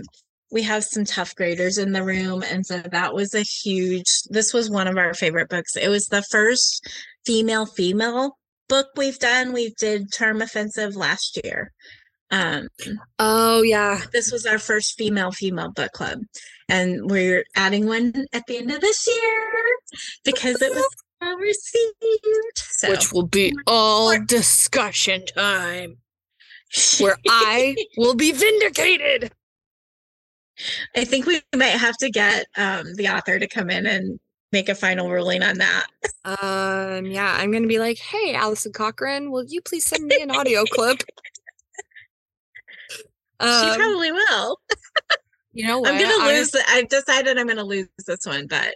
we 0.51 0.63
have 0.63 0.83
some 0.83 1.05
tough 1.05 1.35
graders 1.35 1.77
in 1.77 1.91
the 1.93 2.03
room 2.03 2.43
and 2.43 2.65
so 2.65 2.79
that 2.79 3.13
was 3.13 3.33
a 3.33 3.41
huge 3.41 4.05
this 4.29 4.53
was 4.53 4.69
one 4.69 4.87
of 4.87 4.97
our 4.97 5.13
favorite 5.13 5.49
books. 5.49 5.75
It 5.75 5.89
was 5.89 6.05
the 6.05 6.23
first 6.23 6.87
female 7.25 7.65
female 7.65 8.37
book 8.69 8.87
we've 8.97 9.19
done. 9.19 9.53
We 9.53 9.73
did 9.79 10.11
Charm 10.11 10.41
Offensive 10.41 10.95
last 10.95 11.39
year. 11.43 11.71
Um, 12.31 12.67
oh 13.19 13.61
yeah, 13.61 14.01
this 14.11 14.31
was 14.31 14.47
our 14.47 14.57
first 14.57 14.97
female 14.97 15.31
female 15.31 15.71
book 15.71 15.91
club, 15.91 16.19
and 16.73 17.09
we're 17.09 17.45
adding 17.55 17.85
one 17.85 18.25
at 18.33 18.47
the 18.47 18.57
end 18.57 18.71
of 18.71 18.81
this 18.81 19.07
year 19.07 19.51
because 20.25 20.59
it 20.59 20.73
was 20.73 20.89
well 21.21 21.37
received. 21.37 22.57
So. 22.57 22.89
Which 22.89 23.13
will 23.13 23.27
be 23.27 23.53
all 23.67 24.19
discussion 24.25 25.23
time, 25.27 25.97
where 26.99 27.15
I 27.29 27.75
will 27.95 28.15
be 28.15 28.31
vindicated. 28.31 29.31
I 30.95 31.05
think 31.05 31.27
we 31.27 31.41
might 31.55 31.67
have 31.67 31.97
to 31.97 32.09
get 32.09 32.47
um, 32.57 32.95
the 32.95 33.07
author 33.07 33.37
to 33.37 33.47
come 33.47 33.69
in 33.69 33.85
and 33.85 34.19
make 34.51 34.67
a 34.67 34.75
final 34.75 35.11
ruling 35.11 35.43
on 35.43 35.59
that. 35.59 35.87
Um, 36.25 37.05
yeah, 37.05 37.37
I'm 37.39 37.51
going 37.51 37.63
to 37.63 37.69
be 37.69 37.79
like, 37.79 37.99
hey, 37.99 38.33
Alison 38.33 38.71
Cochrun, 38.71 39.29
will 39.31 39.45
you 39.45 39.61
please 39.61 39.85
send 39.85 40.05
me 40.05 40.17
an 40.21 40.31
audio 40.31 40.63
clip? 40.65 41.03
Um, 43.39 43.71
she 43.71 43.77
probably 43.77 44.11
will. 44.11 44.59
you 45.53 45.67
know 45.67 45.79
what? 45.79 45.93
I'm 45.93 46.01
gonna 46.01 46.25
lose. 46.25 46.53
I, 46.55 46.79
I've 46.79 46.89
decided 46.89 47.37
I'm 47.37 47.47
gonna 47.47 47.63
lose 47.63 47.87
this 48.05 48.25
one, 48.25 48.47
but 48.47 48.75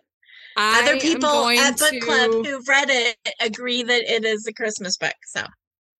I 0.56 0.82
other 0.84 1.00
people 1.00 1.50
at 1.50 1.78
book 1.78 1.90
to... 1.90 2.00
club 2.00 2.46
who've 2.46 2.68
read 2.68 2.90
it 2.90 3.18
agree 3.40 3.84
that 3.84 4.04
it 4.04 4.24
is 4.24 4.48
a 4.48 4.54
Christmas 4.54 4.98
book. 4.98 5.16
So 5.26 5.44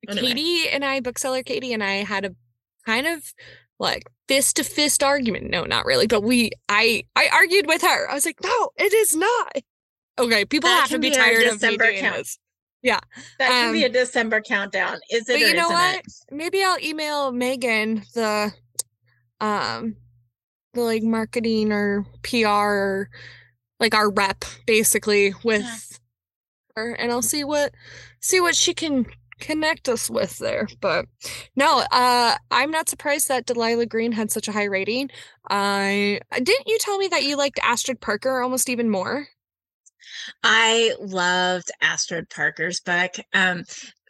anyway. 0.08 0.28
Katie 0.28 0.70
and 0.70 0.86
I, 0.86 1.00
bookseller 1.00 1.44
Katie 1.44 1.74
and 1.74 1.84
I, 1.84 2.04
had 2.04 2.26
a 2.26 2.36
kind 2.86 3.08
of 3.08 3.34
like 3.80 4.04
fist 4.28 4.58
to 4.58 4.64
fist 4.64 5.04
argument. 5.04 5.50
No, 5.50 5.64
not 5.66 5.86
really, 5.86 6.08
but 6.08 6.22
we. 6.22 6.52
I 6.70 7.04
I 7.16 7.30
argued 7.34 7.68
with 7.68 7.82
her. 7.82 8.10
I 8.10 8.14
was 8.14 8.26
like, 8.26 8.38
no, 8.44 8.70
it 8.78 8.94
is 8.94 9.16
not. 9.16 9.58
Okay, 10.20 10.46
people 10.46 10.70
that 10.70 10.82
have 10.82 10.90
to 10.90 11.00
be, 11.00 11.10
be 11.10 11.16
tired 11.16 11.48
of 11.48 11.62
me 11.62 11.78
doing 11.78 12.00
count. 12.00 12.16
this. 12.18 12.40
Yeah. 12.82 13.00
That 13.40 13.50
can 13.50 13.68
um, 13.68 13.74
be 13.74 13.84
a 13.84 13.90
December 13.90 14.42
countdown. 14.42 15.00
Is 15.10 15.28
it? 15.30 15.34
But 15.34 15.40
you 15.40 15.54
know 15.56 15.70
what? 15.70 15.98
It? 15.98 16.06
Maybe 16.32 16.64
I'll 16.64 16.80
email 16.80 17.32
Megan 17.32 18.04
the 18.14 18.54
um 19.40 19.96
the 20.78 20.84
like 20.84 21.04
marketing 21.04 21.72
or 21.72 22.06
PR 22.24 22.48
or 22.48 23.10
like 23.80 23.94
our 23.94 24.10
rep 24.10 24.46
basically 24.66 25.34
with 25.44 25.62
yeah. 25.64 25.98
her 26.76 26.94
and 26.94 27.12
I'll 27.12 27.22
see 27.22 27.44
what 27.44 27.74
see 28.22 28.40
what 28.40 28.56
she 28.56 28.74
can 28.74 29.06
connect 29.40 29.88
us 29.88 30.10
with 30.10 30.40
there. 30.40 30.68
But 30.82 31.06
no, 31.56 31.84
uh 31.92 32.38
I'm 32.50 32.72
not 32.72 32.90
surprised 32.90 33.28
that 33.28 33.46
Delilah 33.46 33.86
Green 33.86 34.14
had 34.14 34.32
such 34.32 34.48
a 34.48 34.52
high 34.52 34.64
rating. 34.66 35.10
I 35.50 36.20
didn't 36.32 36.68
you 36.68 36.78
tell 36.80 36.98
me 36.98 37.08
that 37.10 37.24
you 37.24 37.36
liked 37.36 37.60
Astrid 37.62 38.02
Parker 38.02 38.42
almost 38.42 38.70
even 38.70 38.90
more? 38.90 39.28
I 40.44 40.94
loved 41.00 41.72
Astrid 41.82 42.30
Parker's 42.30 42.80
book. 42.80 43.16
Um, 43.34 43.64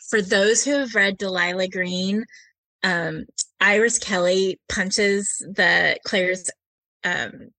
for 0.09 0.22
those 0.22 0.63
who 0.63 0.72
have 0.72 0.95
read 0.95 1.18
Delilah 1.18 1.68
Green, 1.68 2.24
um, 2.84 3.26
Iris 3.59 3.99
Kelly 3.99 4.59
punches 4.70 5.28
the 5.39 5.97
Claire's 6.05 6.49
um, 7.08 7.49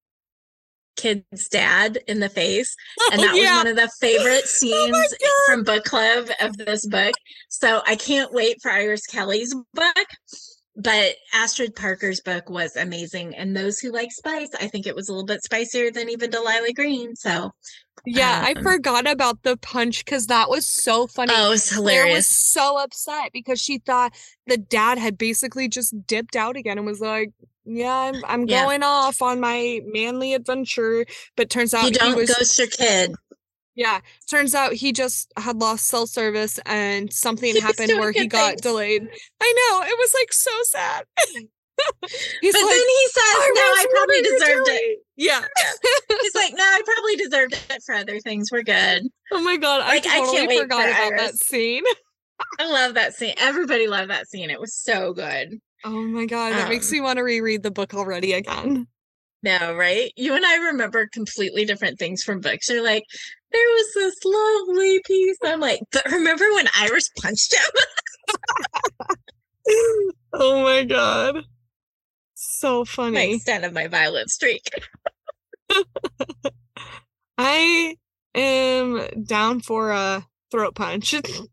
kid's 0.97 1.49
dad 1.49 1.99
in 2.07 2.21
the 2.21 2.29
face. 2.29 2.77
And 3.13 3.23
that 3.23 3.35
yeah. 3.35 3.57
was 3.57 3.65
one 3.65 3.67
of 3.69 3.77
the 3.77 3.91
favorite 4.01 4.43
oh 4.45 4.47
scenes 4.47 5.15
oh 5.23 5.45
from 5.47 5.65
book 5.65 5.85
club 5.85 6.29
of 6.41 6.57
this 6.59 6.87
book. 6.87 7.15
So 7.49 7.81
I 7.87 7.97
can't 7.97 8.33
wait 8.33 8.61
for 8.61 8.71
Iris 8.71 9.07
Kelly's 9.07 9.55
book. 9.73 10.07
But 10.81 11.17
Astrid 11.35 11.75
Parker's 11.75 12.21
book 12.21 12.49
was 12.49 12.77
amazing. 12.77 13.35
And 13.35 13.57
those 13.57 13.81
who 13.81 13.91
like 13.91 14.13
spice, 14.13 14.51
I 14.61 14.69
think 14.69 14.87
it 14.87 14.95
was 14.95 15.09
a 15.09 15.13
little 15.13 15.27
bit 15.27 15.43
spicier 15.43 15.91
than 15.91 16.09
even 16.09 16.31
Delilah 16.31 16.73
Green. 16.73 17.17
So 17.17 17.51
yeah, 18.07 18.39
um, 18.39 18.45
I 18.57 18.63
forgot 18.63 19.11
about 19.11 19.43
the 19.43 19.57
punch 19.57 20.05
because 20.05 20.27
that 20.29 20.49
was 20.49 20.67
so 20.67 21.07
funny. 21.07 21.33
Oh, 21.35 21.47
it 21.47 21.51
was 21.51 21.69
hilarious. 21.69 22.03
Claire 22.03 22.15
was 22.15 22.27
so 22.27 22.83
upset 22.83 23.33
because 23.33 23.61
she 23.61 23.79
thought 23.79 24.15
the 24.47 24.57
dad 24.57 24.99
had 24.99 25.19
basically 25.19 25.69
just 25.69 25.95
dipped 26.07 26.37
out 26.37 26.57
again 26.57 26.79
and 26.79 26.87
was 26.87 27.01
like, 27.01 27.33
"Yeah, 27.65 27.93
I'm 27.93 28.25
I'm 28.25 28.47
yeah. 28.47 28.65
going 28.65 28.83
off 28.83 29.21
on 29.21 29.41
my 29.41 29.81
manly 29.85 30.35
adventure." 30.35 31.07
But 31.37 31.51
turns 31.51 31.75
out 31.75 31.87
you 31.87 31.91
don't 31.91 32.17
was, 32.17 32.33
ghost 32.33 32.59
your 32.59 32.69
kid. 32.69 33.15
Yeah, 33.79 34.01
turns 34.29 34.57
out 34.57 34.73
he 34.73 34.93
just 34.93 35.33
had 35.37 35.57
lost 35.59 35.87
cell 35.87 36.09
service 36.09 36.59
and 36.67 37.13
something 37.13 37.55
happened 37.61 37.93
where 37.99 38.11
he 38.11 38.27
got 38.27 38.49
things. 38.51 38.61
delayed. 38.63 39.03
I 39.41 39.55
know 39.71 39.83
it 39.87 39.97
was 39.97 40.15
like 40.21 40.33
so 40.33 40.51
sad. 40.65 41.05
He's 42.41 42.53
but 42.55 42.63
like, 42.63 42.75
then 42.75 42.89
he 42.89 43.07
says, 43.07 43.23
"I 43.25 43.53
"No, 43.55 43.61
I 43.63 43.87
probably 43.95 44.23
deserved 44.23 44.69
it." 44.69 44.99
Yeah. 45.17 45.45
He's 46.23 46.35
like, 46.35 46.53
"No, 46.57 46.65
I 46.65 46.83
probably 46.85 47.15
deserved 47.17 47.53
it 47.71 47.83
for 47.87 47.95
other 47.95 48.19
things. 48.19 48.49
We're 48.51 48.65
good." 48.65 49.05
Oh 49.31 49.41
my 49.43 49.57
god, 49.57 49.87
Like, 49.87 50.05
I 50.05 50.17
I 50.17 50.19
totally 50.23 50.39
can't 50.49 50.63
forgot 50.63 50.83
for 50.97 51.15
about 51.15 51.19
that 51.19 51.35
scene. 51.37 51.85
I 52.59 52.67
love 52.69 52.95
that 52.95 53.15
scene. 53.15 53.35
Everybody 53.39 53.87
loved 53.87 54.11
that 54.11 54.29
scene. 54.29 54.51
It 54.51 54.61
was 54.61 54.75
so 54.75 55.13
good. 55.13 55.61
Oh 55.85 56.03
my 56.03 56.27
god, 56.27 56.55
that 56.55 56.69
makes 56.69 56.91
Um, 56.91 56.97
me 56.97 57.01
want 57.01 57.19
to 57.19 57.23
reread 57.23 57.63
the 57.63 57.71
book 57.71 57.95
already 57.95 58.33
again. 58.33 58.89
No, 59.45 59.73
right? 59.77 60.11
You 60.17 60.35
and 60.35 60.45
I 60.45 60.57
remember 60.71 61.09
completely 61.13 61.65
different 61.65 62.01
things 62.01 62.25
from 62.25 62.41
books. 62.41 62.69
You're 62.69 62.83
like, 62.83 63.05
there 63.53 63.61
was 63.61 63.87
this 63.95 64.17
lovely 64.25 65.01
piece. 65.05 65.37
I'm 65.45 65.61
like, 65.61 65.83
but 65.93 66.11
remember 66.11 66.45
when 66.55 66.67
Iris 66.77 67.11
punched 67.21 67.55
him? 67.55 67.61
oh 70.33 70.63
my 70.63 70.85
god. 70.85 71.45
So 72.35 72.81
my 72.81 72.85
funny. 72.85 73.35
extent 73.35 73.65
of 73.65 73.73
my 73.73 73.87
violent 73.89 74.31
streak. 74.31 74.63
I 77.39 77.97
am 78.35 79.25
down 79.25 79.61
for 79.61 79.91
a 79.91 80.27
throat 80.51 80.75
punch. 80.75 81.15
Even 81.15 81.49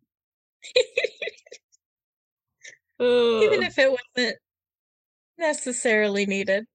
if 3.64 3.78
it 3.78 3.91
wasn't 3.91 4.38
necessarily 5.38 6.26
needed 6.26 6.66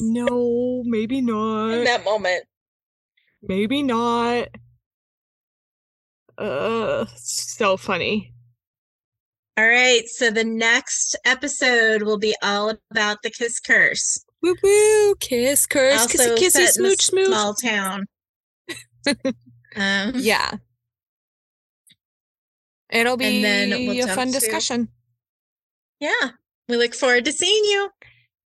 no, 0.00 0.82
maybe 0.84 1.20
not. 1.20 1.70
in 1.70 1.84
that 1.84 2.04
moment. 2.04 2.44
Maybe 3.42 3.82
not. 3.82 4.48
Uh, 6.38 7.06
so 7.16 7.76
funny. 7.76 8.32
All 9.56 9.66
right. 9.68 10.02
So 10.08 10.30
the 10.30 10.44
next 10.44 11.16
episode 11.24 12.02
will 12.02 12.18
be 12.18 12.34
all 12.42 12.72
about 12.90 13.18
the 13.22 13.30
kiss 13.30 13.60
curse. 13.60 14.24
Woo 14.42 14.56
woo, 14.62 15.14
kiss, 15.20 15.64
curse, 15.66 16.00
also 16.00 16.36
kissy, 16.36 16.38
kissy, 16.38 16.66
smooch, 16.68 17.02
smooch. 17.02 17.26
small 17.28 17.54
town. 17.54 18.06
um, 19.76 20.12
Yeah. 20.16 20.52
It'll 22.90 23.16
be 23.16 23.42
then 23.42 23.70
we'll 23.70 24.08
a 24.08 24.14
fun 24.14 24.28
to- 24.28 24.32
discussion. 24.38 24.88
yeah. 26.00 26.30
We 26.68 26.76
look 26.76 26.94
forward 26.94 27.24
to 27.26 27.32
seeing 27.32 27.64
you. 27.64 27.90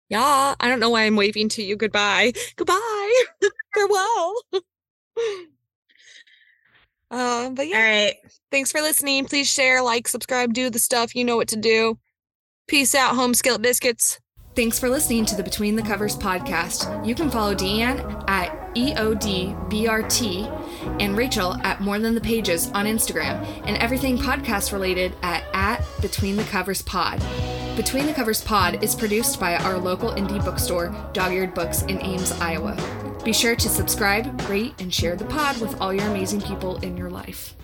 Yeah, 0.09 0.55
I 0.59 0.69
don't 0.69 0.81
know 0.81 0.91
why 0.91 1.03
I'm 1.03 1.17
waving 1.17 1.51
to 1.51 1.63
you 1.63 1.77
goodbye. 1.77 2.33
Goodbye. 2.57 3.23
Farewell. 3.75 4.35
Um, 7.11 7.55
but 7.55 7.69
yeah, 7.69 7.77
All 7.77 7.83
right. 7.83 8.15
thanks 8.51 8.71
for 8.71 8.81
listening. 8.81 9.25
Please 9.25 9.51
share, 9.51 9.83
like, 9.83 10.09
subscribe, 10.09 10.53
do 10.53 10.71
the 10.71 10.79
stuff. 10.79 11.15
You 11.15 11.25
know 11.25 11.37
what 11.37 11.49
to 11.49 11.57
do. 11.57 11.99
Peace 12.67 12.95
out, 12.95 13.15
home 13.15 13.35
skillet 13.35 13.63
biscuits. 13.63 14.21
Thanks 14.55 14.79
for 14.79 14.89
listening 14.89 15.25
to 15.27 15.37
the 15.37 15.43
Between 15.43 15.77
the 15.77 15.83
Covers 15.83 16.17
podcast. 16.17 17.07
You 17.07 17.15
can 17.15 17.31
follow 17.31 17.55
DeAnn 17.55 18.25
at 18.29 18.53
E 18.75 18.93
EODBRT 18.93 21.01
and 21.01 21.17
Rachel 21.17 21.55
at 21.63 21.81
More 21.81 21.99
Than 21.99 22.15
the 22.15 22.21
Pages 22.21 22.67
on 22.73 22.87
Instagram, 22.87 23.41
and 23.67 23.77
everything 23.79 24.19
podcast 24.19 24.73
related 24.73 25.15
at, 25.23 25.45
at 25.55 25.85
Between 26.03 26.37
the 26.37 26.45
Covers 26.45 26.83
Pod. 26.83 27.23
Between 27.77 28.07
the 28.07 28.13
Covers 28.13 28.43
Pod 28.43 28.83
is 28.83 28.97
produced 28.97 29.39
by 29.39 29.55
our 29.57 29.79
local 29.79 30.11
indie 30.11 30.45
bookstore, 30.45 30.95
Dog 31.13 31.33
Eared 31.33 31.55
Books 31.55 31.83
in 31.83 32.03
Ames, 32.03 32.33
Iowa. 32.33 32.77
Be 33.25 33.33
sure 33.33 33.57
to 33.57 33.69
subscribe, 33.69 34.41
rate, 34.49 34.75
and 34.81 34.93
share 34.93 35.17
the 35.17 35.25
pod 35.27 35.61
with 35.61 35.81
all 35.81 35.93
your 35.93 36.07
amazing 36.07 36.41
people 36.41 36.77
in 36.79 36.97
your 36.97 37.11
life. 37.11 37.58